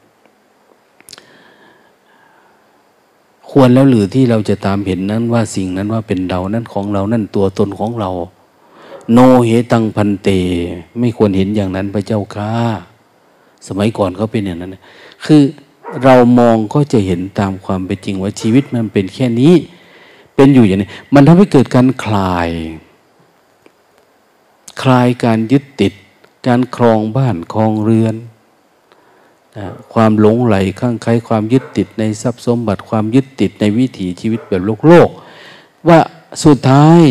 [3.51, 8.11] ควรแล้วหรือที่เราจะตามเห็นนั้นว่าสิ่งนั้นว่าเป็นเรานั้นของเรานั่นตัวตนของเรา
[9.12, 10.29] โนเหตังพันเต
[10.99, 12.53] ไม่ควรเห็นอย่างนั้นพระเจ้าค่ะ
[13.66, 14.77] สมัยก่อนเขาเป็นอย่างนั้น
[15.25, 15.43] คือ
[16.05, 19.55] เรามองก็จะเห็นตามความเป็นจริงว่าชีวิตมันเป็นแค่นี้
[20.39, 22.51] เป็นอยู่อย่างนี้ มันทำให้เกิดการคลาย
[24.82, 25.93] คลายการยึดติด
[26.47, 28.14] การครองบ้านครองเรือน
[29.93, 35.09] ความหลงไหลข้างใครความยึดติดในทรัพย์สมบัติความยึดติดในวิถีชีวิตแบบโลกโลก
[35.89, 35.99] ว่า
[36.45, 37.03] สุดท้าย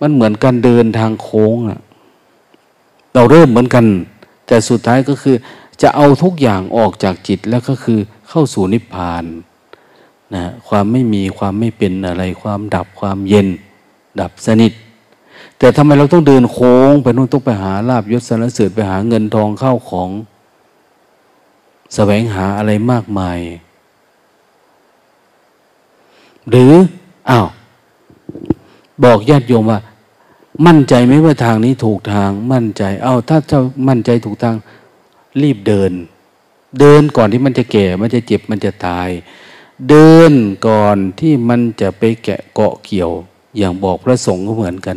[0.00, 1.80] มันเหมือนการเดินทางโค้งอะ
[3.14, 3.84] เราเริ่มเหมือนกัน
[4.46, 5.36] แต่สุดท้ายก็คือ
[5.82, 9.24] จะเอาทุกอย่างออกจากจิตแล้วก็คือเข้าสู่นิพพาน
[10.34, 13.48] นะความไม่มีความไม่เป็นอะไร ความดับความเย็น
[14.20, 14.72] ดับสนิท
[15.58, 20.24] แต่ทำไมเราต้องเดินโค้งไปนู่นต้องไปหาลาบยศสารเสริญไปหาเงินทองเข้าของส
[21.94, 23.38] แสวงหาอะไรมากมาย
[26.50, 26.72] หรือ
[27.30, 27.46] อ้าว
[29.04, 29.78] บอกญาติโยมว่า
[30.66, 34.56] มั่นใจไหมว่าทางนี้ถูกทาง มั่นใจ เอา้าถ้าเจ้ามั่นใจถูกทาง
[35.42, 35.92] รีบเดิน
[36.80, 39.08] เดินก่อนที่มันจะแก่ มันจะเจ็บมันจะตาย
[39.88, 40.32] เดิน
[40.66, 43.10] ก่อนที่มันจะไปแกะเกาะเกี่ยว
[43.56, 44.96] อย่างบอกพระสงฆ์ก็เหมือนกัน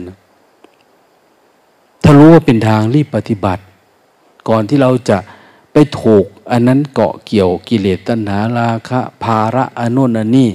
[2.04, 3.62] ถ้ารู้ว่าเป็นทางรีบปฏิบัติ
[4.50, 5.18] ก่อนที่เราจะ
[5.74, 10.50] ไปถูก อันนั้นเกาะเกี่ยวกิเลสตัณหาราคะภาระอนุนอันนี้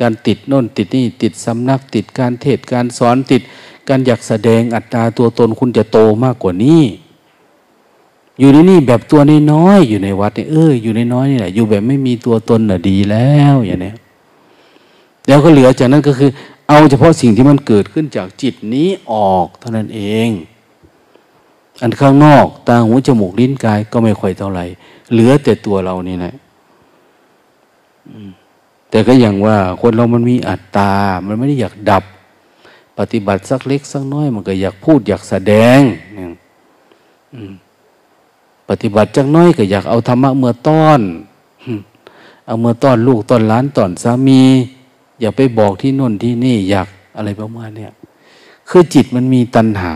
[0.00, 3.42] การติดโน่นติดนี่ติดสำนักติดการเทศการสอนติด
[3.88, 6.82] การอยากแสดงอัตตาตัวตนคุณจะโตมากกว่านี้
[8.40, 9.20] อยู่ในนี่แบบตัว
[9.52, 13.92] น้อยๆอยู่ในวัดเนี่ยเอออยู่ในน้อยนี่แหละอยู่แบบไม่มีตัวตนน่ะดีแล้วอย่างนี้
[15.26, 16.30] แล้วก็เหลือจากนั้นก็คือ
[16.68, 20.28] เอาเฉพาะสิ่งที่มันเกิดขึ้นจากจิตนี้ออกเท่านั้นเอง
[21.82, 24.64] อันข้างนอกตาหูจมูกลิ้นกายก็ไม่ค่อยเท่าไหร่
[25.12, 26.34] เหลือแต่ตัวเรานี่แหละ
[28.90, 30.92] แต่ก็อย่างว่าคนเรามันมีอัตตา
[31.26, 32.04] มันไม่ได้อยากดับ
[32.98, 35.80] ปฏิบัติสักเล็กสักน้อย มันก็อยากพูดอยากแสดง
[38.72, 41.00] ปฏิบัติจักน้อยก็อยากเอาธรรมะเมื่อต้อน
[42.46, 44.40] เอาเมื่อต้อนลูกต้อนล้านต้อนสามี
[45.20, 47.90] อย่าไปบอกที่น่นที่นี่อยากอะไรประมาณเนี้ย
[48.68, 49.94] คือจิตมันมีตัณหา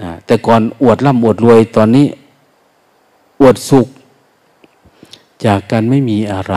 [0.00, 2.06] นะแต่ก่อนอวดร่ำอวดรวยตอนนี้
[3.40, 3.88] อวดสุข
[5.44, 6.56] จากการไม่มีอะไร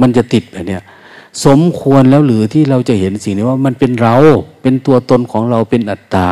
[0.00, 0.78] มันจะติดแบบนี้
[1.44, 4.14] สมควรแล้วหรือที่เราจะเห็นสิ่งนี้ว่ามันเป็นเรา
[4.62, 6.30] เป็นตัวตนของเราเป็นอัตตา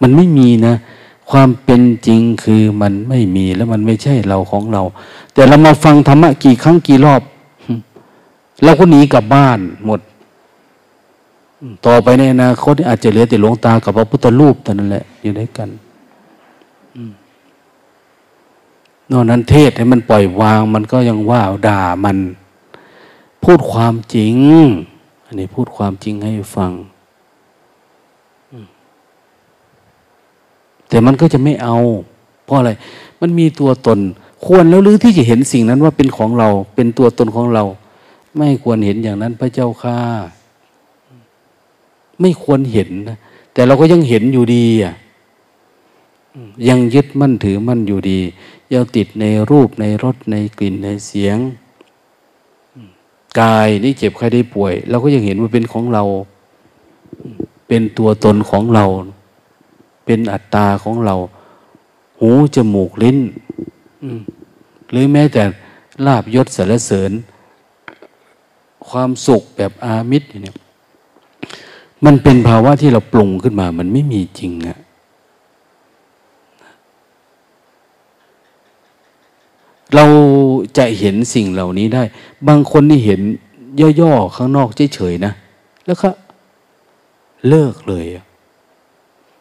[0.00, 0.74] มันไม่มีนะ
[1.30, 4.82] ความเป็นจริงคือมันไม่มีแล้วมันไม่ใช่เราของเรา
[5.34, 7.22] แต่เรามาฟังธรรมะกี่ครั้งกี่รอบ
[8.64, 10.00] เราก็หนีกลับบ้านหมด
[11.86, 15.68] ต่อไปในอนาคตอาจจะเหลือแต่หลวงตากับพระพุทธรูปเท่านั้นแหละอยู่ด้วยกัน
[19.10, 22.18] นอกนั้นเทศให้มันปล่อยวาง มันก็ยังว่าด่ามัน
[23.44, 24.34] พูดความจริง
[25.26, 26.72] อันนี้พูดความจริงให้ฟัง
[30.96, 31.78] แต่มันก็จะไม่เอา
[32.44, 32.72] เพราะอะไร
[33.20, 33.98] มันมีตัวตน
[34.44, 37.64] ควรแล้วหรือที่จะเห็นสิ่งนั้นว่าเป็นของเรา เป็นตัวตนของเรา
[38.36, 39.98] ไม่ควรเห็นอย่างนั้นพระเจ้าค่า
[42.20, 43.16] ไม่ควรเห็นนะ
[43.52, 44.94] แต่เราก็ยังเห็นอยู่ดีอะ
[46.68, 48.20] ยังยึดมั่นถือมั่นอยู่ดี
[48.72, 51.38] ยังติดในรูปในรสในกลิ่นในเสียง
[53.40, 56.04] กายนี่เจ็บใครได้ป่วยเราก็ยังเห็นว่าเป็นของเรา
[57.68, 58.86] เป็นตัวตนของเรา
[60.06, 61.14] เป็นอัตตาของเรา
[62.20, 63.18] หูจมูกลิ้น
[64.90, 65.42] หรือแม้แต่
[66.06, 67.12] ลาบยศสารเสริญ
[68.88, 70.56] ความสุขแบบอามิตรเนี่ย
[72.04, 74.78] มันเป็นภาวะที่เราปรุงขึ้นมา มันไม่มีจริงอะ
[79.94, 80.04] เรา
[80.76, 82.02] จะเห็นสิ่งเหล่านี้ได้
[82.48, 83.20] บางคนนี่เห็น
[84.00, 85.32] ย่อๆข้างนอกเฉยๆนะ
[85.86, 86.08] แล้วก็
[87.48, 88.06] เลิกเลย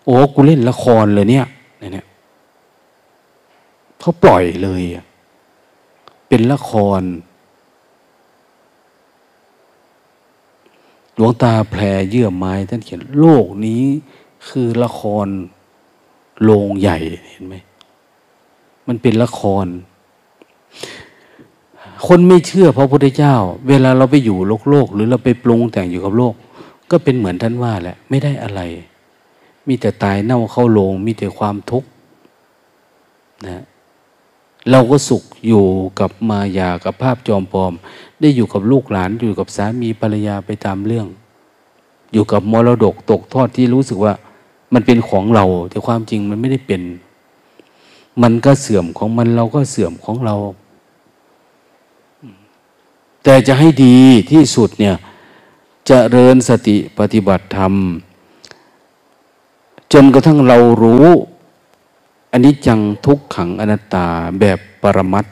[0.05, 1.45] โอ้กูเล่นละครเลยเนี่ย
[1.79, 2.07] เนี่ย
[3.99, 4.81] เขาปล่อยเลย
[6.27, 7.01] เป็นละคร
[11.15, 13.83] หลวงตาแพรเยื่อไม้ท่านเขียน โลกนี้
[14.47, 15.27] คือละคร
[16.43, 16.97] โรงใหญ่
[17.29, 17.55] เห็นไหม
[18.87, 19.65] มันเป็นละคร
[22.07, 23.35] คนไม่เชื่อพระพุทธเจ้า
[23.67, 26.33] เวลาเราไปอยู่โลกโลก หรือเราไปปรุงแต่งอยู่กับโลก
[26.91, 28.61] ก็เป็นเหมือนท่านว่าแหละ ไม่ได้อะไร
[29.67, 31.89] มีแต่ตายเน่าเข้าโลง มีแต่ความทุกข์
[33.45, 33.63] นะ
[34.71, 35.65] เราก็สุขอยู่
[35.99, 37.73] กับมายากับภาพจอมปลอม
[38.19, 41.07] ได้อยู่กับลูกหลานอยู่กับสามีภรรยาไปตามเรื่อง
[42.13, 44.13] อยู่กับมรดกตกทอดที่รู้สึกว่า
[44.73, 46.81] มันเป็นของเรา แต่ความจริงมันไม่ได้เป็น
[48.21, 50.35] มันก็เสื่อมของมันเราก็เสื่อมของเรา
[53.23, 53.97] แต่จะให้ดี
[54.31, 54.95] ที่สุดเนี่ย
[55.89, 57.73] จะเริญสติปฏิบัติธรรม
[59.93, 61.05] จนกระทั่งเรารู้
[62.31, 64.05] อันนี้จังทุกขังอนัตตา
[64.39, 65.25] แบบปรมัต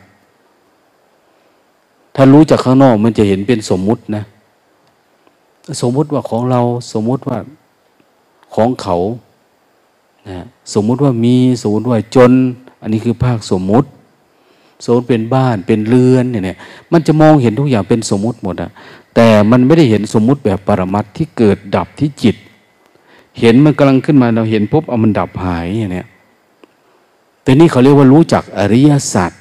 [2.15, 4.23] ถ้ารู้จากข้างนอกมันจะเห็นเป็นสมมุตินะ
[5.81, 6.61] สมมุติว่าของเรา
[6.93, 7.37] สมมุติว่า
[8.55, 8.97] ของเขา
[10.29, 12.31] นะสมมุติว่ามีสมมติว่าจน
[12.81, 13.87] อันนี้คือภาคสมมุติ
[14.83, 16.57] สมมติเป็นบ้านเป็นเรือนเนี่ย
[16.91, 18.71] มันจะมองเห็นทุกอย่างเป็นสมมุติหมดอะ
[19.15, 22.35] แต่มันไม่ได้เห็นสมมุติแบบปรมัตที่เกิดดับที่จิต
[23.39, 26.03] เห็นมันกำลังขึ้นมาเราเห็นปุ๊บเอามันดับหายอย่างนี้
[27.43, 29.31] แต่นี่เขาเรียกว่ารู้จักอริยสัจ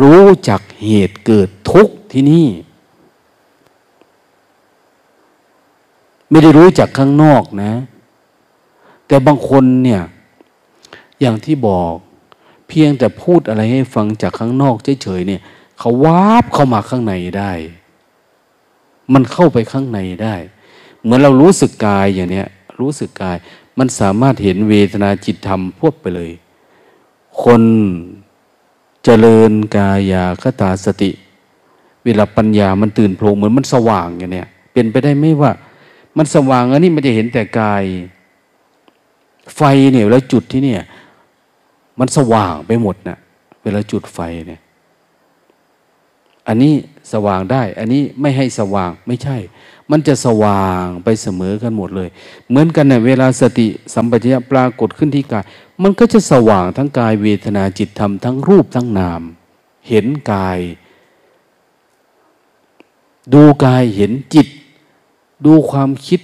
[0.00, 2.48] รู้จักเหตุเกิดทุกข์ที่นี่
[6.30, 7.72] ไม่ได้รู้จักข้างนอกนะ
[9.06, 10.02] แต่บางคนเนี่ย
[11.20, 11.94] อย่างที่บอก
[12.68, 15.40] เพียงแต่พูดอะไรให้ฟังจากข้างนอกเฉยๆเนี่ย
[15.78, 17.52] เขาวาบเข้ามาข้างในได้
[19.12, 20.34] มันเข้าไปข้างในได้
[21.02, 22.48] เหมือนเรารู้สึกกายอย่างเนี้ย
[22.80, 23.36] รู้สึกกาย
[23.78, 26.30] มันสามารถเห็นเวทนาจิตธรรมพวกไปเลย
[27.42, 27.62] คน
[29.04, 31.10] เจริญกายาคตาสติ
[32.04, 35.52] เวลาปัญญามันตื่นโพลงเหมือนมันสว่างอย่างเนี้ยเป็นไปได้ไหมว่า
[36.18, 37.84] มันสว่างอันนี้มันจะเห็นแต่กาย
[39.56, 39.62] ไฟ
[39.92, 40.82] เนี่ยแล้วจุดที่เนี่ย
[41.98, 43.18] มันสว่างไปหมดนะ่ะ
[43.62, 44.18] เวลาจุดไฟ
[44.48, 44.60] เนี่ย
[46.48, 46.74] อันนี้
[47.12, 49.36] สว่างได้ อันนี้ไม่ให้สว่างไม่ใช่
[49.92, 52.08] มันจะสว่างไปเสมอกันหมดเลย
[52.48, 55.44] เหมือนกันเนะ่ยเวลาสติสัมปชัญญะปรากฏขึ้นที่กาย
[55.82, 59.22] มันก็จะสว่างทั้งกายเวทนาจิตธรรมทั้งรูปทั้งนาม
[59.88, 60.58] เห็นกาย
[63.34, 64.48] ดูกายเห็นจิต
[65.46, 66.20] ดูความคิด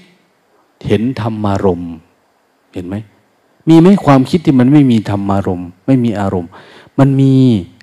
[0.87, 1.83] เห็นธรรมารม
[2.75, 2.97] เห็นไหม
[3.69, 6.51] มีไหมความคิดที่มันไม่มีธรรมารมไม่มีอารมณ์
[6.99, 7.35] มันมี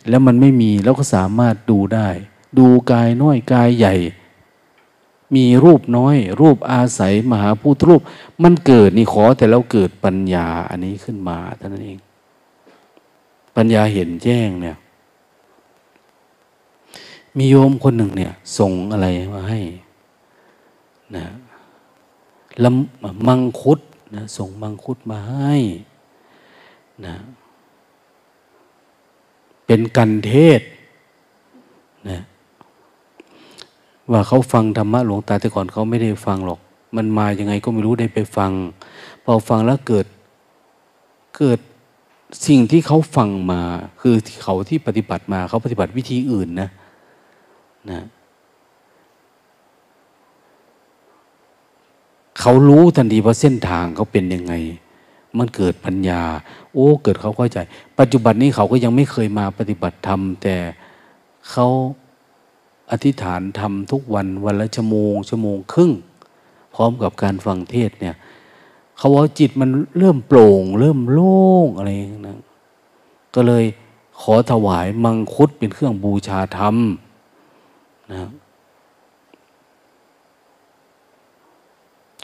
[0.10, 2.10] แล้วมันไม่มีแล้วก็สามารถดูได้
[2.60, 3.96] ดูกายน้อยกายใหญ่
[5.36, 8.02] มีรูปน้อย รูปอาศัยมหาพุทธรูป
[8.44, 12.00] มันเกิดนี่ขอแต่เราเกิดปัญญาอันนี้ขึ้นมาเท่านั้นเอง
[13.56, 14.78] ปัญญาเห็นแจ้งเนี่ย
[17.38, 19.60] มีโยมคนหนึ่งเนี่ย ส่งอะไรมาให้
[21.16, 21.26] นะ
[22.64, 23.80] ลำมังคุด
[24.16, 25.56] นะส่งมังคุดมาให้
[27.06, 27.16] นะ
[29.66, 30.62] เป็นกันเทศ
[32.10, 32.20] นะ
[34.12, 36.60] ว่าเขาฟังธรรมะหลวงตาแต่ก่อนเขาไม่ได้ฟังหรอก
[36.96, 38.52] มันมายังไงก็ไม่รู้ได้ไปฟัง
[39.24, 40.06] พอฟังแล้วเกิด
[41.38, 41.60] เกิด
[42.48, 43.62] สิ่งที่เขาฟังมา
[44.02, 46.70] คือเขาที่ปฏิบัติมาเขาปฏิบัติวิธีอื่นนะ
[47.92, 48.06] นะ
[52.40, 54.54] เขารู้ทันทีว่าเส้นทางเขาเป็นยังไง
[55.38, 56.22] มันเกิดปัญญา
[56.74, 57.58] โอ้ เกิดเขาเข้าใจ
[58.00, 60.56] ปัจจุบันนี้เขาก็ยังไม่เคยมาปฏิบัติธรรมแต่
[61.52, 61.68] เขา
[62.92, 65.92] อธิษฐานทำทุกวันวันละชั่วโมงชั่วโมงครึ่ง
[66.74, 68.16] พร้อมกับการฟังเทศเนี่ย
[68.98, 71.90] เขาว่าจิตมันเริ่มโปร่ง เริ่มโล่งอะไร
[72.28, 72.40] นะ
[73.36, 73.66] ก็เลย
[74.22, 76.76] ขอถวายมังคุดเป็นเครื่องบูชาธรรม
[78.12, 78.30] นะ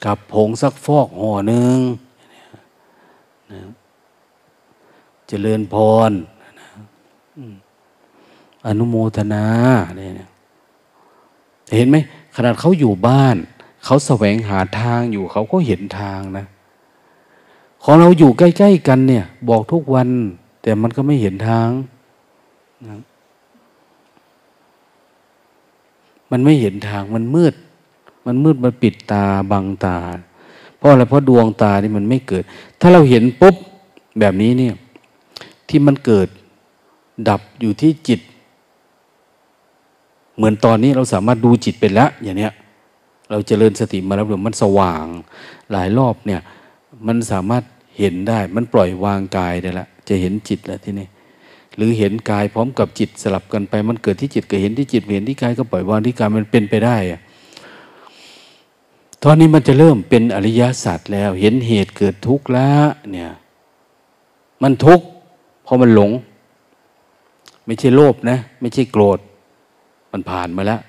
[0.05, 1.77] กับผงซักฟอกห่อหนึ่ง
[3.51, 3.59] นะ
[5.27, 5.75] เจริญพ
[6.09, 6.11] ร
[6.59, 6.67] นะ
[8.65, 9.45] อนุโมทนา
[9.97, 10.30] เนี่ย
[11.75, 11.97] เห็นไหม
[12.35, 13.35] ขนาดเขาอยู่บ้าน
[13.85, 16.45] เขาแสวงหาทางอยู่เขาก็เห็นทางนะ
[17.83, 20.09] ของเราอยู่ใกล้ ๆ กันเนี่ย บอกทุกวัน
[20.61, 21.69] แต่มันก็ไม่เห็นทาง
[22.89, 22.99] นะ
[26.31, 27.53] มันไม่เห็นทางมันมืด
[28.25, 29.97] มันมืดมันปิดตาบังตา
[30.77, 32.43] เพราะอะไรเพราะดวงตานี่มันไม่เกิด
[32.79, 33.55] ถ้าเราเห็นปุ๊บ
[34.19, 34.75] แบบนี้เนี่ย
[35.69, 36.27] ที่มันเกิด
[37.29, 38.19] ดับอยู่ที่จิต
[40.41, 42.53] เหมือนตอนนี้เราสามารถดูจิตเป็นแล้วอย่างเนี้ย
[43.31, 45.05] เราจเจริญสติมาแล้วมันสว่าง
[45.71, 46.41] หลายรอบเนี่ย
[47.07, 47.63] มันสามารถ
[47.97, 51.07] เห็นได้ มันปล่อยวางกายได้ละจะเห็นจิตแล้วที่นี่
[51.75, 56.97] หรือเห็นกายพร้อมกับจิตสลับกันไป มันเกิดที่จิตก็เห็นที่จิตเห็นที่กายก็ปล่อยวางที่กายมันเป็นไปได้
[59.23, 63.31] ตอนนี้มันจะเริ่มเป็นอริยสัจแล้ว เห็นเหตุเกิดทุกข์แล้วเนี่ย
[64.61, 65.05] มันทุกข์
[65.63, 66.11] เพราะมันหลง
[67.65, 69.19] ไม่ใช่โลภนะ ไม่ใช่โกรธ
[70.11, 70.81] มันผ่านมาแล้ว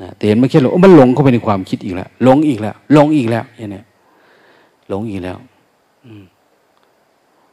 [0.00, 3.82] นะแต่เห็นไม่แค่หลงมันหลงเข้าไปในความคิดอีกแล้วหลงอีกแล้วหลงอีกแล้วอย่างนี้
[4.88, 5.38] หลงอีกแล้ว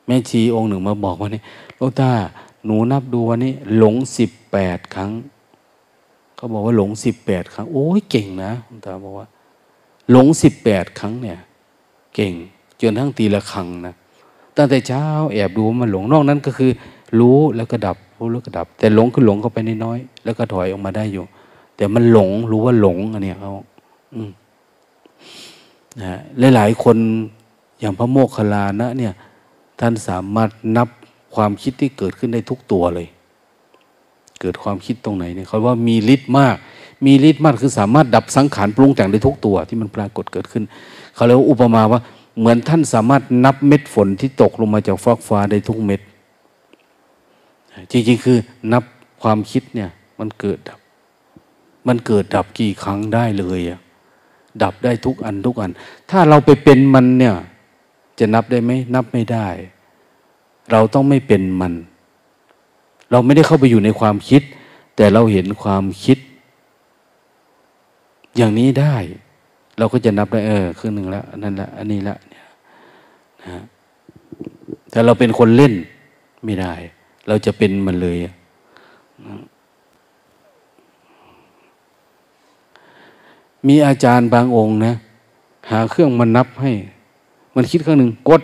[0.05, 1.41] แม่ชีองค์หนึ่งมาบอกว่านี่
[1.79, 2.09] ลูกตา
[2.65, 5.11] หนูนับดูวันนี้หลงสิบแปดครั้ง
[6.35, 9.27] เขาบอกว่าหลงสิบแปดครั้ง โอ้ยเก่งนะคุณตาบอกว่า
[10.11, 11.39] หลงสิบแปดครั้งเนี่ย
[12.15, 12.33] เก่ง
[12.81, 13.95] จนทั้งตีละครั้งนะ
[14.55, 16.71] ตั้งแต่เช้าแอบดูมันหลงนอกนั้นก็คือ
[17.19, 21.23] รู้แล้วก็ดับ รู้แล้วก็ดับ แต่หลงคือหลงเข้าไปน้อยๆแล้วก็ถอยออกมาได้อยู่
[21.75, 23.51] แต่มันหลงรู้ว่าหลงอันนี้เขา
[24.15, 24.31] อืม
[26.01, 26.19] นะ
[26.55, 26.97] หลายๆคน
[27.79, 29.13] อย่างพระโมคคัลลานะ เนี่ย
[29.79, 30.87] ท่านสามารถนับ
[31.35, 33.07] ความคิดที่เกิดขึ้นได้ทุกตัวเลย
[34.41, 36.55] เกิดความคิดตรงไหนเนี่ยเขาว่ามีฤทธิ์มาก
[37.05, 40.63] มีฤทธิ์มากคือสามารถดับสังขารปรุงแต่งได้ทุกตัว ที่มันปรากฏเกิดขึ้น
[41.15, 42.01] เขาเลยว่าอุปมาว่า
[42.39, 46.01] เหมือนท่านสามารถนับเม็ดฝนที่ตกลงมาจากฟากฟ้าได้ทุกเม็ด
[47.91, 48.37] จริงๆ คือ
[48.73, 48.83] นับ
[49.21, 50.79] ความคิดเนี่ย มันเกิดดับ
[51.87, 53.79] มันเกิดดับกี่ครั้งได้เลยอะ
[54.63, 55.71] ดับได้ทุกอันทุกอัน
[56.09, 57.35] ถ้าเราไปเป็นมันเนี่ย
[58.19, 59.47] จะนับได้ไหมนับไม่ได้
[60.71, 61.73] เราต้องไม่เป็นมัน
[63.11, 64.41] เราไม่ได้เข้าไปอยู่ในความคิด
[64.95, 66.17] แต่เราเห็นความคิด
[68.37, 68.95] อย่างนี้ได้
[69.77, 72.45] เราก็จะนับได้ เออครึ่งหนึ่งแล้วนั่นละอันนี้ละเนี่ย
[73.43, 73.63] นะ
[74.91, 75.73] แต่เราเป็นคนเล่น
[76.45, 76.73] ไม่ได้
[77.27, 78.17] เราจะเป็นมันเลย
[83.67, 84.93] มีอาจารย์บางองค์นะ
[85.71, 86.71] หาเครื่องมันนับให้
[87.55, 88.41] มันคิดเครื่องหนึ่งกด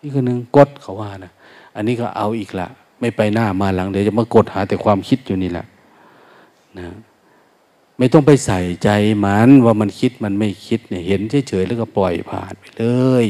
[0.00, 1.32] อีกเครื่องหนึ่งกดเขาว่านะ
[1.74, 2.68] อันนี้ก็เอาอีกละ
[3.00, 5.66] ไม่ไปหน้ามาหลังเดี๋ยวจะมากดหาแต่ความคิดอยู่นี่แหละ
[6.78, 6.86] นะ
[7.98, 8.88] ไม่ต้องไปใส่ใจ
[9.24, 12.84] มันว่ามันคิดมันไม่คิดเนี่ยเห็นเฉยๆแล้วก็ปล่อยผ่านไปเล
[13.24, 13.26] ย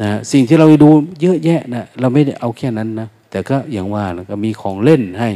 [0.00, 0.90] นะสิ่งที่เราดู
[1.20, 5.30] เยอะแยะนะเราไม่ได้เอาแค่นั้นนะ แต่ก็อย่างว่านะก็มีของเล่นให้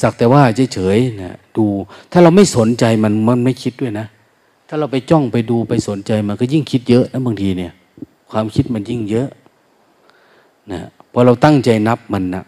[0.00, 0.42] สักแต่ว่า
[0.74, 1.64] เฉยๆนะดู
[2.12, 4.06] ถ้าเราไม่สนใจมันมันไม่คิดด้วยนะ
[4.68, 7.72] ถ้าเราไปจ้องไปดูไปสนใจมันก็ยิ่งคิดเยอะนะบางทีเนี่ย
[8.30, 9.28] ความคิดมันยิ่งเยอะ
[10.72, 10.80] นะ
[11.12, 12.44] พอเราตั้งใจนับมันนะ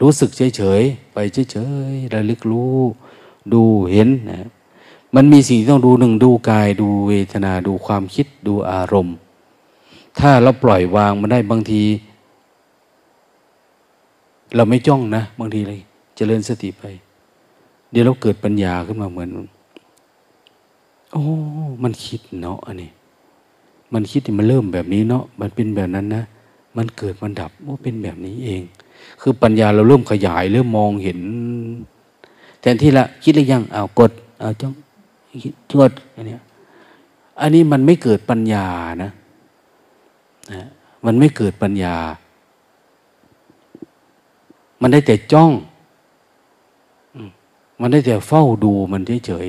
[0.00, 1.18] รู้สึกเฉยๆไป
[1.52, 1.56] เฉ
[1.90, 2.76] ยๆระลึกรู้
[3.52, 4.48] ดูเห็นนะ
[5.14, 9.16] มันมีสิ่งที่ต้องดูหนึ่งดูกาย ดูเวทนาดูความคิดดูอารมณ์
[10.18, 11.82] ถ้าเราปล่อยวางมันได้บางที
[14.56, 15.84] เราไม่จ้องนะ บางทีเลยจ
[16.16, 16.84] เจริญสติไป
[17.90, 19.28] เดี๋ยวเราเกิดปัญญาขึ้นมาเหมือน
[21.12, 21.22] โอ้
[21.82, 22.90] มันคิดเนาะอันนี้
[23.94, 26.22] มันคิดมันเริ่มแบบนี้เนาะมันเป็นแบบนั้นนะ
[26.76, 28.62] มันเกิดมันดับว่าเป็นแบบนี้เอง
[29.20, 31.18] คือปัญญาเราเริ่มขยาย เริ่มมองเห็น
[32.60, 34.74] แทนที่ละคิดหรือยังเอากดเอาจ้อง
[35.70, 36.36] ทวดอันนี้
[37.40, 38.66] อันนี้มันไม่เกิดปัญญา
[39.02, 39.10] นะ
[41.04, 41.96] มันไม่เกิดปัญญา
[44.80, 45.52] มันได้แต่จ้อง
[47.80, 49.48] มันได้แต่เฝ้าดูมันเฉย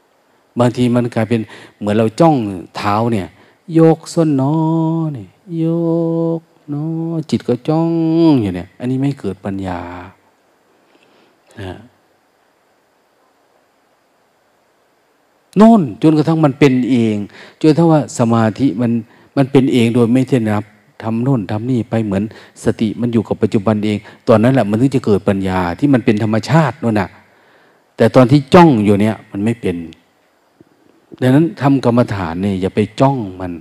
[0.00, 1.40] ๆ บางทีมันกลายเป็น
[1.78, 2.34] เหมือนเราจ้อง
[2.76, 3.26] เท้าเนี่ย
[3.74, 4.54] โยกส้นน้อ
[5.14, 5.28] เนี่ย
[5.58, 5.64] โย
[6.38, 6.40] ก
[6.72, 6.84] น้อ
[7.30, 7.90] จิตก็จ้อง
[8.42, 9.80] อยู่เนี่ย อันนี้ไม่เกิดปัญญา
[11.60, 11.78] นะ
[15.56, 17.16] โน่นจนกระทั่งมันเป็นเอง
[17.60, 18.92] จนถ้าว่าสมาธิมัน
[19.36, 20.64] มันเป็นเองโดยไม่ใช่นับ
[21.02, 22.22] ทำโน่นทำนี่ไปเหมือน
[22.64, 27.10] สติมันอยู่กับปัจจุบันเอง ตอนนั้นแหละมันถึงจะเกิดปัญญาที่มันเป็นธรรมชาตินั่นน่ะ
[27.96, 29.76] แต่ตอนที่จ้องอยู่เนี่ยมันไม่เป็น
[31.20, 33.52] ดังนั้นทำกรรมฐานเนี่ยอย่าไปจ้องมัน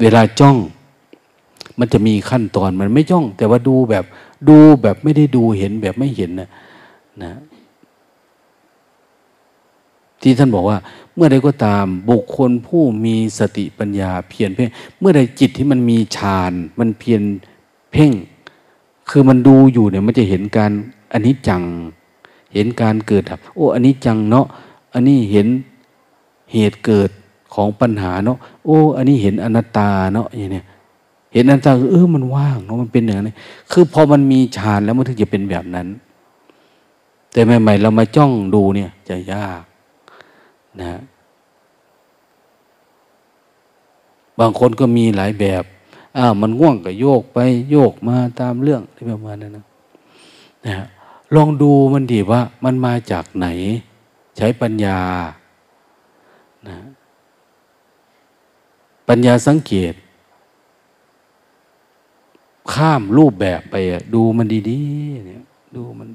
[0.00, 0.56] เวลาจ้อง
[1.78, 4.04] มันจะมีขั้นตอนมันไม่จ้อง แต่ว่าดูแบบ
[4.48, 6.48] ดูแบบไม่ได้ดูเห็นแบบไม่เห็นนะ
[7.22, 7.32] นะ
[10.24, 10.78] ที่ท่านบอกว่า
[11.14, 14.68] เมื่อใดก็ตามบุคคลผู้มีสติปัญญาเพียรเพ่ง
[14.98, 17.22] เมื่อใดจิตที่มันมีฌานมันเพียร
[17.92, 18.12] เพ่ง
[19.10, 20.72] คือมันดูอยู่เนี่ยมันจะเห็นการ
[21.12, 21.62] อันนี้จัง
[22.54, 24.46] เห็นการเกิดครับ โอ้อันนี้จังเนาะ
[24.94, 25.46] อันนี้เห็น
[26.52, 27.10] เหตุเกิด
[27.54, 30.64] ของปัญหาเนาะโอ้ อันนี้เห็นอนัตตาเนาะอย่างเนี้ย
[31.32, 33.34] เห็นอนัตตาเออมันว่างเนาะมันเป็นอย่างนี้
[33.72, 35.86] คือพอมันมีฌานแล้วมันถึงจะเป็นแบบนั้น
[37.32, 39.62] แต่ใหม่ๆเรามาจ้องดูเนี่ยจะยาก
[40.82, 41.00] นะ
[44.40, 45.64] บางคนก็มีหลายแบบ
[46.16, 47.38] อ้าวมันง่วงก็โยกไป
[47.70, 49.64] โยกมาตามเรื่องที่ประมาณนั้นนะ
[50.66, 50.74] นะ
[51.34, 53.46] ลองดูมันดีว่ามันมาจากไหน
[54.36, 54.98] ใช้ปัญญา
[56.68, 56.78] นะ
[59.08, 59.94] ปัญญาสังเกต
[62.72, 63.76] ข้ามรูปแบบไป
[64.14, 65.44] ดูมันดีๆเนี่ย
[65.76, 66.08] ดูมัน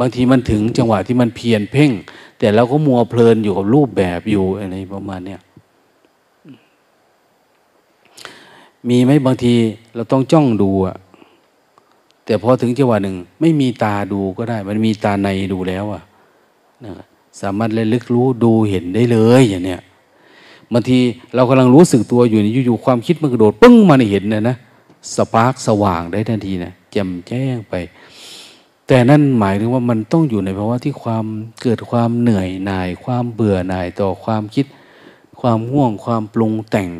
[0.00, 1.90] บางทีมันถึงจังหวะที่มันเพียนเพ่ง
[2.38, 5.40] แต่เราก็มัวเพลินอยู่กับรูปแบบอยู่อะไรประมาณเนี้ย
[8.88, 9.54] มีไหมบางที
[9.94, 10.96] เราต้องจ้องดูอะ
[12.24, 16.02] แต่พอถึงจังหวะหนึ่ง ไม่มีตาดูก็ได้ มันมีตาในดูแล้วอะ
[16.84, 16.92] นะ
[17.40, 19.80] สามารถระลึกรู้ดูเห็นได้เลยอย่างเนี้ย
[20.72, 20.98] บางที
[21.34, 24.56] เรากำลังรู้สึกตัวอยู่นี่อยู่ๆความคิดมันกระโดดปึ้งมาในเห็นนะนะ
[25.16, 27.74] สปาร์กสว่างได้ทันทีนะแจ่มแจ้งไป
[28.88, 31.24] แต่นั่นหมายถึงว่ามันต้องอยู่ในภาวะที่ความ
[31.62, 34.66] เกิดความเหนื่อยหน่าย ความเบื่อหน่ายต่อความคิด
[35.40, 36.90] ความง่วงความปรุงแต่ง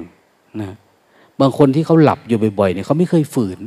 [0.61, 0.73] นะ
[1.41, 3.59] บางคนที่เขาหลับอยู่บ่อยๆเนี่ยเขาไม่เคยฝืน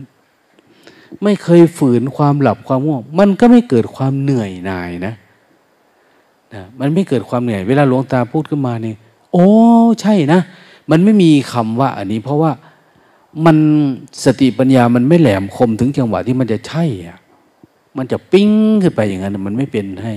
[1.24, 5.14] ไม่เคยฝืนความหลับความง่วง มันก็ไม่เกิดความเหนื่อยหน่ายนะ
[6.54, 8.98] นะมันไม่เกิดความเหนื่อย เวลาหลวงตาพูดขึ้นมาเนี่ย
[9.32, 9.48] โอ้
[10.02, 10.40] ใช่นะ
[10.92, 12.52] มันไม่มีคำว่าอันนี้ เพราะว่า
[13.46, 13.58] มัน
[14.24, 17.18] สติปัญญามันไม่แหลมคมถึงจังหวะที่มันจะใช่อะ
[17.98, 18.52] มันจะปิ้ง
[18.82, 20.14] ขึ้นไปอย่างนั้น มันไม่เป็นให้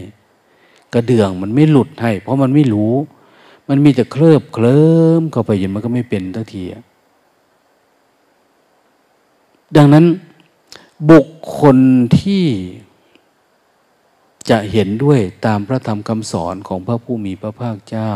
[0.95, 2.95] กระเดื่องมันไม่หลุดให้ เพราะมันไม่รู้
[3.69, 4.87] มันมีแต่เคลิบเคลิ้
[5.21, 6.63] มเข้าไปอย่างมันก็ไม่เป็นทันที
[9.77, 10.05] ดังนั้น
[11.11, 11.27] บุค
[11.61, 11.77] คล
[12.19, 12.45] ที่
[14.51, 18.13] จะเห็นด้วยตามพระธรรมคำสอนของพระผู้มีพระภาคเจ้า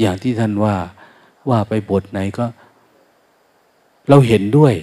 [0.00, 0.76] อย่างที่ท่านว่า
[1.48, 2.46] ว่าไปบทไหนก็
[4.08, 4.74] เราเห็นด้วย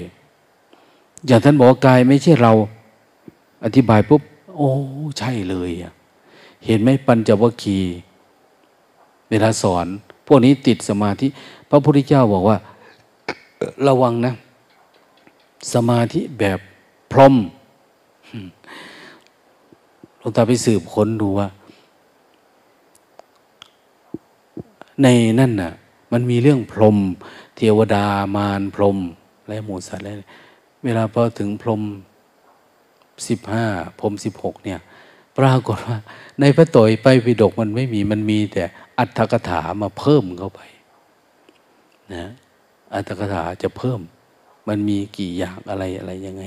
[1.27, 2.51] อย่างท่านบอกกายไม่ใช่เรา
[3.63, 4.21] อธิบายปุ๊บ
[4.55, 4.69] โอ้
[5.19, 5.91] ใช่เลยอะ
[6.65, 7.91] เห็นไหมปัญจวัคคีย์
[9.29, 9.87] เวลาสอน
[10.27, 11.27] พวกนี้ติดสมาธิ
[11.69, 12.57] พระพุทธเจ้าบอกว่า
[13.87, 14.33] ระวังนะ
[15.73, 16.59] สมาธิแบบ
[17.11, 17.35] พรม
[20.21, 21.47] ลงตาไปสืบค้นดูว่า
[25.01, 25.07] ใน
[25.39, 25.71] นั่นน่ะ
[26.11, 26.97] มันมีเรื่องพรม
[27.55, 28.05] เทวดา
[28.35, 28.97] มารพรม
[29.47, 30.25] และหมูสัตว์อะไร
[30.83, 31.81] เวลาพอถึงพรม
[33.27, 33.65] สิบห้า
[33.99, 34.79] พรมสิบหกเนี่ย
[35.37, 35.97] ปรากฏว่า
[36.41, 38.63] ในพระตอยไปพิดกมันไม่มีมันมีแต่
[38.99, 40.61] อัตถกถามาเพิ่มเข้าไป
[42.13, 42.25] นะ
[42.93, 43.99] อัตถกถาจะเพิ่ม
[44.67, 46.43] มันมีกี่อย่างอะไรอะไรยังไง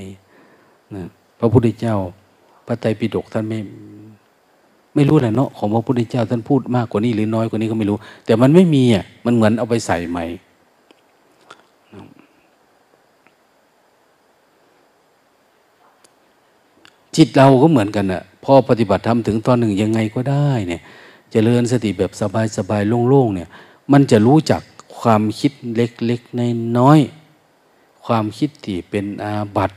[0.95, 1.03] นะ
[1.39, 1.95] พระพุทธเจ้า
[2.65, 3.59] พระไตรปิฎกท่านไม่
[4.95, 10.25] ไม่รู้แหละเนาะของพระพุทธเจ้าท่านพูดมากกว่านี้หรือน้อยกว่านี้ก็ไม่รู้ แต่มันไม่มีอะมันเหมือนเอาไปใส่ใหม่
[17.15, 20.83] จิตเราก็เหมือนกันอะพอปฏิบัติธรรมถึงตอนหนึ่งยังไงก็ได้เนี่ยจ
[21.31, 22.11] เจริญสติแบบ
[22.57, 23.49] สบายๆโล่งๆเนี่ย
[23.91, 24.61] มันจะรู้จัก
[24.99, 26.41] ความคิดเล็กๆใน
[26.77, 26.99] น้อย
[28.05, 29.75] ความคิดที่เป็นอาบัติ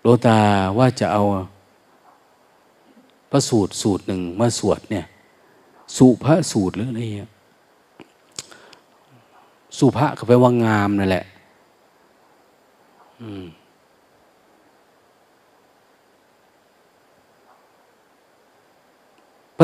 [0.00, 0.38] โลตา
[0.78, 1.22] ว่าจะเอา
[3.30, 5.04] พระสูตรสูตรหนึ่งมาสวดเนี่ย
[5.96, 7.30] สุภาสูตรหรืออะไรเงี้ย
[9.78, 11.24] สุภาก็แปลว่างามนั่นแหละ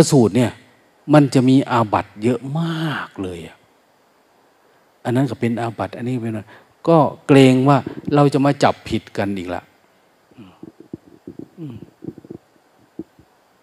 [0.00, 0.52] พระสูตรเนี่ย
[1.14, 3.38] มันจะมีอาบัตเยอะมากเลย
[5.04, 6.38] อันนั้นก็เป็นอาบัตอันนี้เป็น
[6.88, 7.78] ก็เกรงว่า
[8.14, 9.62] เราจะมาจับผิดกันอีกละ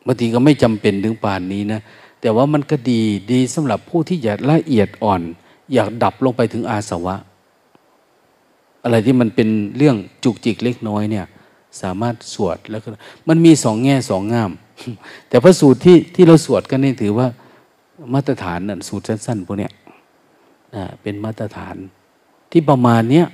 [0.06, 1.80] บางทีก็ไม่จำเป็นถึงป่านนี้นะ
[2.22, 3.02] แต่ว่ามันก็ดี
[3.32, 5.22] ดีสำหรับผู้ที่อยากละเอียดอ่อน
[5.74, 7.16] อยากดับลงไปถึงอาสวะ
[8.84, 11.26] อะไรที่มันเป็นเรื่องจุกจิกเล็กน้อยเนี่ย
[11.82, 12.88] สามารถสวดแล้วก็
[13.28, 14.52] มันมีสองแง่สองงาม
[15.30, 17.28] แต่พระสูตรที่ที่เราสวดกันนี่ถือว่า
[18.14, 19.72] มาตรฐานนั่นสูตรสั้นๆพวกเนี้ย
[21.02, 21.76] เป็นมาตรฐาน
[22.52, 23.28] ที่ประมาณเนี้ย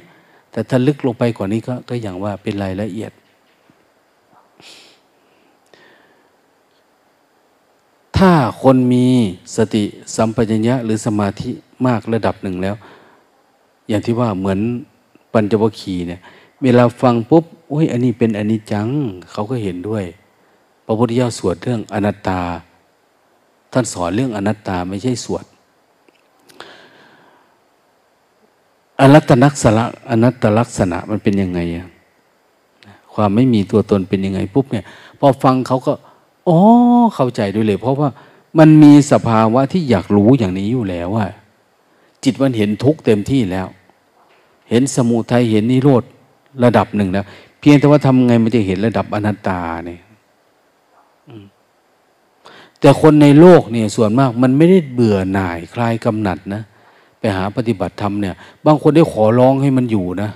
[0.52, 3.12] แต่ถ้าลึกลงไปกว่านี้ก็ก็อย่างว่าเป็นรายละเอียด
[8.18, 9.06] ถ้าคนมี
[9.56, 9.84] สติ
[10.16, 11.52] สัมปชัญญะหรือสมาธิ
[11.86, 12.76] มากระดับหนึ่งแล้ว
[13.90, 14.60] อย่างที่ว่าเหมือน
[15.34, 16.22] ปัญจวัคคีย์เนี่ย
[16.64, 18.88] เวลาฟังปุ๊บโอ้ยอันนี้เป็นอันิจจัง
[19.32, 20.06] เขาก็เห็นด้วย
[20.86, 22.40] พระพุทธเจ้าสวดเรื่องอนัตตา
[23.74, 25.46] ท่านสอนเรื่องอนัตตาไม่ใช่สวด
[29.02, 31.88] อนัตตลักษณะอนัตตลักษณะมันเป็นยังไงอะ
[33.14, 34.86] ความไม่มีตัวตนเป็นยังไงปุ๊บเนี่ย
[35.20, 35.94] พอฟังเขาก็
[36.48, 36.58] อ๋อ
[37.16, 38.10] เข้าใจด้วยเลย เพราะว่า
[38.60, 41.28] มันมีสภาวะที่อยากรู้อย่างนี้อยู่แล้วว่า
[42.24, 43.68] จิตมันเห็นทุกเต็มที่แล้ว
[44.70, 46.04] เห็นสมุทัยเห็นนิโรธ
[46.64, 47.26] ระดับหนึ่งแล้ว
[47.60, 50.02] เพียงแต่ว่าทำไงมันจะเห็นระดับอนัตตาเนี่ย
[52.84, 56.62] แต่คนในโลกเนี่ยส่วนมากมันไม่ได้เบื่อหน่ายคลายกำหนัดนะ
[57.20, 58.36] ไปหาปฏิบัติธรรมเนี่ย
[58.66, 60.30] บางคนได้ขอร้องให้มันอยู่นะ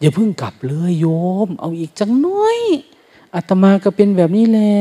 [0.00, 1.06] อย่าเพิ่งกลับเลยโย
[1.46, 2.58] ม เอาอีกจังน้อย
[3.34, 4.76] อาตมาก็เป็นแบบนี้แหละ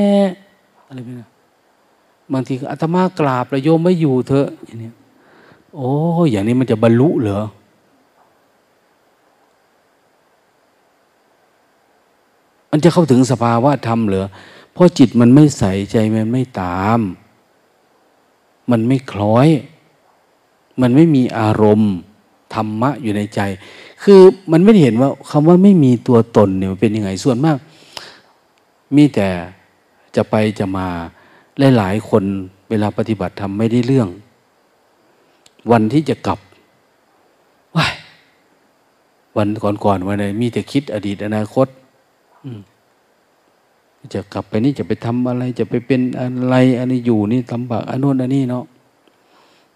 [0.88, 1.30] อะไรไปนะ
[2.34, 4.92] บางทีอาตมากราบแล้วโยมไม่อยู่เถอะอย่างนี้
[5.76, 5.90] โอ้
[6.32, 7.44] อย่างนี้มันจะบรรลุเหรอ
[12.72, 14.28] มันจะเข้าถึงสภาวะธรรมเหรอ
[14.76, 17.00] เพราะจิตมันไม่ใส่ใจมันไม่ตาม
[18.72, 19.48] มันไม่คล้อย
[20.82, 21.94] มันไม่มีอารมณ์
[22.54, 23.40] ธรรมะอยู่ในใจ
[24.04, 24.20] คือ
[24.52, 27.58] มันไม่เห็นว่าคำว่าไม่มีตัวตนเนี่ยเป็นยังไงส่วนมาก
[28.96, 29.28] มีแต่
[30.16, 30.88] จะไปจะมา
[31.78, 32.24] หลายๆคน
[32.70, 34.10] เวลาปฏิบัติทำไม่ได้เรื่อง
[35.72, 36.40] วันที่จะกลับ
[37.76, 37.88] ว้า
[39.38, 41.68] วันก่อนๆวันไหนมีแต่คิดอดีตอนาคต
[44.14, 48.66] จะกลับไปนี่จะไปทำอะไร จะไปเป็นอะไรอันนี้อยู่นี่ทำบากอันนู้นอันนี้เนาะ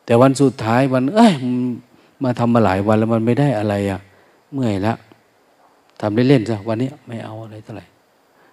[0.05, 1.33] แต่วันสุดท้ายวัน เอ้ย
[2.23, 3.99] มาทำมาหลายวันแล้วมันไม่ได้อะไรอะ่ะ
[4.53, 4.93] เมื่อยละ
[6.01, 7.85] ทำเล่นๆซะวันนี้ไม่เอาอะไรเท่าไหร่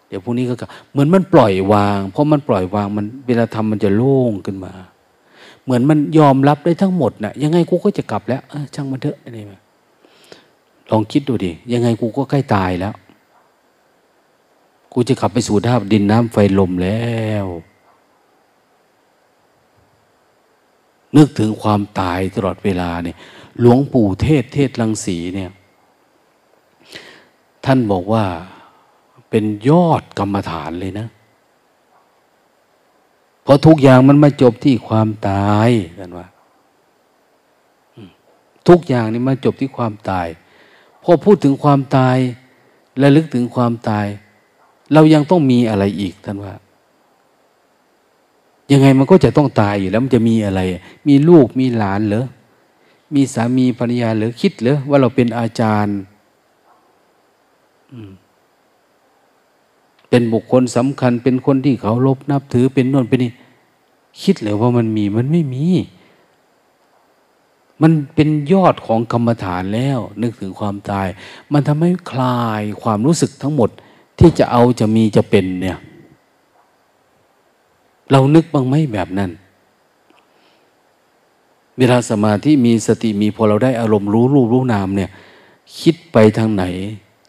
[0.09, 4.73] เดี๋ยวพรุ่งนี้ก็กลับเหมือนมันปล่อยวาง เพราะมันปล่อยวางมันเวลาทำมันจะโล่งขึ้นมา
[5.65, 8.43] เหมือนมันยอมรับได้ทั้งหมดนะ่ะ ยังไงกูก็จะกลับแล้ว
[8.75, 9.55] ช่างมันเถอะนี่ไหม
[10.91, 12.95] ลองคิดดูดิยังไงกูก็ใกล้ตายแล้ว
[14.99, 17.47] กูจะกลับไปสู่ธาตุดินน้ำไฟลมแล้ว
[21.17, 23.17] นึกถึงความตายตลอดเวลาเนี่ย
[23.61, 25.51] หลวงปู่เทศเทศลังสีเนี่ย
[27.65, 28.25] ท่านบอกว่า
[29.31, 31.07] เป็นยอดกรรมฐานเลยนะ
[33.43, 36.27] เพราะทุกอย่างมันมาจบที่ความตายกันว่า
[38.69, 40.27] ทุกอย่างนี่มาจบที่ความตาย
[41.03, 42.17] พอพูดถึงความตาย
[42.99, 44.09] และลึกถึงความตาย
[44.93, 46.55] เรายังต้องมีอะไรอีกท่านว่า
[48.73, 50.61] ยังไงมันก็จะต้องตายอยู่แล้วมันจะมีอะไร
[51.09, 52.27] มีลูกมีหลานเหรอ
[53.15, 55.99] มีสามีภรรยาหรือคิดเหรอว่าเราเป็นอาจารย์
[60.09, 63.33] เป็นบุคคลสำคัญ เป็นคนที่เขารบนับถือเป็นนนเป็นนี่
[64.23, 65.67] คิดเลยว่ามันมีมันไม่มี
[67.83, 71.09] มันเป็นยอดของกรรมฐานแล้ว นึกถึงความตาย
[71.53, 73.71] มันทำให้คลายความรู้สึกทั้งหมด
[74.19, 75.79] ที่จะเอาจะมีจะเป็นเนี่ย
[78.11, 79.31] เรานึกบ้างไหมแบบนั้น
[81.79, 85.11] เวลาสมาธิมีสติมีพอเราได้อารมณ์รู้รูปรู้นามเนี่ย
[85.81, 86.65] คิดไปทางไหน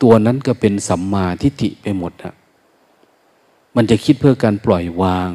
[0.02, 2.36] ตัวนั้นก็เป็นสัมมาทิฏฐิไปหมดนะ
[3.76, 5.32] มันจะคิดเพื่อการปล่อยวาง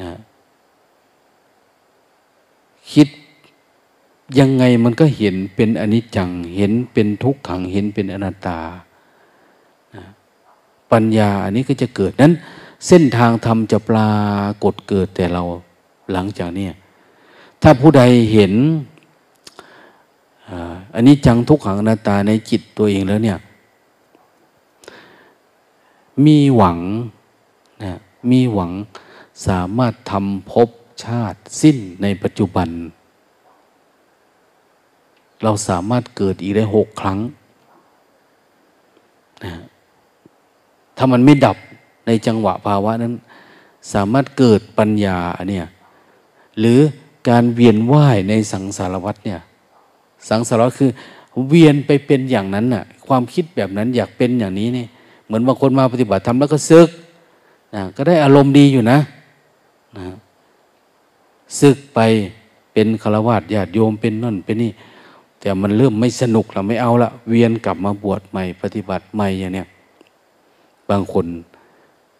[0.00, 0.18] นะ
[2.92, 3.08] คิด
[4.38, 8.60] ยังไงมันก็เห็นเป็นอนิจจัง เห็นเป็นทุกขัง เห็นเป็นอนัตตา
[10.92, 12.32] ปัญญาอันนี้ก็จะเกิดนั้น
[12.86, 14.10] เส้นทางธรรมจะปรา
[14.64, 15.42] กฏเกิดแต่เรา
[16.12, 16.66] หลังจากนี้
[17.62, 18.02] ถ้าผู้ใด
[18.32, 18.54] เห็น
[20.94, 23.38] อันนี้จังทุกขังนัตตาในจิตตัวเองแล้วเนี่ย
[26.26, 26.78] มีหวัง
[27.84, 27.98] นะ
[28.30, 28.72] มีหวัง
[29.46, 30.68] สามารถทำภพ
[31.04, 32.68] ชาติสิ้นในปัจจุบัน
[35.42, 37.18] เราสามารถเกิดอีกได้หกครั้ง
[39.44, 39.52] นะ
[40.98, 41.56] ถ้ามันไม่ดับ
[42.06, 43.14] ในจังหวะภาวะนั้น
[43.92, 45.18] สามารถเกิดปัญญา
[45.48, 45.66] เนี่ย
[46.58, 46.80] หรือ
[47.28, 49.40] การเวียนว่ายในสังสารวัฏเนี่ย
[50.28, 50.90] สังสารวัฏคือ
[51.48, 54.86] เวียนไปเป็นอย่างนั้นน่ะความคิดแบบนั้นอยากเป็นอย่างนี้นี่
[55.26, 56.88] เหมือนบางคนมาปฏิบัติธรรมแล้วก็ซึก
[57.74, 58.98] นะก็ได้อารมณ์ดีอยู่นะ
[59.98, 60.06] นะ
[61.60, 62.00] ซึกไป
[62.72, 64.70] เป็นฆราวาสญาติโยมเป็นนั่นเป็นนี่
[65.40, 69.68] แต่มันเริ่มไม่สนุกเราไม่เอาละเวียนกลับมาบวชใหม่ปฏิบัติใหม่อย่างเนี้ย
[70.90, 71.26] บางคน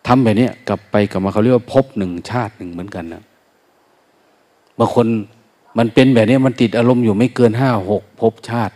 [0.06, 3.22] ทำแบบนี้กลับไปกลับมาเขาเรียกว่าพบหนึ่งชาติหนึ่งเหมือนกันนะ
[4.78, 5.06] บางคน
[5.78, 8.74] มันเป็นแบบนี้มันติดอารมณ์อยู่ไม่เกินห้าหกภพชาติ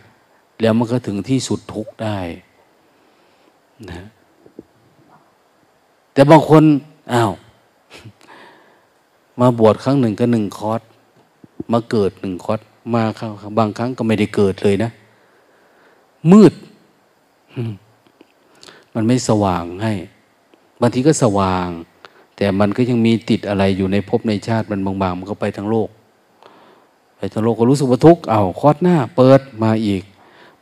[0.61, 2.19] แล้วมันก็ถึงที่สุดทุกข์ได้
[3.91, 4.07] นะ
[6.13, 6.63] แต่บางคน
[7.13, 7.33] อ้าว
[9.41, 10.81] มาบวชครั้งหนึ่งก็หนึ่งคอร์ส
[11.73, 12.61] มาเกิดหนึ่งคอร์ส
[12.95, 13.03] มา
[13.59, 14.91] บางครั้งก็ไม่ได้เกิดเลยนะ
[16.33, 16.53] มืด
[18.95, 19.93] มันไม่สว่างให้
[20.81, 21.69] บางทีก็สว่าง
[22.37, 25.89] แต่มันก็ยังมีติดอะไรอยู่ในภพในชาติมันบางๆมันก็ไปทั้งโลก
[27.17, 30.03] ไปทั้งโลกก็รู้สึกว่าทุกข์เอาคอร์สหน้า เปิดมาอีก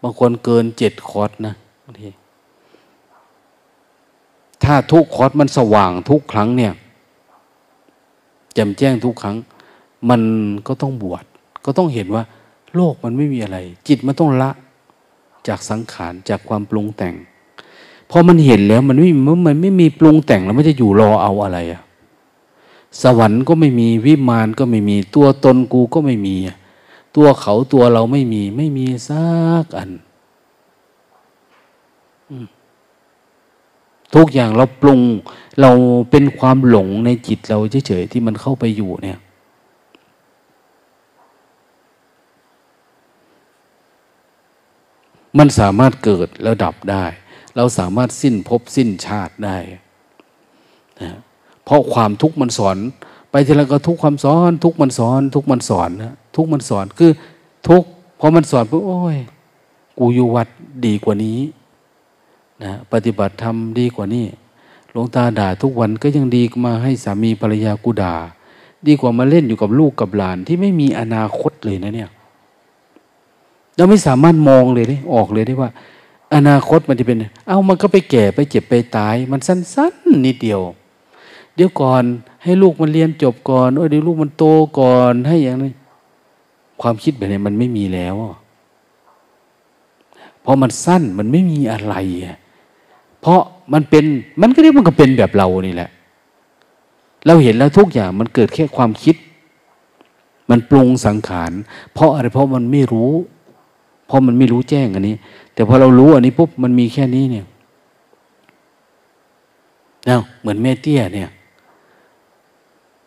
[0.03, 1.55] บางคนเกินเจ็ดคอร์สนะ
[1.85, 2.09] บางที
[4.65, 6.73] ถ้าทุกคอร์สมันสว่างทุกครั้งเนี่ย
[8.55, 9.37] แจ่มแจ้งทุกครั้ง
[10.11, 10.23] มัน
[10.67, 11.25] ก็ต้องบวช
[11.65, 12.23] ก็ต้องเห็นว่า
[12.75, 13.59] โลกมันไม่มีอะไร
[13.89, 14.51] จิตมันต้องละ
[15.49, 17.15] จากสังขารจากความปรุงแต่ง
[18.11, 19.11] พอมันเห็นแล้วมันไม่
[19.47, 21.83] มันไม่มีปรุงแต่งแล้วมันจะอยู่รอเอาอะไรอะ
[23.03, 26.37] สวรรค์ก็ไม่มีวิมานก็ไม่มีตัวตนกูก็ไม่มี
[27.17, 29.29] ตัวเขาตัวเราไม่มี ไม่มีสั
[29.65, 29.91] กอัน
[34.15, 35.01] ทุกอย่างเราปรุง
[35.61, 35.71] เรา
[36.11, 39.19] เป็นความหลงในจิตเราเฉยๆที่มันเข้าไปอยู่เนี่ย
[45.39, 47.05] มันสามารถเกิดแล้วดับได้
[47.57, 49.57] เราสามารถสิ้นภพสิ้นชาติได้
[51.01, 51.11] นะ
[51.65, 52.77] เพราะความทุกข์มันสอน
[53.31, 57.11] ไปทีละก็ทุกความสอน ทุกมันสอน ทุกมันสอนนะทุกมันสอนคือ
[57.69, 57.83] ทุก
[58.21, 59.19] พอมันสอนปุ๊บโอ้ย
[59.99, 60.49] กูอยู่วัด
[60.87, 61.39] ดีกว่านี้
[62.63, 64.27] นะปฏิบัติธรรมดีกว่านี้
[64.91, 68.15] หลวงตาด่าทุกวันก็ยังดีมาให้สามีภรรยากูด่า
[68.87, 72.11] ดีกว่ามาเล่นอยู่กับลูกกับหลานที่ไม่มีอนาคตเลยนะเนี่ย
[73.77, 75.71] เราไม่สามารถมองเลยได้ออกเลยได้ว่า
[76.35, 80.61] อนาคตมันจะเป็น เอามันก็ไปแก่ไปเจ็บไปตาย มันสั้นๆนิดเดียว
[81.55, 82.03] เดี๋ยวก่อน
[82.43, 84.45] ให้ลูกมันเรียนจบก่อนเดี๋ยวลูกมันโต
[84.79, 85.73] ก่อนให้อย่างนี้
[86.83, 88.15] ความคิดแบบนี้มันไม่มีแล้ว
[90.43, 91.95] เพราะมันสั้นมันไม่มีอะไร
[93.21, 93.41] เพราะ
[93.73, 94.05] มันเป็น
[94.41, 95.91] มันก็เรียกมันก็เป็นแบบเรานี่แหละ
[97.27, 99.17] เราเห็นแล้วทุกอย่างมันเกิดแค่ความคิด
[100.51, 101.53] มันปรุงสังขาร
[101.95, 103.13] เพราะอะไรเพราะมันไม่รู้
[104.07, 105.17] เพราะมันไม่รู้แจ้งอันนี้
[105.61, 107.47] แต่พอเรารู้อันนี้ปุ๊บมันมีแค่นี้เนี่ย
[110.07, 111.29] เนาเหมือนแม่เตี้ยเนี่ย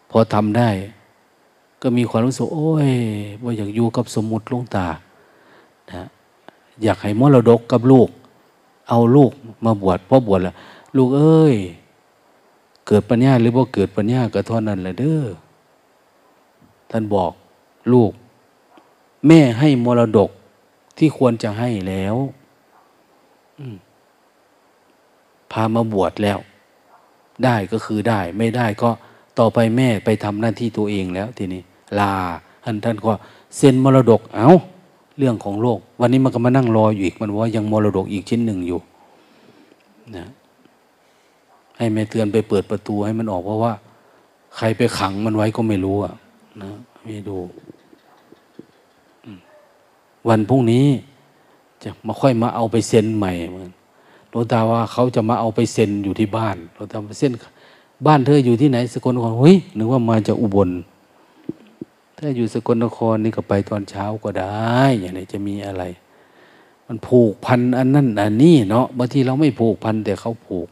[0.09, 0.69] พอทำได้
[1.81, 2.91] ก็มีความรู้สึกโอ้ย
[3.43, 4.88] ว่าอยากอยู่กับสมมุติลงตา
[5.91, 6.03] นะ
[6.84, 8.09] อยากให้มรดกกับลูก
[8.89, 9.31] เอาลูก
[9.65, 10.55] มาบวชพ่อบวชแล้ว
[10.95, 11.55] ลูกเอ้ย
[12.88, 15.25] เกิดปัญญาหรือว่าเกิดปัญญาก็เท่านั้นแหละเด้อ
[16.91, 17.31] ท่านบอก
[17.93, 18.11] ลูก
[19.27, 20.30] แม่ให้มรดก
[20.97, 22.17] ที่ควรจะให้แล้ว
[25.51, 26.39] พามาบวชแล้ว
[27.43, 28.89] ได้ก็คือได้ ไม่ได้ก็
[29.39, 31.61] ต่อไปแม่ไปทำหน้าที่ตัวเองแล้ว ทีนี้
[31.99, 32.11] ลา
[32.63, 33.11] ท่านท่านก็
[33.57, 34.51] เซ็นมรดกเอา้า
[35.17, 38.80] เรื่องของโลก วันนี้มันก็มานั่งรออยู่อีกมันว่ายังมรดกอีกชิ้นหนึ่งอยู่
[40.17, 40.27] นะ
[41.77, 43.73] ให้แม่เตือนไปเปิดประตูให้มันออกเพราะว่า
[44.57, 46.13] ใครไปขังมันไว้ก็ไม่รู้อะ
[46.61, 46.71] นะ
[47.01, 47.38] ไม่ดู
[50.30, 50.85] วันพรุ่งนี้
[51.84, 53.72] จะมาค่อยมาเอาไปเซ็นใหม่เหมือน
[54.30, 57.31] หลวงตาว่าเขาจะมาเอาไปเซ็นอยู่ที่บ้านหลวงตาไปเซ็น
[58.05, 60.69] บ้านเธออยู่ที่ไหนสกลนครเฮ้ยนึกว่ามาจากอุบล
[62.18, 65.84] ถ้าอยู่สกลนครนี่ก็ไปตอนเช้าก็ได้ อย่างนี้จะมีอะไร
[66.88, 70.68] มันผูกพันอันนั้นอันนี้เนาะบางทีเราไม่ผูกพันแต่เขาผูก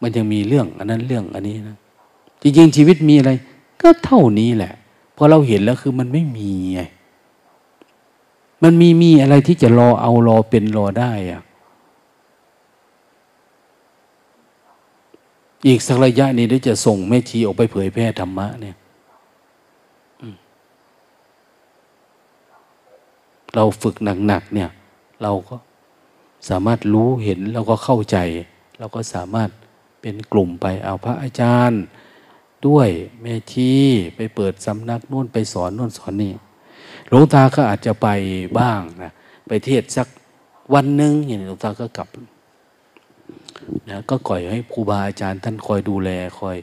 [0.00, 1.76] มันยังมีเรื่องอันนั้นเรื่องอันนี้นะ
[2.42, 3.32] จริงๆชีวิตมีอะไร
[3.82, 4.72] ก็เท่านี้แหละ
[5.16, 6.80] พอเราเห็นแล้วคือมันไม่มีไง
[8.62, 11.42] มันมีมีอะไรที่จะรอเอารอเป็นรอได้อะ
[15.66, 18.76] อีกสักระยะนี้ได้จะส่งแม่ชีออกไปเผยแพร่ธรรมะเนี่ย
[23.54, 23.96] เราฝึก
[24.26, 24.70] หนักๆเนี่ย
[25.22, 25.56] เราก็
[26.48, 28.16] สามารถรู้เห็นเราก็เข้าใจ
[28.78, 29.50] เราก็สามารถ
[30.00, 31.82] เป็นกลุ่มไปเอาพระอาจารย์
[32.66, 32.88] ด้วย
[33.20, 33.70] แม่ชี
[34.16, 36.32] ไปเปิดสำนักนู่นไปสอนนู่นสอนนี่
[37.08, 38.08] หลวงตาก็อาจจะไป
[38.58, 39.10] บ้างนะ
[39.48, 40.08] ไปเทศสัก
[40.74, 42.08] วันหนึ่งอย่างนี้หลวงตาก็กลับ
[43.90, 46.56] นะก็ก่อยให้ครูบาอาจารย์ ท่านคอยดูแลคอย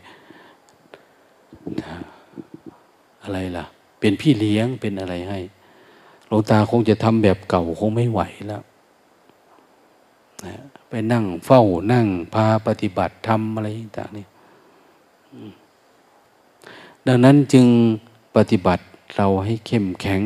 [1.81, 1.93] นะ
[3.23, 3.65] อะไรล่ะ
[3.99, 5.39] เป็นพี่เลี้ยงเป็นอะไรให้
[6.27, 8.63] หลวงตาคงจะทำแบบเก่าคงไม่ไหวแล้ว
[10.45, 10.55] นะ
[10.89, 11.61] ไปนั่งเฝ้า
[11.91, 13.67] นั่งพาปฏิบัติทำอะไร
[13.97, 14.25] ต่างนี่
[17.07, 17.65] ดังนั้นจึง
[18.35, 18.83] ปฏิบัติ
[19.17, 20.21] เราให้เข้มแข็ง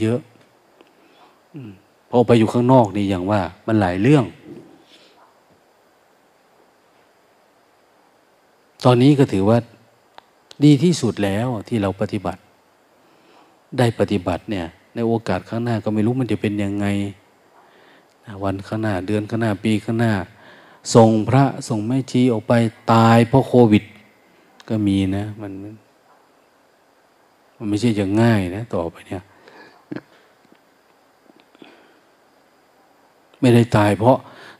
[0.00, 4.24] เยอะๆพอไปอยู่ข้างนอกนี่อย่างว่า มันหลายเรื่อง
[8.84, 9.58] ตอนนี้ก็ถือว่า
[10.64, 12.40] ดีที่สุดแล้วที่เราปฏิบัติ
[13.78, 16.86] ได้ปฏิบัติเนี่ย ในโอกาสข้างหน้าก็ไม่รู้มันจะเป็นยังไง
[18.44, 20.14] วันข้างหน้าเดือนข้างหน้าปีข้างหน้า
[20.94, 22.52] ส่งพระส่งแม่ชีออกไป
[22.92, 23.84] ตายเพราะโควิด
[24.68, 25.52] ก็มีนะมัน
[27.58, 29.22] มันไม่ใช่จะง่ายนะ ต่อไปเนี่ย
[33.40, 34.16] ไม่ได้ตาย เพราะ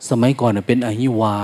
[0.08, 1.36] สมัยก่อนเป็นอหิวา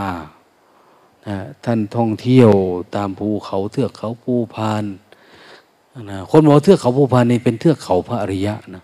[1.28, 2.51] นะท่านท่องเที่ยว
[2.97, 4.85] ตามภูเขาเทือกเขาภูพาน
[6.10, 8.82] นะคนบอกเทือกเขาภูพานนี่เป็นเทือกเขาพระอริยะนะ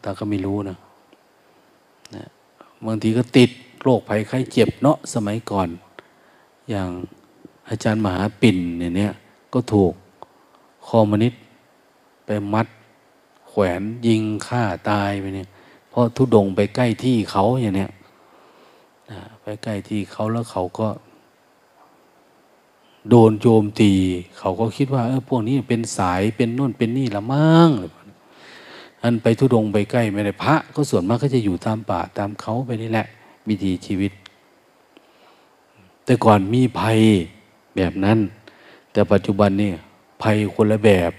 [0.00, 0.78] แต่ก็ไม่รู้นะ
[2.14, 2.24] นะ
[2.86, 3.50] บางทีก็ติด
[3.82, 5.68] โรคภัยไข้เจ็บเนาะสมัยก่อน
[6.70, 6.88] อย่าง
[7.68, 9.14] อาจารย์มหาปิ่นเนี่ย
[9.54, 9.92] ก็ถูก
[10.88, 11.34] คอมมินิส
[12.26, 12.66] ไปมัด
[13.48, 15.48] แขวนยิงฆ่าตายไปเนี่ย
[15.90, 17.90] เพราะทุดงไปใกล้ที่เขาอย่างเนี้ย
[19.42, 20.88] ไปใกล้ที่เขาแล้วเขาก็
[23.10, 23.92] โดนโจมตี
[24.38, 27.70] เขาก็คิดว่าเออพวกนี้เป็นสายเป็นน่นเป็นนี่ละมั่ง
[29.02, 33.06] อันไปทุดงไปใกล้ไม่ได้พระ ก็ส่วนมากก็จะอยู่ตามป่าตามเขาไปนี่แหละ
[33.48, 34.12] วิธีชีวิต
[36.04, 36.98] แต่ก่อนมีภัย
[37.76, 38.18] แบบนั้น
[38.92, 39.70] แต่ปัจจุบันนี่
[40.22, 41.12] ภัยคนละแบบ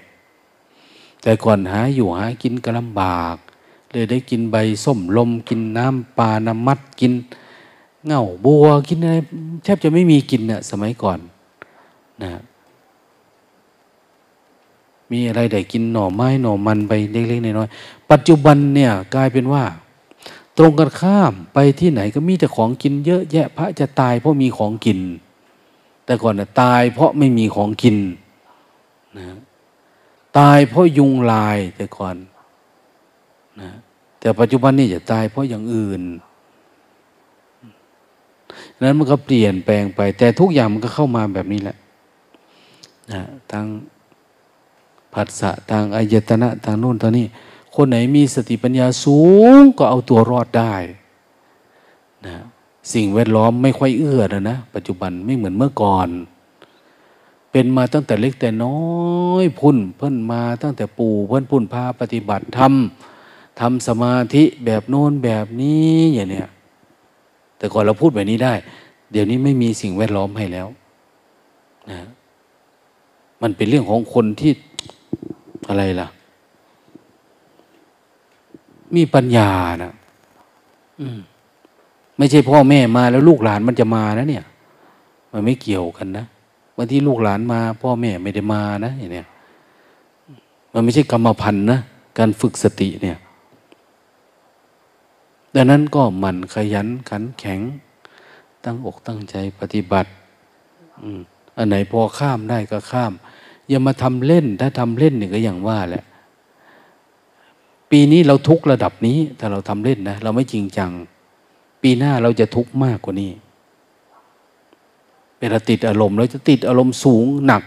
[1.22, 3.36] แต่ก่อนหาอยู่หากินก็ลำบาก
[3.91, 7.14] เลยได้กินใบส้มลมกินน้ำปลาน้ำมัดกิน
[8.06, 9.15] เง่าบัวกินอะไร
[9.64, 11.19] แทบจะไม่มีกินเนะ่ยสมัยก่อน
[12.22, 12.30] นะ
[15.11, 19.64] มีอะไรได้กินหน่อไม้หน่อมันไปเล็กๆน้อยๆปัจจุบันเนี่ยกลายเป็นว่า
[20.57, 24.99] ตรงกันข้ามไปที่ไหนก็มีแต่ของกินเยอะแยะพระจะตายเพราะมีของกิน
[26.06, 27.98] แต่ก่อนน่ะตายเพราะไม่มีของกิน
[29.18, 29.26] นะ
[30.38, 32.16] ตายเพราะยุงลายแต่ก่อน
[33.62, 33.72] นะ
[34.20, 36.02] แต่ปัจจุบันนี่จะตายเพราะอย่างอื่น
[38.82, 41.78] นั้นมันก็เปลี่ยนแปลงไป แต่ทุกอย่างมันก็เข้ามาแบบนี้แหละ
[43.12, 43.22] นะ
[43.52, 43.66] ทาง
[45.14, 47.26] ผัสสะทางอายตนะทางโน้นทางนี้
[47.76, 49.20] คนไหนมีสติปัญญาสู
[49.60, 50.74] งก็เอาตัวรอดได้
[52.26, 52.34] นะ
[52.94, 56.08] สิ่งแวดล้อมไม่ค่อยเอื้อนะนะ ปัจจุบันไม่เหมือนเมื่อก่อน
[57.60, 58.80] เป็นมาตั้งแต่เล็กแต่น้อ
[59.44, 66.50] ยพุ่นเพิ่นมาตั้งแต่ปู่เพิ่นพุ่นพาปฏิบัติทำทำสมาธิแบบโน้นแบบนี้อย่างเนี้ย
[67.58, 68.54] แต่ก่อนเราพูดแบบนี้ได้
[69.12, 70.68] เดี๋ยวนี้ไม่มีสิ่งแวดล้อมให้แล้ว
[71.92, 72.00] นะ
[73.42, 74.52] มันเป็นเรื่องของคนที่
[75.70, 76.08] อะไรล่ะ
[78.96, 79.50] มีปัญญา
[79.84, 79.94] นะ
[81.02, 81.20] อืม
[82.18, 84.46] ไม่ใช่พ่อแม่มาแล้วลูกหลานมันจะมานะเนี่ย
[85.32, 86.26] มันไม่เกี่ยวกันนะ
[86.78, 89.28] บางทีลูกหลานมา พ่อแม่ไม่ได้มานะอย่างเนี้ย
[90.74, 91.80] มันไม่ใช่กรรมพันธ์นะ
[92.18, 93.18] การฝึกสติเนี่ย
[95.56, 97.60] ดังนั้นก็หมั่นขยันขันแข็ง
[98.64, 100.10] ตั้งอกตั้งใจปฏิบัติ
[101.58, 103.14] อันไหนพอข้ามได้ก็ข้าม
[103.70, 106.04] อย่ามาทำเล่น ถ้าทำเล่นเนี่ยก็อย่างว่าแหละ
[107.91, 110.91] ปีนี้เราทุกระดับนี้ ถ้าเราทำเล่นนะ เราไม่จริงจัง
[111.82, 113.32] ปีหน้าเราจะทุกข์มากกว่านี้
[115.39, 117.64] เวลาติดอารมณ์เราจะติดอารมณ์สูงหนัก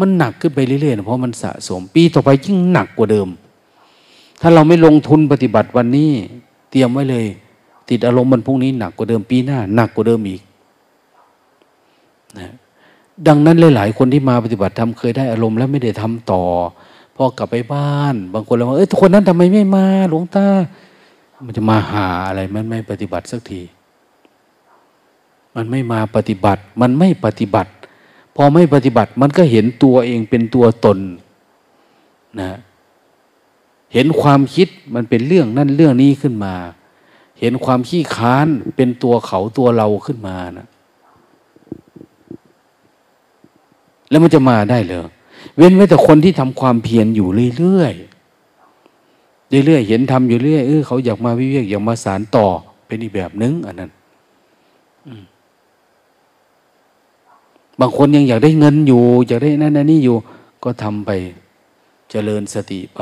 [0.00, 3.28] มันหนักขึ้นไปเรื่อยๆเพราะมันสะสม ปีต่อไปยิ่งหนักกว่าเดิม
[4.40, 6.10] ถ้าเราไม่ลงทุนปฏิบัติวันนี้
[6.70, 7.26] เตรียมไว้เลย
[7.90, 10.42] ติดอารมณ์มันพรุ่งนี้หนักกว่าเดิมปีหน้าหนักกว่าเดิมอีก
[12.38, 12.52] นะ
[13.26, 16.42] ดังนั้นหลาย ๆ คนที่มาปฏิบัติทำเคยได้อารมณ์แล้วไม่ได้ทำต่อ
[17.16, 20.46] พอกลับไปบ้าน บางคนเราว่าเอ้ยคนนั้นทำไมไม่มาหลวงตา
[21.46, 23.60] มันจะมาหาอะไรมันไม่ปฏิบัติสักที
[25.56, 27.70] มันไม่มาปฏิบัติ มันไม่ปฏิบัติ
[28.36, 30.98] พอไม่ปฏิบัติมันก็เห็นตัวเองเป็นตัวตน
[32.40, 32.52] นะ
[33.92, 36.54] เห็นความคิดมันเป็นเรื่องนั่นเรื่องนี้ขึ้นมา
[37.40, 38.46] เห็นความขี้ค้าน
[38.76, 40.66] เป็นตัวเขาตัวเราขึ้นมานะ
[44.10, 45.00] แล้วมันจะมาได้เลย
[45.56, 47.28] เว้นไว้แต่คนที่ทำความเพียรอยู่
[47.58, 52.46] เรื่อยๆเรื่อยๆเห็นทำอยู่เรื่อยเออเขาอยากมาวิเวกอยากมาสารต่อ
[52.86, 53.90] เป็นอีกแบบนึงอันนั้น
[57.80, 60.16] บางคนยังอยากได้เงินอยู่ อยากได้นั่นนี่อยู่
[60.64, 61.32] ก็ทำไปจ
[62.10, 63.00] เจริญสติไป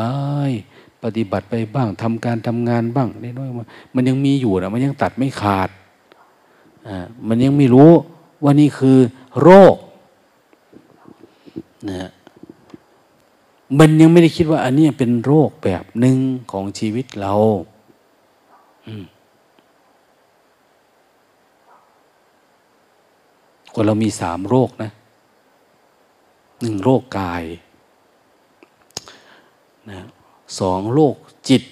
[1.02, 5.70] ปฏิบัติไปบ้างทำการทำงานบ้างน้อยๆมันยังมีอยู่นะมันยังตัดไม่ขาด
[6.86, 6.96] อ่า
[7.28, 7.92] มันยังไม่รู้
[8.42, 8.98] ว่านี่คือ
[9.40, 9.76] โรค
[11.90, 12.10] นะ
[13.78, 16.18] มันยังไม่ได้คิดว่าอันนี้เป็นโรคแบบหนึ่ง
[16.50, 17.34] ของชีวิตเรา
[18.86, 19.04] อืม
[23.74, 24.90] คนเรามีสามโรคนะ
[26.60, 27.44] หนึ่งโรคกาย
[29.90, 30.06] นะ
[30.58, 31.14] สองโรค
[31.48, 31.62] จิต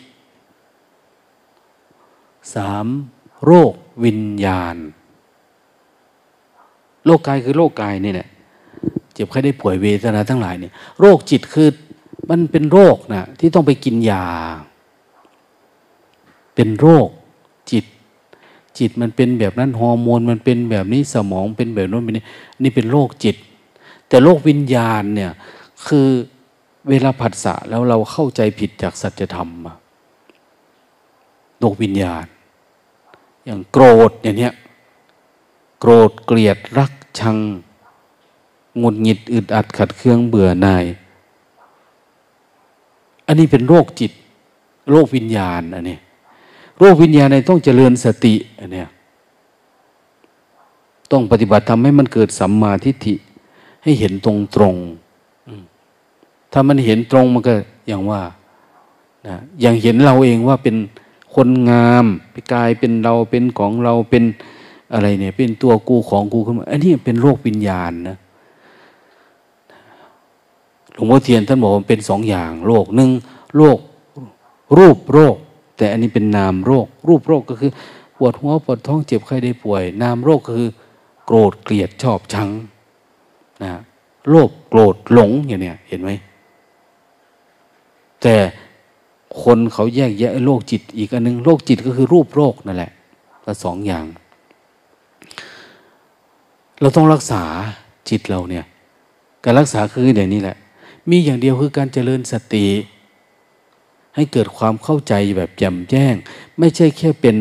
[2.54, 2.86] สาม
[3.44, 3.72] โรค
[4.04, 4.76] วิญญาณ
[7.04, 8.28] โรคกายคือโรคกายนี่แหละ
[9.12, 11.68] เจ็บไข้ได้ป่วยเวทนาทั้งหลายเนี่ยโรคจิตคือ
[12.30, 14.26] มันเป็นโรคนะที่ต้องไปกินยา
[16.54, 17.08] เป็นโรค
[18.78, 22.24] จิตมันเป็นแบบนั้นฮอร์โมนมันเป็นแบบนี้สมองเป็นแบบนั้นเป็นนี้
[22.62, 23.36] นี่เป็นโรคจิต
[24.08, 25.32] แต่โรควิญญาณเนี่ย
[25.86, 26.08] คือ
[26.88, 29.50] เวลาผัสสะแล้วเราเข้าใจผิดจากสัจธรรม
[31.58, 32.26] โรควิญญาณ
[33.44, 34.54] อย่างโกรธอย่างเนี้ย
[35.80, 37.36] โกรธเกลียดรักชัง
[38.82, 40.84] งุดหงิดอึดอัดขัดเคืองเบื่อหน่าย
[43.26, 44.12] อันนี้เป็นโรคจิต
[44.90, 45.98] โรควิญญาณอันนี้
[46.78, 48.84] โรควิญญาณในต้องเจริญสติอันนี้
[51.12, 53.14] ต้องปฏิบัติทำให้มันเกิดสัมมาทิฏฐิ
[53.82, 54.74] ให้เห็นตรงตรง
[56.52, 57.54] ถ้ามันเห็นตรงมันก็
[57.88, 58.22] อย่างว่า
[59.26, 60.76] นะอย่างเห็นเราเองว่าเป็น
[61.34, 64.24] คนงามไปกายเป็นเราเป็นของเราเป็น
[64.92, 68.16] อะไรเนี่ย เป็นตัวกูของกูขึ้นมาอันนี้เป็นโรควิญญาณนะ
[70.94, 73.10] หลวงพ่อเทียนท่านบอกว่าเป็นสองอย่างโรคหนึ่ง
[73.56, 73.78] โรค
[74.78, 75.36] รูปโรค
[75.76, 77.70] แต่อันนี้เป็นนามโรค รูปโรคก็คือ
[78.16, 80.70] ปวดหัวปวดท้องเจ็บไข้ได้ป่วย นามโรคก็คือ
[81.24, 82.50] โกรธเกลียดชอบชัง
[83.62, 83.72] นะ
[84.30, 86.10] โรคโกรธหลงอย่างเนี้ยเห็นไหม
[88.22, 88.36] แต่
[89.42, 92.92] คนเขาแยกแยะโรคจิตอีกอันนึงโรคจิตก็คือรูปโรคนั่นแหละ
[93.46, 94.04] ละสองอย่าง
[96.80, 97.42] เราต้องรักษา
[98.08, 98.64] จิตเราเนี่ย
[99.44, 100.56] การรักษาคือเดี๋ยวนี้แหละ
[101.10, 102.66] มีอย่างเดียวคือการเจริญสติ
[104.16, 106.14] ให้เกิดความเข้าใจแบบแจ่มแจ้ง
[106.58, 107.36] ไม่ใช่แค่เป็น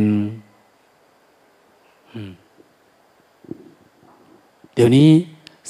[4.73, 5.09] เดี๋ยวนี้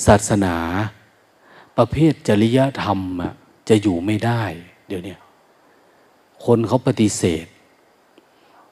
[0.05, 0.55] ศาสนา
[1.77, 2.99] ประเภทจริยธรรม
[3.69, 4.43] จะอยู่ไม่ได้
[4.87, 5.15] เดี๋ยวนี้
[6.45, 7.45] คนเขาปฏิเสธ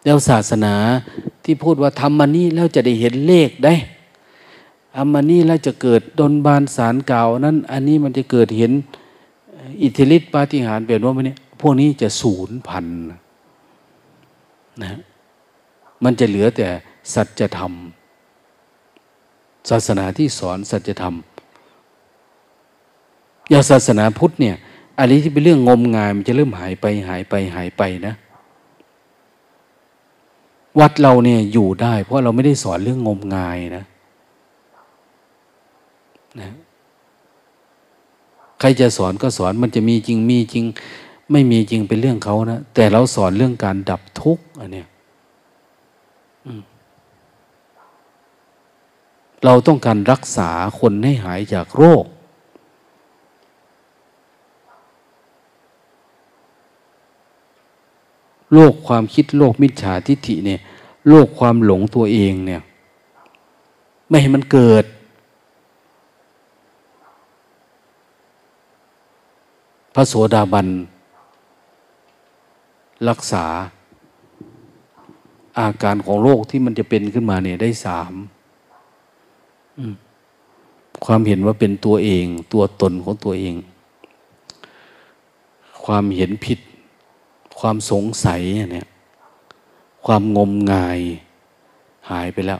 [0.03, 0.75] แล้วศาสนา
[1.43, 3.73] ที่พูดว่าทำมานี่แล้วจะได้เห็นเลขได้
[4.95, 8.71] ทำมานี่แล้วจะเกิดดนบานสารเก่านั้น อันนี้มันจะเกิดเห็น
[9.81, 13.03] อิทธิฤทธิปาฏิหาริย์แบบว่ามันเนี่ย พวกนี้จะสูญพันธุ์
[14.83, 14.95] นะ
[16.03, 16.67] มันจะเหลือแต่
[17.13, 17.73] สัจธรรม
[19.69, 21.15] ศาสนาที่สอนสัจธรรม
[23.49, 24.55] อย่างศาสนาพุทธเนี่ย
[24.99, 28.13] อันนี้ที่เป็นเรื่องงมงายมันจะเริ่มหายไปหายไปหายไปนะ
[30.79, 33.85] วัดเราเนี่ยอยู่ได้ เพราะเราไม่ได้สอนเรื่องงมงายนะ
[36.41, 36.51] นะ
[38.59, 40.65] ใครจะสอนก็สอนมันจะมีจริงมีจริง
[41.33, 44.87] ไม่มีจริงเป็นเรื่องเขานะ แต่เราสอนเรื่องการดับทุกข์อันเนี้ย
[49.45, 50.49] เราต้องการรักษา
[50.79, 52.05] คนให้หายจากโรค
[58.53, 60.59] โรคความคิดโรคมิจฉาทิฏฐิเนี่ย
[61.07, 62.61] โรคความหลงตัวเองเนี่ย
[64.09, 64.83] ไม่ให้มันเกิด
[69.95, 70.67] พระโสดาบัน
[73.09, 73.45] รักษา
[75.59, 78.13] อาการของโรคที่มันจะเป็นขึ้นมาเนี่ยได้สาม
[81.05, 83.55] ความเห็นว่าเป็นตัวเอง ตัวตนของตัวเอง
[85.83, 86.59] ความเห็นผิด
[87.59, 88.41] ความสงสัย
[88.73, 88.87] เนี่ย
[90.05, 90.99] ความงมงาย
[92.09, 92.59] หายไปแล้ว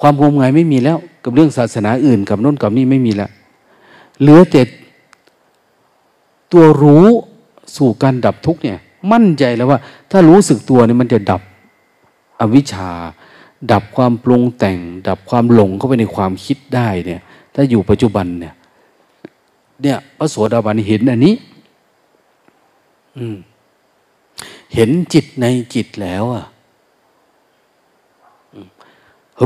[0.00, 3.30] ความงมงายไม่มีแล้ว กับเรื่องศาสนาอื่น กับน้นกับนี่ไม่มีแล้ว
[4.20, 4.62] เหลือแต่
[6.52, 7.06] ตัวรู้
[7.76, 8.78] สู่การดับทุกเนี่ย
[9.12, 9.78] มั่นใจแล้วว่า
[10.10, 11.42] ถ้ารู้สึกตัวเนี่ยมันจะดับ
[12.40, 12.90] อวิชชา
[13.72, 17.20] ดับความปรุงแต่ง ดับความหลงเข้าไปในความคิดได้เนี่ย
[17.54, 18.54] ถ้าอยู่ปัจจุบันเนี่ย
[19.82, 21.34] เนี่ยพระโสดาบันเห็นอันนี้
[23.18, 23.36] อืม
[24.74, 26.44] เห็นจิตในจิตแล้วอะ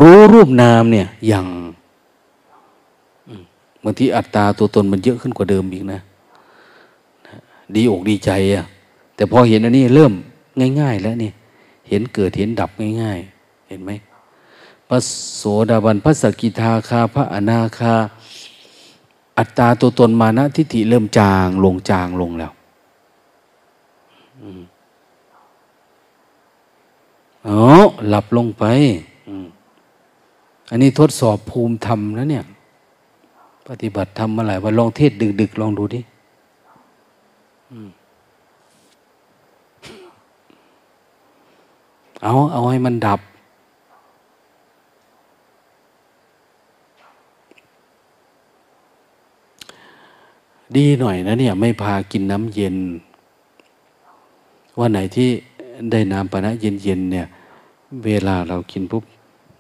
[0.01, 1.47] รู้รูปนามเนี่ยอย่าง
[3.85, 6.01] บางทีอัตตาตัวตนมันเยอะขึ้นกว่าเดิมอีกนะ
[7.75, 8.67] ดีอกดีใจอะ
[9.17, 10.13] แต่พอเห็นอันนี้เริ่ม
[10.81, 11.31] ง่าย ๆ แล้วนี่
[11.89, 12.71] เห็นเกิดเห็นดับ
[13.03, 13.91] ง่าย ๆ เห็นไหม
[14.89, 14.99] พระ
[15.37, 17.95] โสดาบันพระสกิทาคาพระอนาคา
[19.39, 22.53] อัตตาตัวตนมานะทิฏฐิเริ่มจางลงจางลงแล้ว
[27.49, 27.61] อ๋อ
[28.09, 28.65] หลับลงไป
[30.71, 32.45] อันนี้ทดสอบภูมิธรรมนะเนี่ย
[33.69, 36.01] ปฏิบัติธรรมมาหลายวันลองเทศดึกๆ ลองดูดิ
[42.23, 43.21] เอาเอาให้มันดับ
[50.77, 52.77] ดีหน่อยนะเนี่ย ไม่พากินน้ำเย็น
[54.79, 55.29] ว่าไหนที่
[55.91, 57.27] ได้น้ำปานะเย็นๆเนี่ย
[58.05, 59.05] เวลาเรากินปุ๊บ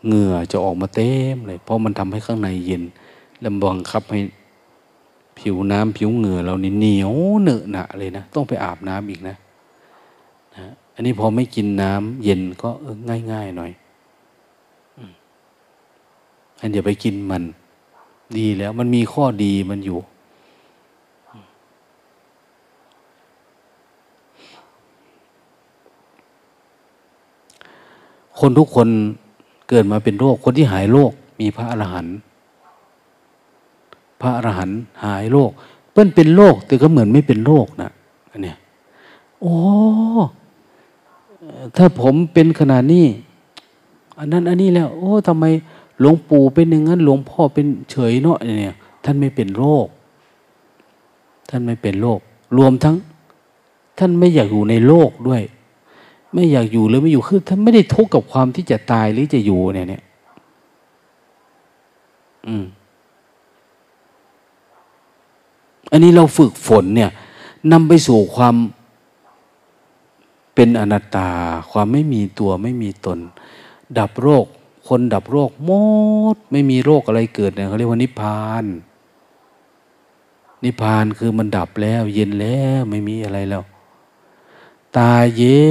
[0.06, 2.82] เหงื่อจะออกมาเต็มเลย เพราะมันทำให้ข้างในเย็น
[3.44, 4.20] ลำบังคับให้
[5.38, 7.12] ผิวน้ำผิวเหงื่อเรานี่เหนียว
[7.42, 9.36] เหนอะหนะเลยนะ ต้องไปอาบน้ำอีกนะ
[10.96, 12.96] อันนี้พอไม่กินน้ำเย็นก็เออ
[13.32, 13.72] ง่ายๆหน่อย
[16.60, 17.42] อันเดี๋ยวไปกินมัน
[18.36, 19.98] ดีแล้ว มันมีข้อดีมันอยู่
[28.40, 28.88] คนทุกคน
[29.68, 32.16] เกิดมาเป็นโรค คนที่หายโรคมีพระอรหันต์
[34.20, 35.50] พระอรหันต์หายโรค
[35.92, 37.90] เปิ้นเป็นโรคแต่ก็เหมือนไม่เป็นโรคนะ
[38.30, 38.56] อันเนี้ย
[39.40, 39.54] โอ้
[41.76, 43.06] ถ้าผมเป็นขนาดนี้
[44.18, 45.44] อันนั้นอันนี้แล้ว โอ้ทำไม
[46.00, 49.86] หลวงปู่เป็นอย่างนั้น หลวงพ่อเป็นเฉยเนาะเนี่ย ท่านไม่เป็นโรค
[51.50, 52.20] ท่านไม่เป็นโรค
[52.56, 52.96] รวมทั้ง
[53.98, 55.42] ท่านไม่อยากอยู่ในโลกด้วย
[56.34, 60.02] ไม่อยากอยู่หรือไม่อยู่คือท่านไม่ได้ทุกข์กับความที่จะตายหรือจะอยู่เนี่ยเนี่ย
[62.48, 62.64] อืม
[65.90, 67.10] อันนี้เราฝึกฝนเนี่ย
[67.72, 68.54] นำไปสู่ความ
[70.56, 71.30] เป็นอนัตตา
[71.70, 73.18] ความไม่มีตัวไม่มีตน
[73.98, 74.46] ดับโรค
[74.88, 75.70] คนดับโรคหม
[76.34, 78.64] ด ไม่มีโรคอะไรเกิดเนี่ยเขาเรียกว่านิพพาน
[80.64, 83.62] นิพพานคือมันดับแล้ว เย็นแล้วไม่มีอะไรแล้ว
[84.96, 85.66] ตาเย็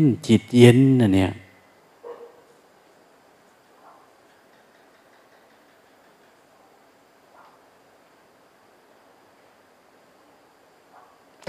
[0.00, 1.32] น จิตเย็นนะเนี่ย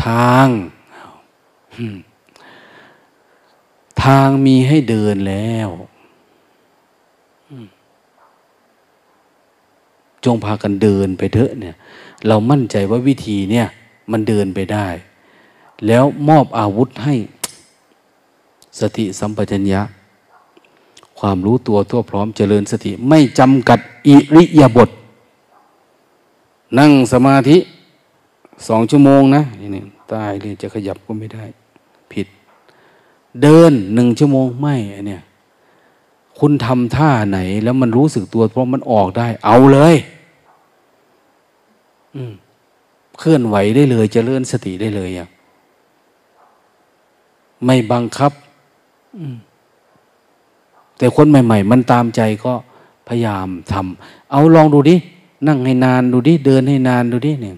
[0.04, 0.48] ทาง
[4.04, 5.70] ทางมีให้เดินแล้ว
[10.26, 11.76] จงพากันเดินไปเถอะเนี่ย
[12.28, 13.68] เรามั่นใจว่าวิธีเนี่ย
[14.12, 14.88] มันเดินไปได้
[15.88, 17.16] แล้วมอบอาวุธให้
[18.80, 19.82] สติสัมปชัญญะ
[21.20, 24.90] ความรู้ตัวทั่วพร้อมเจริญสติ ไม่จำกัดอิริยาบถ
[26.78, 27.58] นั่งสมาธิ
[28.68, 31.44] สองชั่วโมงนะนี่ตายเลยจะขยับก็ไม่ได้
[32.12, 32.28] ผิด
[33.44, 34.76] เดินหนึ่งชั่วโมงไม่
[35.08, 35.24] เนี่ย
[36.40, 39.96] คุณทำท่าไหน แล้วมันรู้สึกตัวเพราะมันออกได้ เอาเลย
[43.20, 45.28] เคลื่อนไหวได้เลยจเจริญสติได้เลยอะ
[47.66, 48.32] ไม่บังคับ
[50.98, 52.54] แต่คนใหม่ ๆ มันตามใจก็
[53.08, 54.96] พยายามทำเอาลองดูดิ
[55.48, 57.56] นั่งให้นานดูดิ เดินให้นานดูดิเนี่ย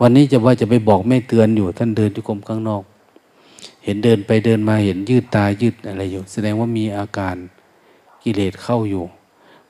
[0.00, 2.82] วันนี้จะว่าจะไปบอกไม่เตือนอยู่ท่านเดินที่กรมข้างนอก
[3.84, 7.36] เห็นเดินไปเดินมาเห็นยืดตายืดอะไรอยู่ แสดงว่ามีอาการ
[8.22, 9.04] กิเลสเข้าอยู่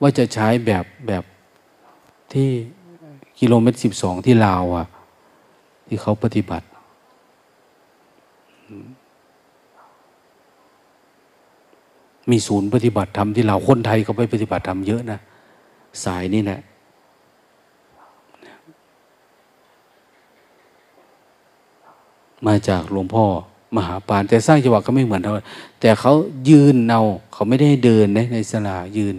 [0.01, 1.23] ว่าจะใช้แบบแบบ
[2.33, 2.49] ที่
[3.39, 4.87] กิโลเมตรสิบสองที่ลาวอะ
[5.87, 6.65] ที่เขาปฏิบัติ
[12.29, 15.19] มีศูนย์ปฏิบัติธรรมที่เราคนไทยเขาไปปฏิบัติธรรมเยอะนะ
[16.03, 16.59] สายนี่แหละ
[22.45, 23.25] มาจากหลวงพ่อ
[23.75, 25.33] มหาปาน แต่สร้างจังหวะก็ไม่เหมือนเท่า
[25.79, 26.13] แต่เขา
[26.49, 27.01] ยืนเอา
[27.33, 29.15] เขาไม่ได้เดินนะในสลายืน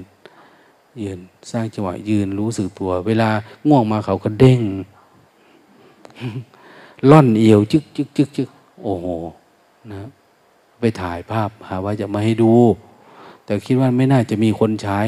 [1.02, 1.18] ยืน
[1.50, 3.30] สร้างจังหวะยืนรู้สึกตัว เวลา
[3.68, 4.60] ง่วงมาเขาก็เด้ง
[7.10, 8.48] ล่อนเอวจึกจึกจึกจึก
[8.82, 9.06] โอ้โห
[9.90, 10.08] นะ
[10.80, 12.52] ไปถ่ายภาพหาว่าจะมาให้ดู
[13.44, 15.00] แต่คิดว่าไม่น่าจะมีคนใช้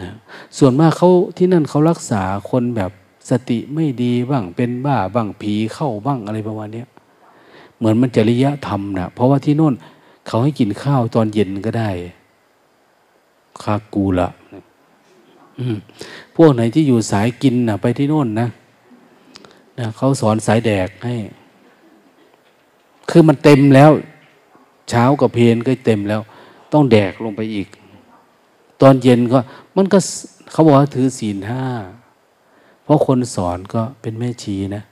[0.00, 0.10] นะ
[0.58, 2.92] ส่วนมากเขาที่นั่นเขารักษาคนแบบ
[3.28, 6.84] สติไม่ดีบ้างเป็นบ้าบ้างผีเข้าบ้างอะไรประมาณนี้
[7.76, 9.74] เหมือนมันจริยธรรมนะเพราะว่าที่โน่น
[10.26, 11.90] เขาให้กินข้าวตอนเย็นก็ได้
[13.62, 14.28] คากูละ
[16.36, 18.48] พวกไหนที่อยู่สายกินนะไปที่โน่นนะ
[19.78, 21.14] นะเขาสอนสายแดกให้
[23.10, 23.90] คือมันเต็มแล้ว
[24.90, 26.20] เช้ากับเพนก็เต็มแล้ว
[26.72, 27.68] ต้องแดกลงไปอีก
[28.82, 29.38] ตอนเย็นก็
[29.76, 29.98] มันก็
[30.52, 31.62] เขาบอกว่าถือศีลห้า
[32.86, 34.82] เพราะคนสอนก็เป็นแม่ชีนะ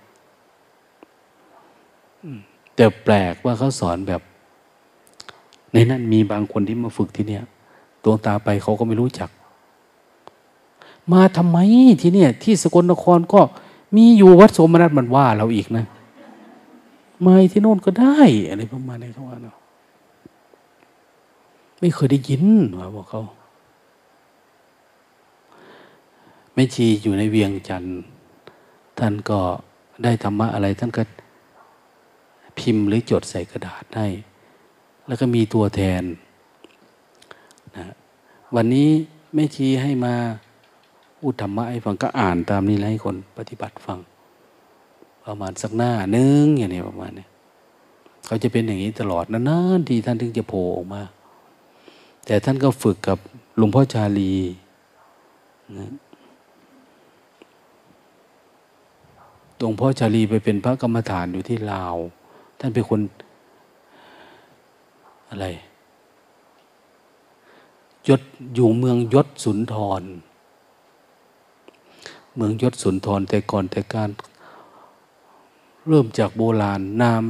[2.75, 4.21] แต่แปลกว่าเขาสอนแบบ
[5.73, 7.45] ในนั้นมีบางคนที่มาฝึกที่เนี่ย
[8.03, 9.31] ดวงตาไปเขาก็ไม่รู้จัก
[11.13, 11.59] มาทำไม
[12.01, 13.41] ที่เนี่ย ที่สกลนครก็
[13.97, 15.85] มีอยู่วัดสมนัตมันว่าเราอีกนะ
[17.25, 18.19] มาที่โน่นก็ได้
[18.49, 19.57] อะไรประมาณนี้เขาว่าเนาะ
[21.79, 22.45] ไม่เคยได้ยิน
[22.79, 23.23] ว่าบอกเขา
[26.41, 28.01] แม่ชีอยู่ในเวียงจันทร์
[28.99, 29.41] ท่านก็
[30.05, 31.03] ได้ธรรมะอะไร ท่านก็
[32.59, 34.09] พิมพ์หรือจดใส่กระดาษให้
[35.07, 36.03] แล้วก็มีตัวแทน
[37.77, 37.87] นะ
[38.55, 38.89] วันนี้
[39.35, 40.15] แม่ชีให้มา
[41.23, 43.99] อุธรรมะให้ฟังก็อ่านตามนี้ให้คนปฏิบัติฟัง
[45.25, 47.27] ประมาณสักหน้านึงอย่างนี้ประมาณนี้
[48.27, 51.03] เขาจะเป็นอย่างนี้ตลอดนานๆที่ท่านถึงจะโผล่ออกมา
[52.27, 53.19] แต่ท่านก็ฝึกกับ
[53.57, 54.35] หลวงพ่อชาลี
[55.77, 55.91] นะ
[59.59, 61.97] หลวงพ่อชาลีไปเป็นพระกรรมฐานอยู่ที่ลาว
[62.59, 63.01] ท่านเป็นคน
[65.31, 65.47] อะไร
[68.09, 68.21] ยศ
[68.55, 70.03] อยู่เมืองยศสุนทร
[72.37, 74.11] เมืองยศสุนทรแต่ก่อนแต่การ
[75.87, 77.25] เริ่มจากโบราณนาม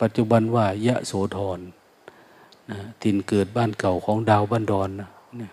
[0.00, 1.60] ปัจจุบันว่ายะโสธร
[2.70, 5.52] นะทินเกิดบ้านเก่าของดาวบ้านดอนนะเนี่ย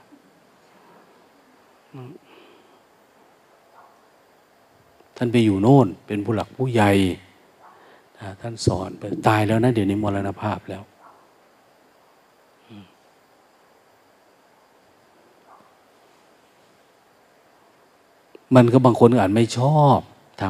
[5.23, 6.91] ท่านไปอยู่โน่น เป็นผู้หลักผู้ใหญ่
[8.41, 10.83] ท่านสอนไปตายแล้วนะเดี๋ยวนี้มรณภาพแล้ว
[18.55, 19.99] มันก็บางคนอาจไม่ชอบ
[20.41, 20.43] ท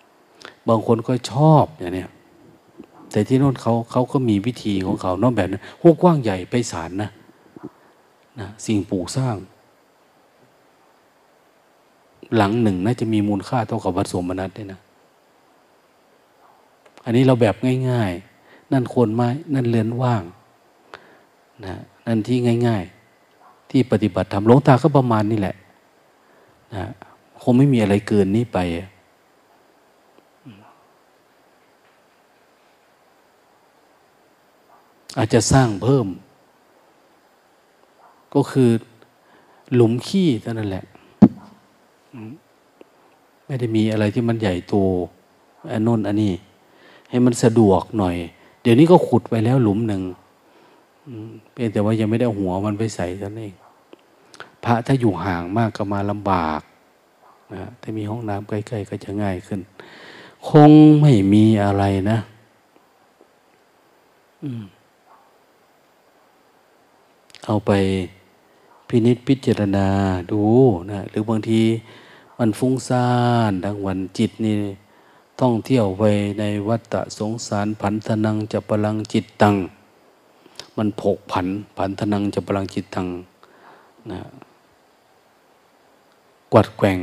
[0.00, 2.04] ำบางคนก็ชอบอย่างนี้
[3.10, 7.10] แต่ที่โน่นเขาเขาก็มีวิธีของเขานอกแบบนั้นหัวกว้างใหญ่ไปสารนะ
[8.40, 9.36] นะสิ่งปลูกสร้าง
[12.36, 14.80] หลังหนึ่งน่าจะมีมูลค่าเท่ากับวัดสมนัตได้นะ
[17.04, 17.54] อันนี้เราแบบ
[17.90, 18.12] ง่าย
[18.42, 20.22] ๆ นั่นโคนไม้ นั่นเรือนว่าง
[21.64, 21.76] นะ
[22.06, 22.84] นั่นที่ง่าย
[23.28, 25.56] ๆ ที่ปฏิบัติธรรมหลวงตาก็ประมาณนี้แหละ
[26.74, 26.84] นะ
[27.42, 28.58] คงไม่มีอะไรเกินนี้ไป
[35.18, 36.06] อาจจะสร้างเพิ่ม
[38.34, 38.70] ก็คือ
[39.74, 40.84] หลุมขี้เท่านั้นแหละ
[43.46, 44.74] ไม่ได้มีอะไรที่มันใหญ่โต
[45.70, 46.32] อันโน้นอันนี้
[47.10, 48.16] ให้มันสะดวกหน่อย
[48.62, 50.02] เดี๋ยวนี้ก็ขุดไปแล้วหลุมหนึ่ง
[51.52, 53.54] เพียงแต่ว่ายังไม่ได้หัวมันไปใส่ท่านเอง
[54.64, 56.60] พระถ้าอยู่ห่างมากก็มาลำบาก
[57.54, 59.60] นะถ้ามีห้องน้ำใกล้ ๆ ก็จะง่ายขึ้น
[60.48, 60.70] คง
[61.00, 62.18] ไม่มีอะไรนะ
[67.44, 67.70] เอาไป
[68.90, 69.88] พินิษพิจารณา
[70.32, 70.42] ดู
[70.90, 71.62] นะหรือบางที
[72.38, 73.08] มันฟุ้งซ่า
[73.50, 74.56] นทั้งวันจิตนี่
[75.40, 76.02] ท่องเที่ยวไป
[76.38, 79.54] ในวัฏสงสารผันธนังจะพลังจิตตัง
[80.76, 81.46] มันผกผัน
[81.78, 83.06] ผันธนังจะพลังจิตตัง
[84.10, 84.20] นะ
[86.52, 86.98] กวัดแกว่ง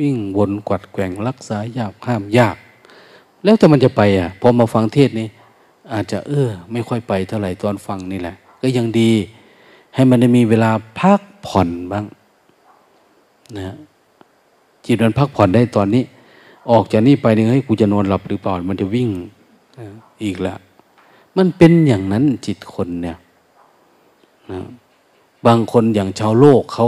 [0.00, 2.56] วิ่งวนกวัดแกว่งรักษายากห้ามยาก
[3.44, 5.28] แล้วแต่มันจะไปอะพอมาฟังเทศนี้
[5.92, 9.12] อาจจะเออไม่ค่อยไปเท่าไหร่ตอนฟังนี่แหละ ก็ยังดี
[9.94, 12.04] ให้มันได้มีเวลาพักผ่อนบ้าง
[13.58, 13.76] นะ
[14.84, 16.02] จิตมันพักผ่อนได้ตอนนี้
[16.70, 19.08] ออกจากนี่ไปนี่ยเฮ้ยกูจะนอนหลับหรือเปล่ามันจะวิ่ง
[20.24, 20.58] อีกแล้ว
[21.36, 23.16] มันเป็นอย่างนั้นจิตคนเนี่ย
[24.50, 24.60] นะ
[25.46, 26.86] บางคนอย่างชาวโลกเขา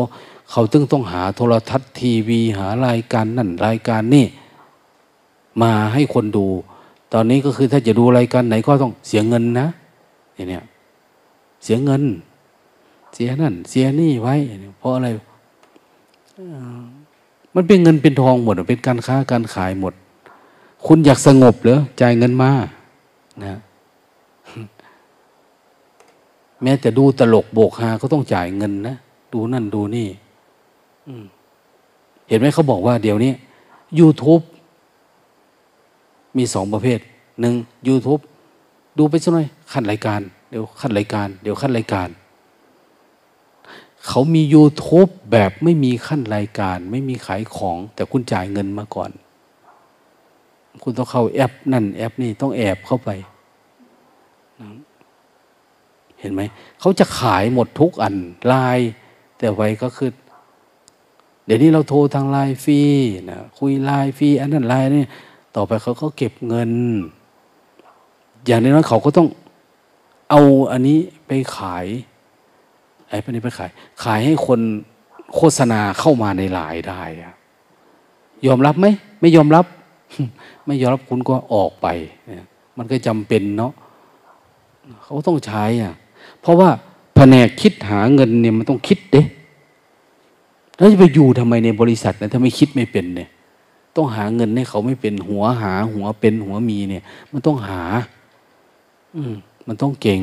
[0.51, 4.27] เขาตึงต้องหาโทรทัศน์ทีวีหารายการนั่นรายการนี่
[5.63, 6.47] มาให้คนดู
[7.13, 9.67] ตอนนี้ก็คือถ้าจะดูรายการไหนก็ต้องเสียเงินนะ
[10.35, 10.65] เนี่ย
[11.65, 12.03] เสียเงิน
[13.15, 14.35] เสียนั่น เสียนี่ไว้
[14.79, 15.09] เพราะอะไร
[17.55, 19.95] มันเป็นเงินเป็นทองหมด เป็นการค้าการขายหมด
[20.87, 22.51] คุณอยากสงบเหรอจ่ายเงินมา
[23.45, 23.59] นะ
[26.63, 28.97] แม้แต่ดูตลกโบกฮาก็ต้องจ่ายเงินนะ
[29.33, 30.09] ดูนั่นดูนี่
[32.29, 33.33] เห็นไหมเขาบอกว่าเดี๋ยวนี้
[34.01, 34.43] YouTube
[36.37, 36.99] มีสองประเภท
[37.41, 37.55] หนึ่ง
[37.89, 38.21] YouTube
[38.99, 40.21] ดูไปสักหน่อย ขั้นรายการ
[40.51, 42.09] เดี๋ยวขั้นรายการ เดี๋ยวขั้นรายการ
[44.07, 49.11] เขามี YouTube แบบไม่มีขั้นรายการ ไม่มีขายของ แต่คุณจ่ายเงินมาก่อน
[50.83, 53.11] คุณต้องเข้าแอป นั่นแอปนี่ต้องแอบเข้าไป
[56.21, 56.43] เห็นไหม
[56.81, 58.15] เขาจะขายหมดทุกอัน
[58.47, 58.91] ไลน์
[59.39, 60.11] แต่ไว้ก็คือ
[61.45, 62.81] เดี๋ยวนี้เราโทรทางไลน์ฟรี
[63.31, 65.05] นะคุยไลน์ฟรีอันนั้นไลน์นี่
[65.57, 66.71] ต่อไปเขาก็เก็บเงิน
[68.47, 69.29] อย่างนี้นเขาก็ต้อง
[70.31, 71.87] เอาอันนี้ไปขาย
[73.13, 73.71] ไอ้พวกนี้ไปขาย
[74.03, 74.61] ขายให้คน
[75.35, 77.03] โฆษณาเข้ามาในไลน์ได้
[78.47, 78.87] ยอมรับไหม
[79.21, 79.65] ไม่ยอมรับ
[80.67, 81.87] ไม่ยอมรับคุณก็ออกไป
[82.79, 83.73] มันก็จำเป็นเนาะ
[85.03, 85.95] เขาต้องใช้อะ
[86.41, 86.69] เพราะว่า
[87.15, 89.23] แผนกคิดหาเงินเนี่ยมันต้องคิดเด้
[90.77, 93.29] แล้วจะไปอยู่ทำไมในบริษัทนะถ้าไม่คิดไม่เป็นเนี่ย
[93.97, 97.83] ต้องหาเงินให้เขาไม่เป็นหัวหา หัวเป็นหัวมีเนี่ย มันต้องหา
[99.15, 99.35] อืม
[99.67, 100.23] มันต้องเก่ง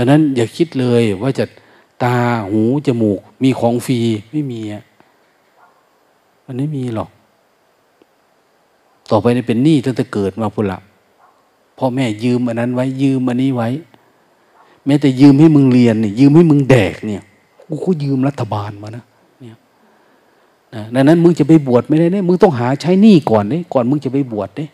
[0.00, 1.44] ดังนั้นอย่าคิดเลยว่าจะ
[2.02, 2.16] ตา
[2.50, 3.98] หูจมูก มีของฟรี
[4.32, 4.82] ไม่มีอะ
[6.44, 7.10] มันไม่มีหรอก
[9.10, 10.78] ต่อไปนี่เป็นหนี้ตั้งแต่เกิดมาพุ่นละ
[11.78, 13.68] พ่อแม่ยืมอันนั้นไว้ยืมอันนี้ไว้
[14.86, 17.22] แม้แต่ยืมให้มึงเรียนเนี่ยยืมให้มึงแดกเนี่ย
[17.68, 19.04] กูก็ยืมรัฐบาลมานะ
[19.40, 19.56] เนี่ย
[20.74, 24.70] นะดังนั้นมึงจะไปบวชไม่ได้เนี่ยมึงต้องหาใช้หนี้ก่อนเนี่ยก่อนมึงจะไปบวชเนี่ย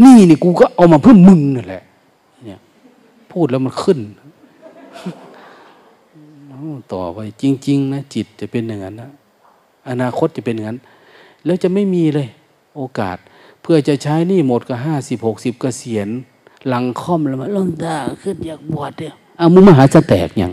[0.00, 1.82] หนี้นี่กูก็เอามาเพื่อมึงนั่นแหละ
[3.34, 3.98] พูดแล้วมันขึ้น
[6.92, 9.10] ต่อไปจริง ๆ นะ จิตจะเป็นอย่างนั้นนะ
[9.90, 10.80] อนาคตจะเป็นอย่างนั้น
[11.44, 12.28] แล้วจะไม่มีเลย
[12.76, 13.16] โอกาส
[13.62, 16.08] เพื่อจะใช้นี่หมดก็ห้าสิบหกสิบเกษียณ
[16.68, 20.52] หลังค่อมแล้วมาลงตาขึ้นอยากบวชเนี่ยอามึงมหาจะแตกอย่าง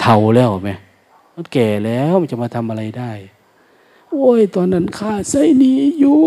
[0.00, 0.70] เท่าแล้วไหม
[1.34, 3.12] มันแก่แล้วมันจะมาทำอะไรได้
[4.10, 6.20] โอ้ย ตอนนั้นข้าใส่นี้อยู่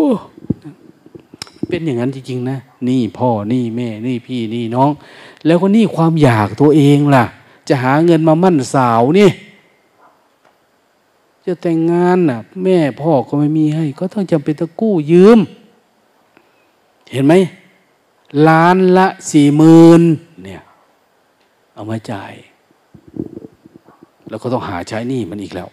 [1.70, 4.90] เป็นอย่างนั้นจริงๆนะนี่พ่อนี่แม่นี่พี่นี่น้อง
[5.46, 7.24] แล้วก็นี่ความอยากตัวเองล่ะ
[7.68, 9.30] จะหาเงินมามั่นสาวนี่
[11.44, 15.38] จะแต่งงานน่ะ แม่พ่อก็ไม่มีให้ ก็ต้องจำเป็นต้องกู้ยืม
[17.12, 17.34] เห็นไหม
[18.48, 20.02] ล้านละสี่หมื่น
[20.44, 20.62] เนี่ย
[21.74, 22.32] เอามาจ่าย
[24.28, 25.68] แล้วก็ต้องหาใช้หนี้มันอีกแล้ว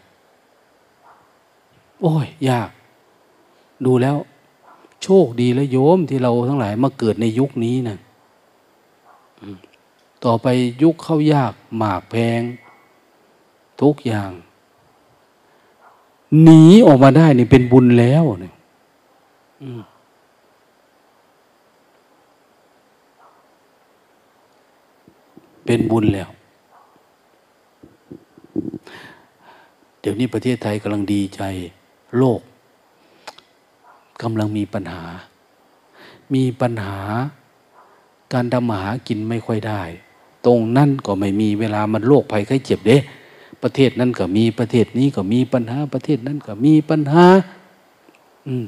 [2.01, 2.69] โอ้ย ยาก
[3.85, 4.15] ดูแล้ว
[5.03, 7.97] โชคดีแล้วโยมที่เราทั้งหลายมาเกิดในยุคนี้นะ
[10.25, 10.47] ต่อไป
[10.83, 12.41] ยุคเข้ายาก หมากแพง
[13.81, 14.31] ทุกอย่าง
[16.43, 18.53] หนีออกมาได้นี่เป็นบุญแล้วเนี่ย
[25.65, 26.29] เป็นบุญแล้ว
[29.99, 31.41] เดี๋ยวนี้ประเทศไทยกำลังดีใจ
[32.17, 32.41] โลก
[34.21, 35.03] กำลังมีปัญหา
[36.33, 36.99] มีปัญหา
[38.33, 39.81] การทำมาหากินไม่ค่อยได้
[40.45, 42.97] ตรงนั่นก็ไม่มีเวลามันโรคภัยไข้เจ็บเด้
[43.63, 47.25] ประเทศนั้นก็มีประเทศนี้ก็มีปัญหา ประเทศนั้นก็มีปัญหา
[48.47, 48.65] อืม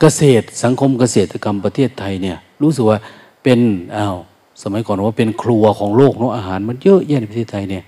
[0.00, 2.98] เกษตรสังคมเกษตรกรรมประเทศไทยเนี่ย รู้สึกว่า
[3.42, 3.60] เป็น
[3.96, 4.16] อ้าว
[4.62, 7.84] สมัยก่อนว่าเป็นครัวของโลกเนาะอาหารมันเยอะแยะในประเทศไทยเนี่ย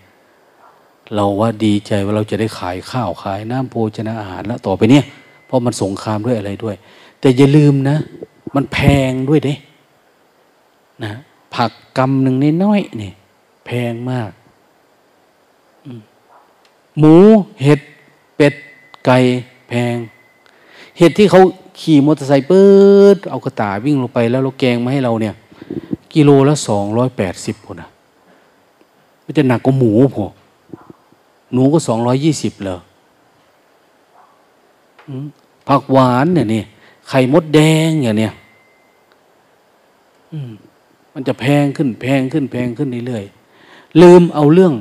[1.15, 5.05] เราว่าดีใจว่าเราจะได้ขายข้าวขายน้ำโภชนาอาหารแล้วต่อไปเนี่ย
[5.47, 6.77] เพราะมันสงครามด้วยอะไรด้วย
[7.21, 7.97] แต่อย่าลืมนะ
[8.55, 8.79] มันแพ
[9.11, 9.55] งด้วยเด้
[11.05, 11.13] นะ
[11.55, 13.13] ผักกำหนึ่งน้อยๆนี่
[13.67, 14.31] แพงมาก
[16.99, 17.15] หมู
[17.63, 17.81] เห็ด
[18.37, 18.55] เป็ด
[19.07, 19.19] ไก่
[19.69, 19.97] แพง
[20.99, 21.43] เห็ดที่เขา
[21.81, 22.67] ขี่มอเตอร์ไซค์ปื๊
[23.17, 25.35] ดเอากระตาวิ่งลงไปแล้วเราแกงมาให้เราเนี่ย
[26.15, 27.91] กิโลละสองร้อยแปดสิบคนนะ
[29.25, 30.27] มันจะหนักกว่าหมูพอ
[31.53, 32.79] หนูก็สองร้อยยี่สิบเลย
[35.69, 36.63] ผักหวานเนี่ยนี่
[37.09, 38.33] ไข่มดแดงอย่างเนี้ย
[41.13, 44.75] มันจะแพงขึ้น แพงขึ้น แพงขึ้นเรื่อยๆลืมเอาเรื่อง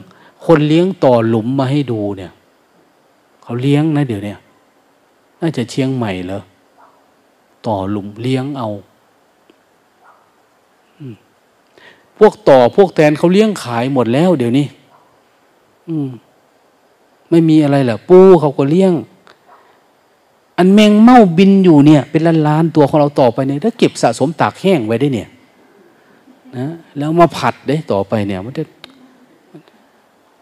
[0.45, 2.31] คนเลี้ยงต่อหลุมมาให้ดูเนี่ย
[3.43, 4.35] เขาเลี้ยงนะเดี๋ยวนี้
[5.41, 6.41] น่าจะเชียงใหม่เหรอ
[7.67, 8.69] ต่อหลุมเลี้ยงเอา
[12.17, 14.65] พวกต่อพวกแตนเขาเลี้ยงขายหมดแล้ว เดี๋ยวนี้
[15.87, 16.09] อืม
[17.29, 18.93] ไม่มีอะไรหรอปูเขาก็เลี้ยง
[20.57, 25.29] อันแมงเม่าบินอยู่เนี่ย เป็นล้านล้านตัวของเราต่อไปเนี่ยถ้าเก็บสะสมตากแห้งไว้ได้เนี่ย
[26.57, 26.67] นะ
[26.97, 28.63] แล้วมาผัดได้ต่อไปเนี่ยมันจะ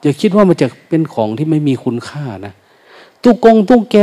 [0.04, 2.54] จะคิดว่ามันจะเป็นของที่ไม่มีคุณค่านะ
[3.24, 3.98] ตุกกงตุกแก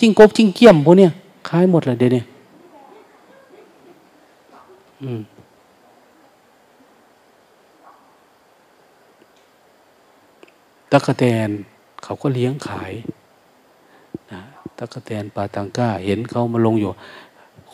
[0.00, 1.12] จิ้งกบจิ้งเกี้ยมพวกเนี้ย
[1.48, 2.22] ขายหมดเลยเดี๋ยวนี้
[5.02, 5.20] อืม
[10.90, 11.50] ตะกะแตน
[12.02, 12.92] เขาก็เลี้ยงขาย
[14.32, 14.40] นะ
[14.76, 16.88] ตะกะแตนปาตังก้า เห็นเขามาลงอยู่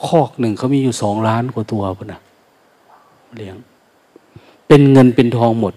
[0.05, 2.21] คอกหนึ่งเขามีอยู่สองล้านกว่าตัวพุ่นะ
[3.37, 3.57] เลี้ยง
[4.69, 5.75] เป็นเงินเป็นทองหมด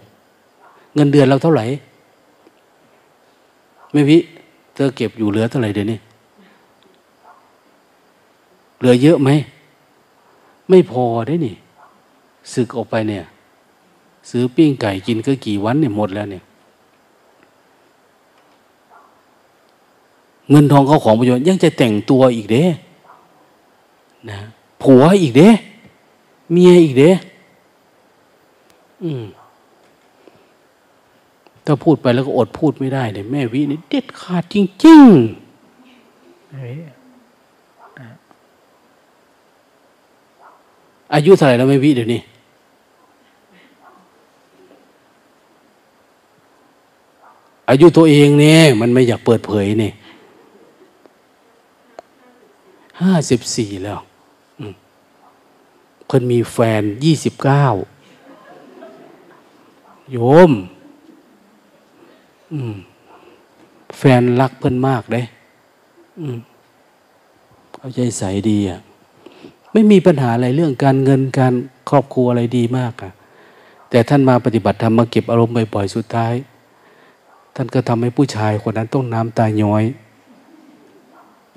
[0.95, 1.65] เงินเดือนเราเท่าไหร่
[3.91, 4.17] ไม่วิ
[4.73, 5.99] เธอเก็บอยู่เหลือเท่าไหร่เดี๋ยวนี้
[8.77, 9.29] เหลือเยอะไหม
[10.69, 11.55] ไม่พอได้นี่
[12.53, 13.25] สึกออกไปเนี่ย
[14.29, 16.43] ซื้อปิ้งไก่กินก็กี่วันเนี่ยหมดแล้วเนี่ย
[20.51, 22.65] เงินทองเขาของประโยชน์ยังจะแต่งตัวอีกเด้
[24.29, 24.39] นะ
[24.81, 25.49] ผัวอีกเด้
[26.51, 27.11] เมียอีกเด้
[29.03, 29.23] อืม
[31.65, 34.55] ถ้าพูดไปแล้วก็อดพูดไม่ได้เนี่ยแม่วินี่เด็ดขาดจ
[34.85, 35.41] ริงๆ
[41.13, 42.21] อายุเท่าไหร่แล้วแม่วิเดี๋ยวนี้
[47.69, 49.93] อายุตัวเองเนี่ยมันไม่อยากเปิดเผยเนี่ย
[53.01, 53.99] ห้าสิบสี่แล้ว
[56.07, 57.65] เพิ่นมีแฟนยี่สิบเก้า
[60.11, 60.17] โย
[60.49, 60.51] ม
[63.97, 65.25] แฟนรักเพิ่อนมากเลย
[67.77, 68.79] เอาใจใสดีอะ
[69.71, 71.53] ไม่มีปัญหาอะไรเรื่องการเงินการ
[71.89, 73.11] ครอบครัวอะไรดีมากอะ
[73.89, 76.33] แต่ท่านมาปฏิบัติธรรมมาเก็บอารมณ์บ่อยๆสุดท้าย
[77.55, 79.83] ท่านก็ทำให้ผู้ชายคนนั้นต้องน้ำตาย้อย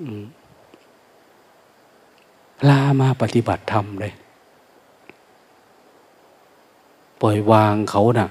[0.01, 0.23] อืม
[2.69, 4.13] ลามาปฏิบัติธรรมเลย
[7.21, 8.29] ปล่อยวางเขานะ่ะ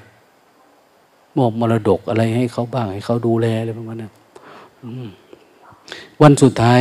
[1.37, 4.13] มอบมรดกอะไรให้เขาบ้าง ให้เขาดูแลอะไรประมาณนั้น
[6.23, 6.81] วันสุดท้าย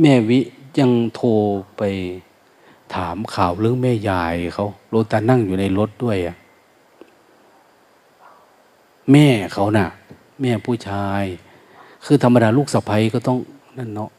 [0.00, 0.40] แม่วิ
[0.78, 1.28] ยังโทร
[1.76, 1.82] ไป
[2.94, 6.36] ถามข่าวเรื่องแม่ยายเขาโรตานั่งอยู่ในรถด้วยอะ
[9.12, 9.86] แม่เขานะ่ะ
[10.40, 11.24] แม่ผู้ชาย
[12.04, 13.38] คือธรรมดาลูกสะใภ้ก็ต้อง
[13.78, 14.10] นั่นเนาะ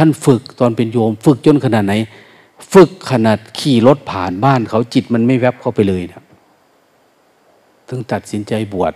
[0.00, 1.94] ท่านฝึกตอนเป็นโยม ฝึกจนขนาดไหน
[2.72, 6.22] ฝึกขนาดขี่รถผ่านบ้านเขาจิตมันไม่แวบเข้าไปเลยนะ
[7.88, 8.92] ถึงตัดสินใจบวช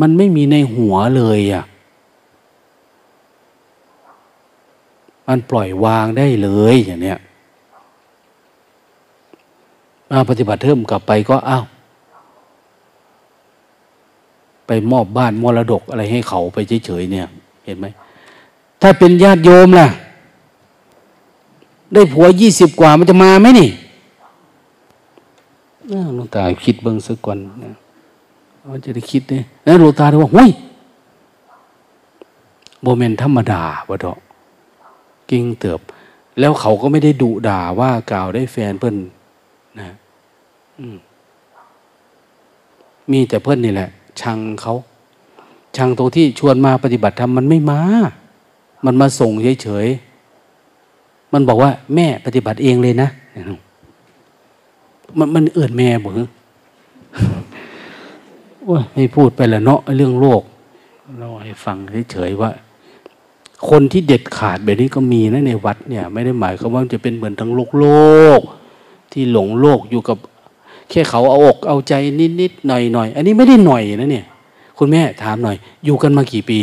[0.00, 1.64] มันไม่มีในหัวเลยอะ่ะ
[5.28, 7.18] มันปล่อยวางได้เลยอย่างเนี้ย
[10.10, 11.64] มาปฏิบัติเทิมกลับไปก็อ้าว
[14.66, 17.26] ไปมอบบ้านมรดกอะไรให้เขาไปเฉยๆเนี่ย
[17.64, 17.86] เห็นไหม
[18.80, 19.88] ถ้าเป็นญาติโยมล่ะ
[21.94, 23.70] ได้ผัวยี่สิบกว่ามันจะมาไหมนี่
[26.14, 27.74] หลวงตาคิดเบิ้งสักก่อนนะ
[28.70, 30.50] มันจะได้คิดเนี่ยแล้วหลวงตาเลยว่าหุ้ย
[32.82, 34.18] โมเมนธรรมดาบะเถาะ
[35.30, 35.80] กิ่งเติบ
[36.38, 38.96] แล้วเขาก็ไม่ได้ดุด่าว่ากล่าวได้แฟนเพิ่น
[39.80, 39.90] นะ
[43.10, 43.88] มีแต่เพื่อนนี่แหละ
[44.20, 44.74] ชังเขา
[45.76, 47.80] ชังตรงที่ชวนมาปฏิบัติธรรมมันไม่มา
[48.84, 49.32] มันมาส่ง
[49.62, 53.08] เฉยๆ มันบอกว่า แม่ปฏิบัติเองเลยนะ
[55.18, 60.42] มันมันเอื่นแม่บอกว่าไม่พูดไปละเนาะเรื่องโลก
[61.18, 61.76] เราให้ฟัง
[62.12, 62.50] เฉยๆว่า
[63.68, 67.86] คนที่เด็ดขาดแบบนี้ก็มีนะในวัดเนี่ย ไม่ได้หมายความว่าจะเป็นเหมือนทั้งโลกโล
[68.38, 68.40] ก
[69.12, 70.18] ที่หลงโลกอยู่กับ
[70.90, 71.94] แค่เขาเอาอกเอาใจ
[72.40, 74.26] นิดๆหน่อยๆ อันนี้ไม่ได้หน่อยนะเนี่ย
[74.78, 76.58] คุณแม่ถามหน่อย อยู่กันมากี่ปี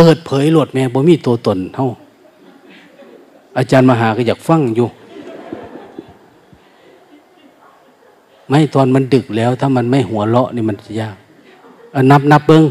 [0.00, 1.88] เปิดเผยหลดแม่บ่มีตัวตนเท่า
[3.58, 4.86] อาจารย์มหาก็อยากฟังอยู่
[8.48, 11.16] ไม่ตอนมันดึกแล้ว ถ้ามันไม่หัวเลาะนี่มันจะยาก
[12.10, 12.64] นับนับเบิ้ง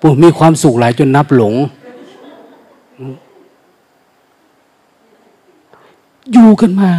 [0.00, 1.54] ปู่มีความสุขหลายจนนับหลง
[6.32, 6.90] อยู่กันมา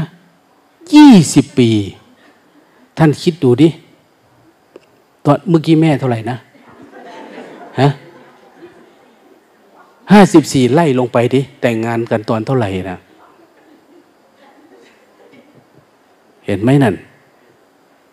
[0.94, 1.70] ยี่สิบปี
[2.98, 3.70] ท่านคิดดูดิ
[5.26, 6.38] ตอนเมื่อกี้แม่เท่าไหร่นะ
[7.82, 7.90] ฮะ
[10.12, 13.00] ห้าสิบสี่ไล่ลงไปดิ แต่งงานกันตอนเท่าไหร่นะ
[16.46, 16.96] เห็นไหมนั่น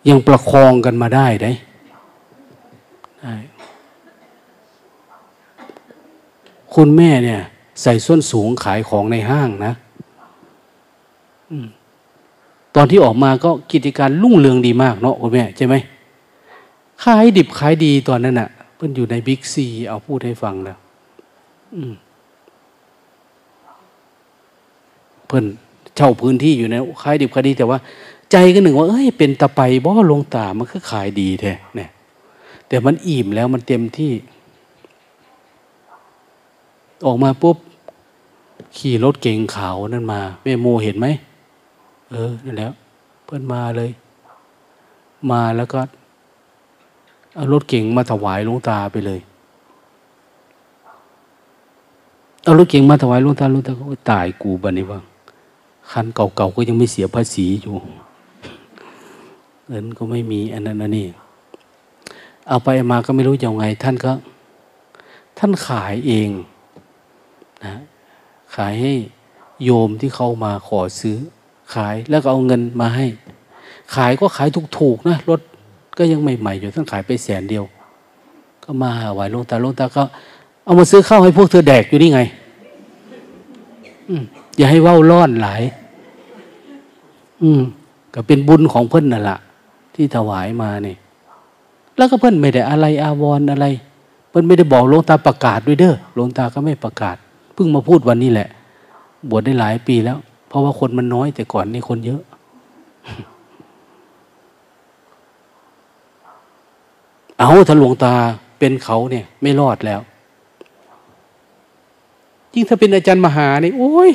[0.09, 1.51] ยังประคองกันมาได้ได้
[3.21, 3.35] ได้
[6.75, 7.41] คุณแม่เนี่ย
[7.81, 9.73] ใส่ส้นสูงขายของในห้างนะ
[12.75, 15.75] ตอนที่ออกมาก็กิจการรุ่งเรืองดีมากเนาะคุณแม่ใช่ไหม
[17.03, 20.77] ขายดิบขายดีตอนนั้นอะ่ะ เพิ่นอยู่ในบิ๊กซีเอาพูดให้ฟังแล้ว
[25.27, 25.45] เพิ่น
[25.95, 27.77] เช่าพื้นที่อยู่ในขายดิบขายดีแต่ว่า
[28.31, 31.89] ใจก็หนึ่งว่าเอ้ยเป็นตะไปบ่ลงตามันก็ขายดีแท้เนี่ย
[32.67, 34.11] แต่มันอิ่มแล้วมันเต็มที่
[37.05, 37.57] ออกมาปุ๊บ
[38.77, 41.07] ขี่รถเก่งขาวนั่นมาแม่โมเห็นไหม
[42.11, 42.71] เออนั่นแล้ว
[43.25, 43.91] เพื่อนมาเลย
[45.31, 45.79] มาแล้วก็
[47.35, 49.19] เอารถเก่งมาถวายหลวงตาไปเลย
[52.45, 54.99] เอารถเก่งมาถวายหลวงตาหลวงตาก็ตายกูบันนี้ว่า
[55.91, 57.75] คันเก่าๆก็ยังไม่เสียภาษีอยู่
[59.67, 61.07] เงินก็ไม่มีอันนั้นอันนี้
[62.47, 64.11] เอาไปมาก็ไม่รู้จะไง ท่านก็
[65.37, 66.29] ท่านขายเอง
[67.65, 67.75] นะ
[68.55, 68.93] ขายให้
[69.63, 71.17] โยมที่เขามาขอซื้อ
[71.73, 73.05] ขายแล้วก็เอาเงินมาให้
[73.95, 74.47] ขายก็ขาย
[74.79, 75.41] ถูกๆนะรถ
[75.97, 77.65] ก็ยังใหม่ๆอยู่ท่านขายไปแสนเดียว
[78.63, 80.03] ก็มาไหวลงตาลงตาก็
[80.65, 82.21] เอามาซื้อข้าวให้พวกเธอแดกอยู่นี่ไง
[84.57, 85.61] อย่าให้ว่าวรอนหลาย
[87.43, 87.61] อืม
[88.13, 89.37] ก็เป็นบุญของเพื่อนนั่นแหละ
[89.95, 90.97] ที่ถวายมาเนี่ย
[91.97, 93.65] แล้วก็เพื่อนไม่ได้อะไรอาวรอะไร
[94.29, 97.15] เพื่อนไม่ได้บอกหลวงตาประกาศด้วยเด้อหลวงตาก็ไม่ประกาศ
[97.53, 98.47] เพิ่งมาพูดวันนี้แหละ
[99.29, 100.17] บวชได้หลายปีแล้ว
[100.47, 102.21] เพราะว่าคนมันน้อยแต่ก่อนนี่คนเยอะ
[107.39, 108.13] เอาถ้าหลวงตา
[108.59, 109.99] เป็นเขาเนี่ย ไม่รอดแล้ว
[112.55, 114.11] ยิ่งถ้าเป็นอาจารย์มหาเนี่ยโอ้ย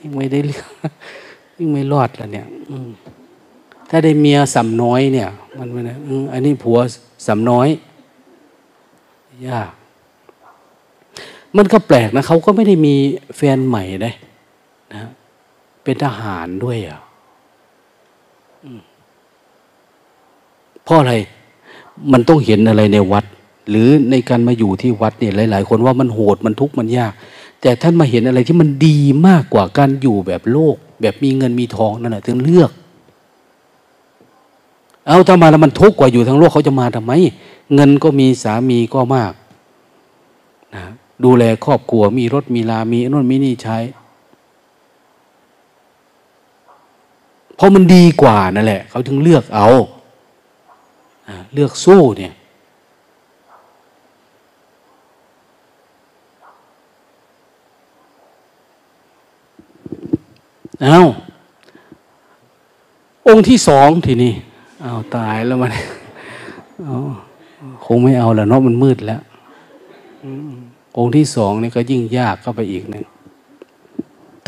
[0.00, 0.38] ยิ่งไม่ได้
[1.58, 2.46] ยิ่งไม่รอดแล้วเนี่ย
[3.90, 5.28] ถ้าได้เมียสำน้อยเนี่ย
[5.58, 5.96] มันม่นะ
[6.32, 6.78] อันนี้ผัว
[7.26, 7.68] สำน้อย
[9.48, 9.70] ยาก
[11.56, 12.94] มันก็แปลกนะเขาก็ไม่ได้มี
[13.36, 14.10] แฟนใหม่ได้
[14.94, 15.02] นะ
[15.84, 17.00] เป็นทหารด้วยอะ
[20.84, 21.14] เพราะอะไร
[22.12, 23.24] มันต้องเห็นอะไรในวัด
[23.68, 27.12] หรือในการมาอยู่ที่วัดเนี่ยหลาย ๆ คนว่ามันโหดมันทุกข์มันยาก
[27.60, 28.96] แต่ท่านมาเห็นอะไรที่มันดี
[29.26, 32.70] มากกว่าการอยู่แบบโลก แบบมีเงินมีทองนั่นแหละถึงเลือก
[35.06, 37.12] เอาถ้ามาแล้วมันทุกข์กว่าอยู่ทั้งโลกเขาจะมาทำไม
[37.74, 39.32] เงินก็มีสามีก็มาก
[40.74, 40.82] นะ
[41.24, 43.78] ดูแลครอบครัวมีรถมีลามีนู่นมีนี่ใช้
[47.56, 49.68] เพราะมันดีกว่านั่นแหละ เขาถึงเลือกเอา
[51.54, 52.32] เลือกสู้เนี่ย
[60.82, 60.98] เอา
[63.28, 64.32] องค์ที่สองทีนี้
[64.82, 65.70] เอาตายแล้วมัน
[67.84, 69.20] คงไม่เอาแล้วเนาะมันมืดแล้ว
[70.98, 73.04] องค์ที่สองนี่ก็ยิ่งยากเข้าไปอีกหนึ่ง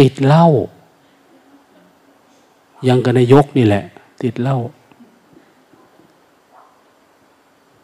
[0.00, 0.46] ติดเหล้า
[2.88, 3.84] ยังกันนายกนี่แหละ
[4.22, 4.58] ติดเหล้า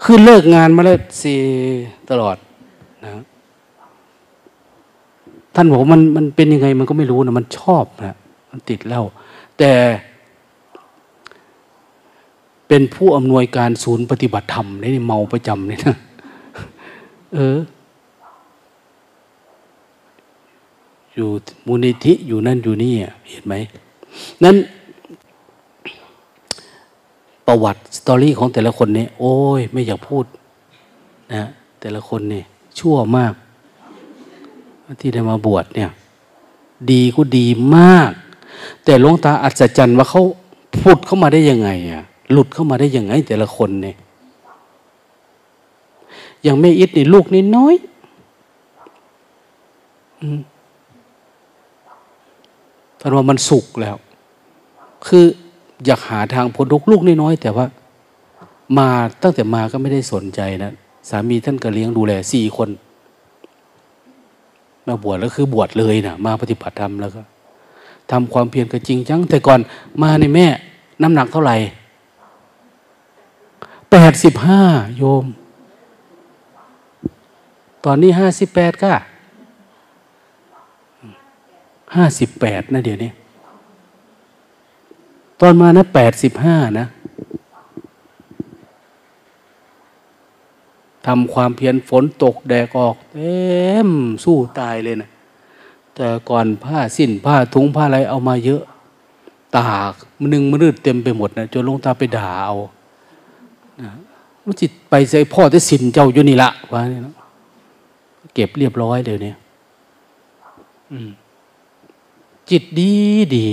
[0.03, 1.35] คือเลิกงานมาแล้วสี
[2.11, 2.37] ตลอด
[3.05, 3.11] นะ
[5.55, 8.17] ท่านบอกมันมันเป็นยังไงมันก็ไม่รู้นะมันชอบนะ
[8.51, 9.03] มันติดเหล้า
[9.59, 9.73] แต่
[12.69, 15.97] เป็นผู้อำนวยการศูนย์ปฏิบัติธรรมนี่เมาประจำเนี่ยนะ
[17.35, 17.59] เออ
[21.15, 21.29] อยู่
[21.67, 22.93] มูลนิธิอยู่นั่นอยู่นี่
[23.31, 23.55] เห็นไหม
[24.45, 24.57] นั้น
[27.47, 30.25] ประวัติสตอรี่ของแต่ละคนเนี่ยโอ้ย ไม่อยากพูด
[31.35, 31.49] นะ
[31.81, 32.45] แต่ละคนเนี่ย
[32.79, 33.33] ชั่วมาก
[35.01, 35.91] ที่ได้มาบวชเนี่ย
[36.91, 37.47] ดีก็ดี
[37.77, 38.13] มาก
[38.85, 40.23] แต่หลวงตาอัศจรรย์ว่าเขา
[40.79, 43.97] พูดเข้ามาได้ยังไงอะหลุดเข้ามาได้ยังไง แต่ละคนเนี่ย
[46.43, 47.75] อย่างแม่อิดนี่ลูกนี่น้อย
[50.21, 50.41] อืม
[53.01, 53.97] ท่านว่ามันสุกแล้ว
[55.07, 55.25] คือ
[55.87, 57.67] อยากหาทางพ้นทุกลูกน้อยๆแต่ว่า
[58.79, 58.89] มา
[59.23, 60.73] ตั้งแต่มาก็ไม่ได้สนใจนะ
[61.09, 62.69] สามีท่านก็เลี้ยงดูแลสี่คน
[64.87, 67.23] มาบวชแล้วคือบวชเลยนะมาปฏิบัติธรรมแล้วก็
[68.11, 69.61] ทำความเพียรก็จริงจัง แต่ก่อน
[70.03, 70.47] มาในแม่
[71.03, 71.57] น้ำหนักเท่าไหร่
[73.91, 74.63] แปดสิบห้า
[74.99, 75.25] โยม
[77.85, 78.93] ตอนนี้ห้าสิบแปดก็
[81.97, 83.11] ห้าสิบแปดนะเดี๋ยวนี้
[85.41, 86.87] ตอนมานะแปดสิบห้านะ
[91.07, 93.43] ทำความเพียรฝนตกแดกออก เต็
[93.87, 93.89] ม
[94.25, 95.09] สู้ตายเลยนะ
[96.01, 98.63] แต่ก่อนผ้าสิ้นผ้าทุงผ้าอะไรเอามาเยอะ
[99.55, 99.65] ตา
[100.21, 102.57] มันนึงมันรืดเต็มไปหมดนะจนลงตาไปด่าเอา
[103.83, 103.91] นะ
[104.45, 107.15] มันจิตไปใส่พ่อที่สินเจ้าอยู่นี่ละว่านี่นะ
[108.35, 109.37] เก็บเรียบร้อยเลยเนี่ย
[112.51, 112.93] จิตดี
[113.37, 113.47] ดี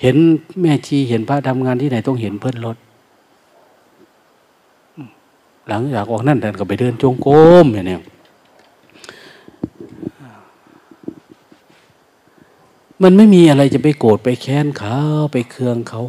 [0.00, 0.16] เห็น
[0.60, 2.76] แม่ชีเห็นพระทำงานที่ไหนต้องเห็นเพื่อนรถ
[5.68, 7.34] หลังจากออกนั่นท่านก็ไปเดินจงกร
[7.64, 7.98] มอย่างนี้
[13.02, 14.96] มันไม่มีอะไรจะไปโกรธไปแค้นเขา
[15.32, 16.02] ไปเคืองเขา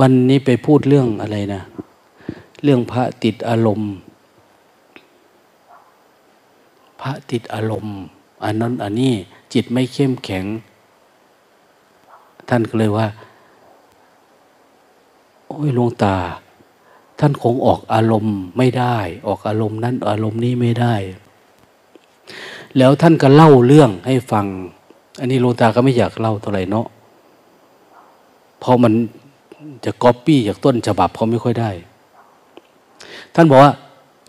[0.00, 1.62] วันนี้ไปพูดเรื่องอะไรนะ
[2.62, 3.92] เรื่องพระติดอารมณ์
[7.00, 7.96] พระติดอารมณ์
[8.44, 9.12] อันนั้นอันนี้
[9.52, 10.44] จิตไม่เข้มแข็ง
[12.48, 13.08] ท่านก็เลยว่า
[15.46, 16.16] โอ้ยหลวงตา
[17.18, 18.96] ท่านคงออกอารมณ์ไม่ได้
[19.26, 20.94] ออกอารมณ์นั้นอารมณ์นี้ไม่ได้
[22.76, 24.46] แล้วท่านก็เล่าเรื่องให้ฟัง
[25.20, 26.86] อันนี้โลตาก็ไม่อยากเล่าเท่าไหร่เนาะ
[28.60, 28.92] เพราะมัน
[29.84, 31.70] จะก๊อปปี้จากต้นฉบับเขาไม่ค่อยได้
[33.34, 33.72] ท่านบอกว่า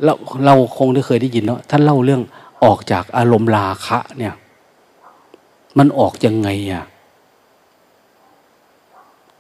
[0.04, 0.14] เรา
[0.46, 2.22] เราคงได้เคยได้ยินเนาะท่านเล่าเรื่อง
[2.64, 4.34] ออกจากอารมณ์ราคะเนี่ย
[5.78, 6.84] มันออกยังไงอะ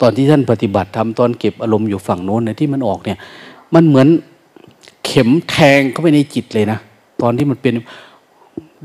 [0.02, 3.18] ตอนที่ท่านปฏิบัติทำตอนเก็บอารมณ์อยู่ฝั่งโน้นเนี่ยที่มันออกเนี่ย
[3.73, 4.07] มันเหมือน
[5.06, 6.80] เข็มแทงเข้าไปในจิตเลยนะ
[7.22, 7.73] ตอนที่มันเป็น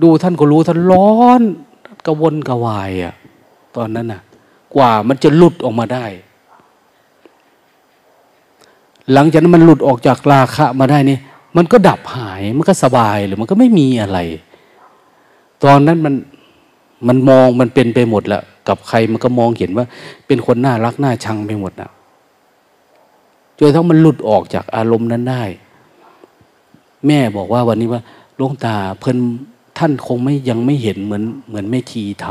[0.02, 1.42] ดูท่านก็รู้ท่านร้อน
[2.06, 3.14] กระวนกระวายอะ
[3.76, 4.20] ตอนนั้นน่ะ
[4.74, 6.06] กว่ามันจะหลุดออกมาได้
[9.12, 11.18] หลังจากนั้นมันหลุดออกจากราคะมาได้นี่
[11.56, 14.18] มันก็ดับหายมันก็สบายหรือมันก็ไม่มีอะไร
[15.64, 16.14] ตอนนั้นมัน
[17.08, 19.86] มันมองมันเป็นไปหมดแล้วกับใครมันก็มองเห็นว่า
[20.26, 21.90] เป็นคนน่ารักน่าชังไปหมดนะ
[23.58, 25.42] จนทั้งมันหลุดออกจากอารมณ์นั้นได้
[27.06, 28.02] แม่บอกว่าวันนี้ว่า
[28.38, 29.18] ลวงตาเพิ่น
[29.78, 32.26] ท่านคงไม่ยังไม่เห็นเหมือนเหมือนไม่ทีท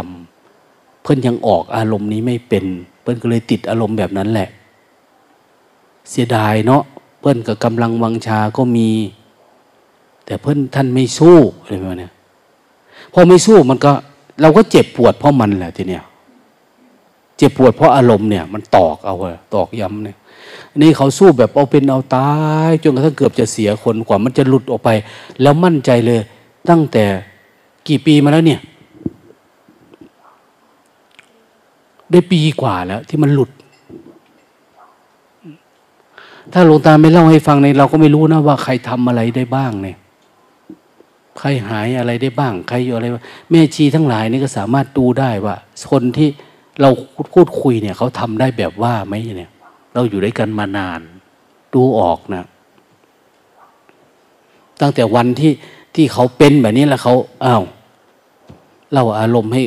[0.48, 2.66] ำเพื่อนยังออกอารมณ์นี้ไม่เป็น
[3.02, 4.50] เพื่อนก็เลยติดอารมณ์แบบนั้นแหละ
[6.10, 6.84] เสียดายเนาะ
[7.20, 8.90] เพื่อนกับกำลังวังชาก็มี
[10.26, 12.10] แต่เพื่อนท่านไม่สู้อะไรแบบนี้
[13.14, 13.92] พอไม่สู้มันก็
[14.42, 16.04] เราก็เจ็บปวดเพราะมันแหละทีเนี้ย
[17.38, 19.16] เจ็บปวดเพราะอารมณ์เนี่ยมันตอกเอา
[19.56, 20.18] ตอกย้ำเนี่ย
[20.82, 22.32] นี่เขาสู้แบบเอาเป็นเอาตา
[22.70, 24.90] ยจนกระทั่งเกือบจะเสียคนกว่ามันจะหลุดออกไป
[25.42, 26.20] แล้วมั่นใจเลย
[26.70, 27.06] ตั้งแต่
[27.88, 28.62] กี่ปีมาแล้วเนี่ย
[32.12, 33.52] ได้ปีกว่าแล้ว ที่มันหลุด
[36.54, 39.98] ถ้าหลวงตาไม่เล่าให้ฟังในเราก็ไม่รู้นะว่าใครทำอะไรได้บ้างเนี่ย
[41.40, 43.06] ใครหายอะไรได้บ้าง ใครอยู่อะไร
[43.50, 45.56] แม่ชีทั้งหลายนี่ก็สามารถดูได้ว่า
[45.92, 46.30] คนที่
[46.82, 46.90] เรา
[47.34, 49.52] พูดคุยเนี่ย เขาทำได้แบบว่าไหมเนี่ย
[49.94, 51.02] เราอยู่ด้วยกันมานาน
[51.74, 52.46] ดูออกนะ
[54.82, 55.52] ตั้งแต่วันที่
[55.96, 57.64] ที่เขาเป็นแบบนี้แล้วเขาอ้าว
[58.96, 59.64] เล่าอารมณ์ให้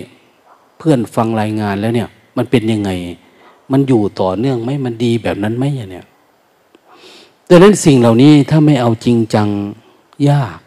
[0.79, 2.91] เพื่อนฟังรายงานแล้วเนี่ย มันเป็นยังไง
[3.73, 6.07] มันอยู่ต่อเนื่องไหมมันดีแบบนั้นไหมเนี่ย
[7.49, 9.49] ดังนั้นสิ่งเหล่านี้ถ้าไม่เอาจริงจัง
[10.29, 10.59] ยาก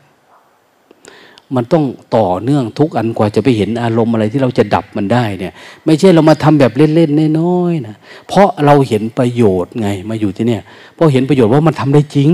[1.55, 1.85] มันต้อง
[2.15, 5.53] ต่อเนื่องทุกอันกว่าจะไปเห็นอารมณ์อะไรที่เราจะดับมันได้เนี่ย
[5.85, 7.95] ไม่ใช่เรามาทำแบบเล่นๆน้อยๆนะ
[8.27, 10.63] เพราะเราเห็นประโยชน์ไงมาอยู่ที่เนี่ย
[10.95, 12.31] เพราะเห็นประโยชน์ว่ามันทำได้จริง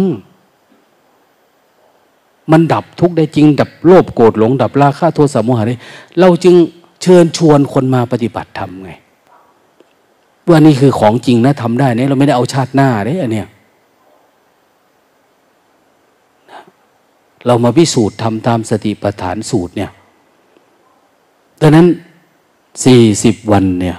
[2.52, 5.76] มันดับทุกข์ได้จริง ดับโลภโกรธหลง ดับราคะโทสะโมหะได้
[6.20, 6.56] เราจึง
[7.02, 8.92] เชิญชวนคนมาปฏิบัติธรรมไง
[10.50, 13.48] ว่านี่คือของจริงนะทำได้เนี่ยเราไม่ได้เอาชาติหน้าเด้อันเนี้ย
[17.46, 19.92] เรามาพิสูจน์ทำตามสติปัฏฐานสูตรเนี่ย
[21.62, 21.88] ดังนั้น
[22.86, 23.98] สี่สิบวันเนี่ย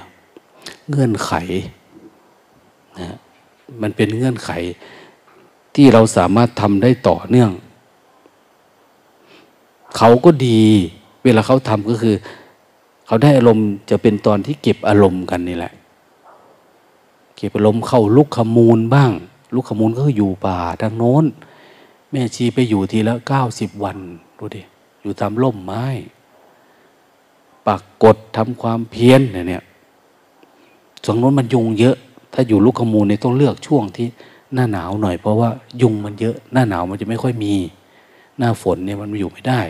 [0.90, 1.32] เงื่อนไข
[3.00, 3.16] นะ
[3.82, 4.50] มันเป็นเงื่อนไข
[5.74, 7.50] ที่เราสามารถทำได้ต่อเนื่อง
[9.98, 10.62] เขาก็ดี
[11.24, 12.16] เวลาเขาทำก็คือ
[13.06, 15.72] เขาได้อารมณ์จะเป็นตอนที่เก็บอารมณ์กันนี่แหละ
[17.36, 19.10] เก็บอารมณ์เข้าลุกขมูลบ้าง
[19.54, 21.24] ลุกขมูลก็อยู่ป่าทางโน้น
[22.10, 23.98] แม่ชีไปอยู่ทีละเก้าสิบวัน
[24.38, 24.62] ดูดิ
[25.02, 25.84] อยู่ตามร่มไม้
[27.66, 29.62] ปักกดทำความเพียรเนี่ย
[31.04, 31.96] ส่วนโน้นมันยุงเยอะ
[32.32, 34.06] ถ้าอยู่ลุกขมูลเนี่ยต้องเลือกช่วงที่
[34.54, 35.50] หน้าหนาวหน่อยเพราะว่า
[35.82, 37.54] ยุงมันเยอะ หน้าหนาวมันจะไม่ค่อยมี
[38.38, 39.60] หน้าฝนเนี่ยมันอยู่ไม่ได้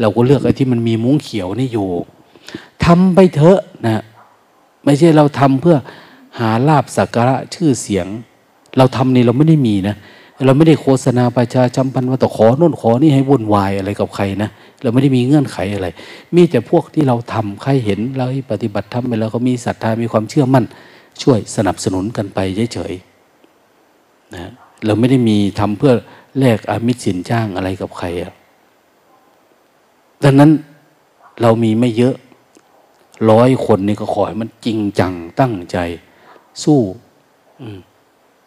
[0.00, 1.88] เราก็เลือกไอ้ที่มันมีมุ้งเขียวนี่อยู่
[2.84, 4.02] ทำไปเถอะนะ
[4.84, 5.76] ไม่ใช่เราทำเพื่อ
[6.38, 8.06] หาลาบสักการะชื่อเสียง
[8.76, 9.96] เราทำนี่เราไม่ได้มีนะ
[10.46, 14.50] เราไม่ได้โฆษณาประชาจำพันว่าต่อขอโน่นขอนี่ให้วุ่นวายอะไรกับใครนะ
[14.82, 15.88] เราไม่ได้มีเงื่อนไขอะไร
[16.34, 20.64] มีแต่พวกที่เราทำใครเห็นเราปฏิบัติทำไปแล้วก็มีศรัทธามีความเชื่อมั่น
[21.22, 22.38] ช่วยสนับสนุนกันไป
[22.74, 24.50] เฉยๆนะ
[24.86, 25.94] เราไม่ได้มีทำเพื่อ
[26.38, 28.32] แลกอามิตรสินจ้างอะไรกับใครอะ
[30.24, 30.50] ดังนั้น
[31.42, 32.14] เรามีไม่เยอะ
[33.30, 35.76] ร้อยคนนี่ก็ขอให้มันจริงจังตั้งใจ
[36.62, 36.80] สู้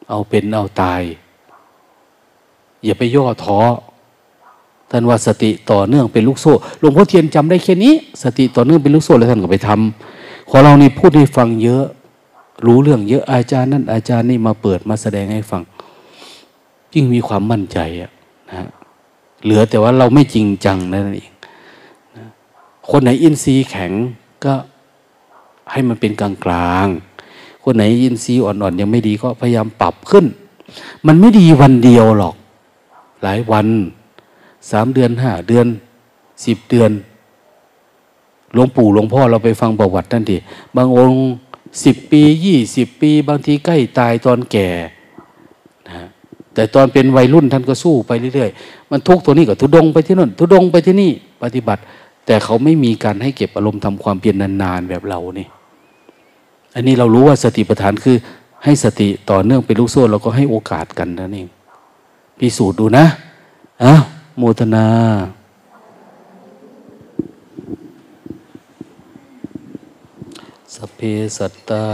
[0.10, 1.02] เอาเป็นเอาตาย
[2.86, 3.60] อย่าไปย่อท้อ
[4.92, 7.94] ท่านว่าสติต่อเนื่องเป็นลูกโซ่หลวงพ่อเทียนจำได้แค่นี้
[8.24, 11.86] สติต่อเนื่องเป็นลูกโซ่แล้วท่านก็ไปทำขอเรานี่พูดให้ฟังเยอะ
[12.66, 15.62] รู้เรื่องเยอะอาจารย์นั่นอาจารย์นี่มาเปิดมาแสดงให้ฟัง
[16.94, 18.12] ยิ่งมีความมั่นใจอะ
[18.50, 18.70] นะ
[19.44, 21.32] เหลือแต่ว่าเราไม่จริงจังนั่นเอง
[22.92, 23.92] คนไหนอินทรีย์แข็ง
[24.46, 24.54] ก็
[25.72, 26.88] ให้มันเป็นกลางกลาง
[27.64, 30.26] คนไหนอินทรีย์อ่อนๆยังไม่ดีก็พยายามปรับขึ้น
[31.08, 32.36] มันไม่ดีวันเดียวหรอก
[33.24, 33.68] หลายวัน
[34.72, 35.68] สามเดือนห้าเดือน
[36.46, 36.92] สิบเดือน
[38.54, 40.38] หลวงปู่หลวงพ่อเราไปฟังประวัติท่านดิ
[40.76, 41.20] บางองค์
[41.84, 44.68] สิบปียี่สิบปี บางทีใกล้ตายตอนแก่
[45.88, 46.08] นะ
[46.54, 51.12] แต่ตอนเป็นวัยรุ่นท่านก็สู้ไปเรื่อยๆ มันทุกตัวนี้ก็ทุดงไปที่นั่นทุดงไปที่นี่
[51.44, 51.82] ปฏิบัติ
[52.26, 55.48] แต่เขาไม่มีการให้เก็บอารมณ์ทำความเพียรนานๆแบบเรานี่
[56.76, 58.18] อันนี้เรารู้ว่าสติปัฏฐานคือ
[58.64, 61.48] ให้สติต่อเนื่องเป็นลูกโซ่เราก็ให้โอกาสกันนั่นเอง
[62.40, 63.06] พิสูจน์ดูนะ
[63.84, 63.94] อะ
[64.38, 64.88] โมทนา
[70.76, 71.00] สเพ
[71.38, 71.86] สัตตา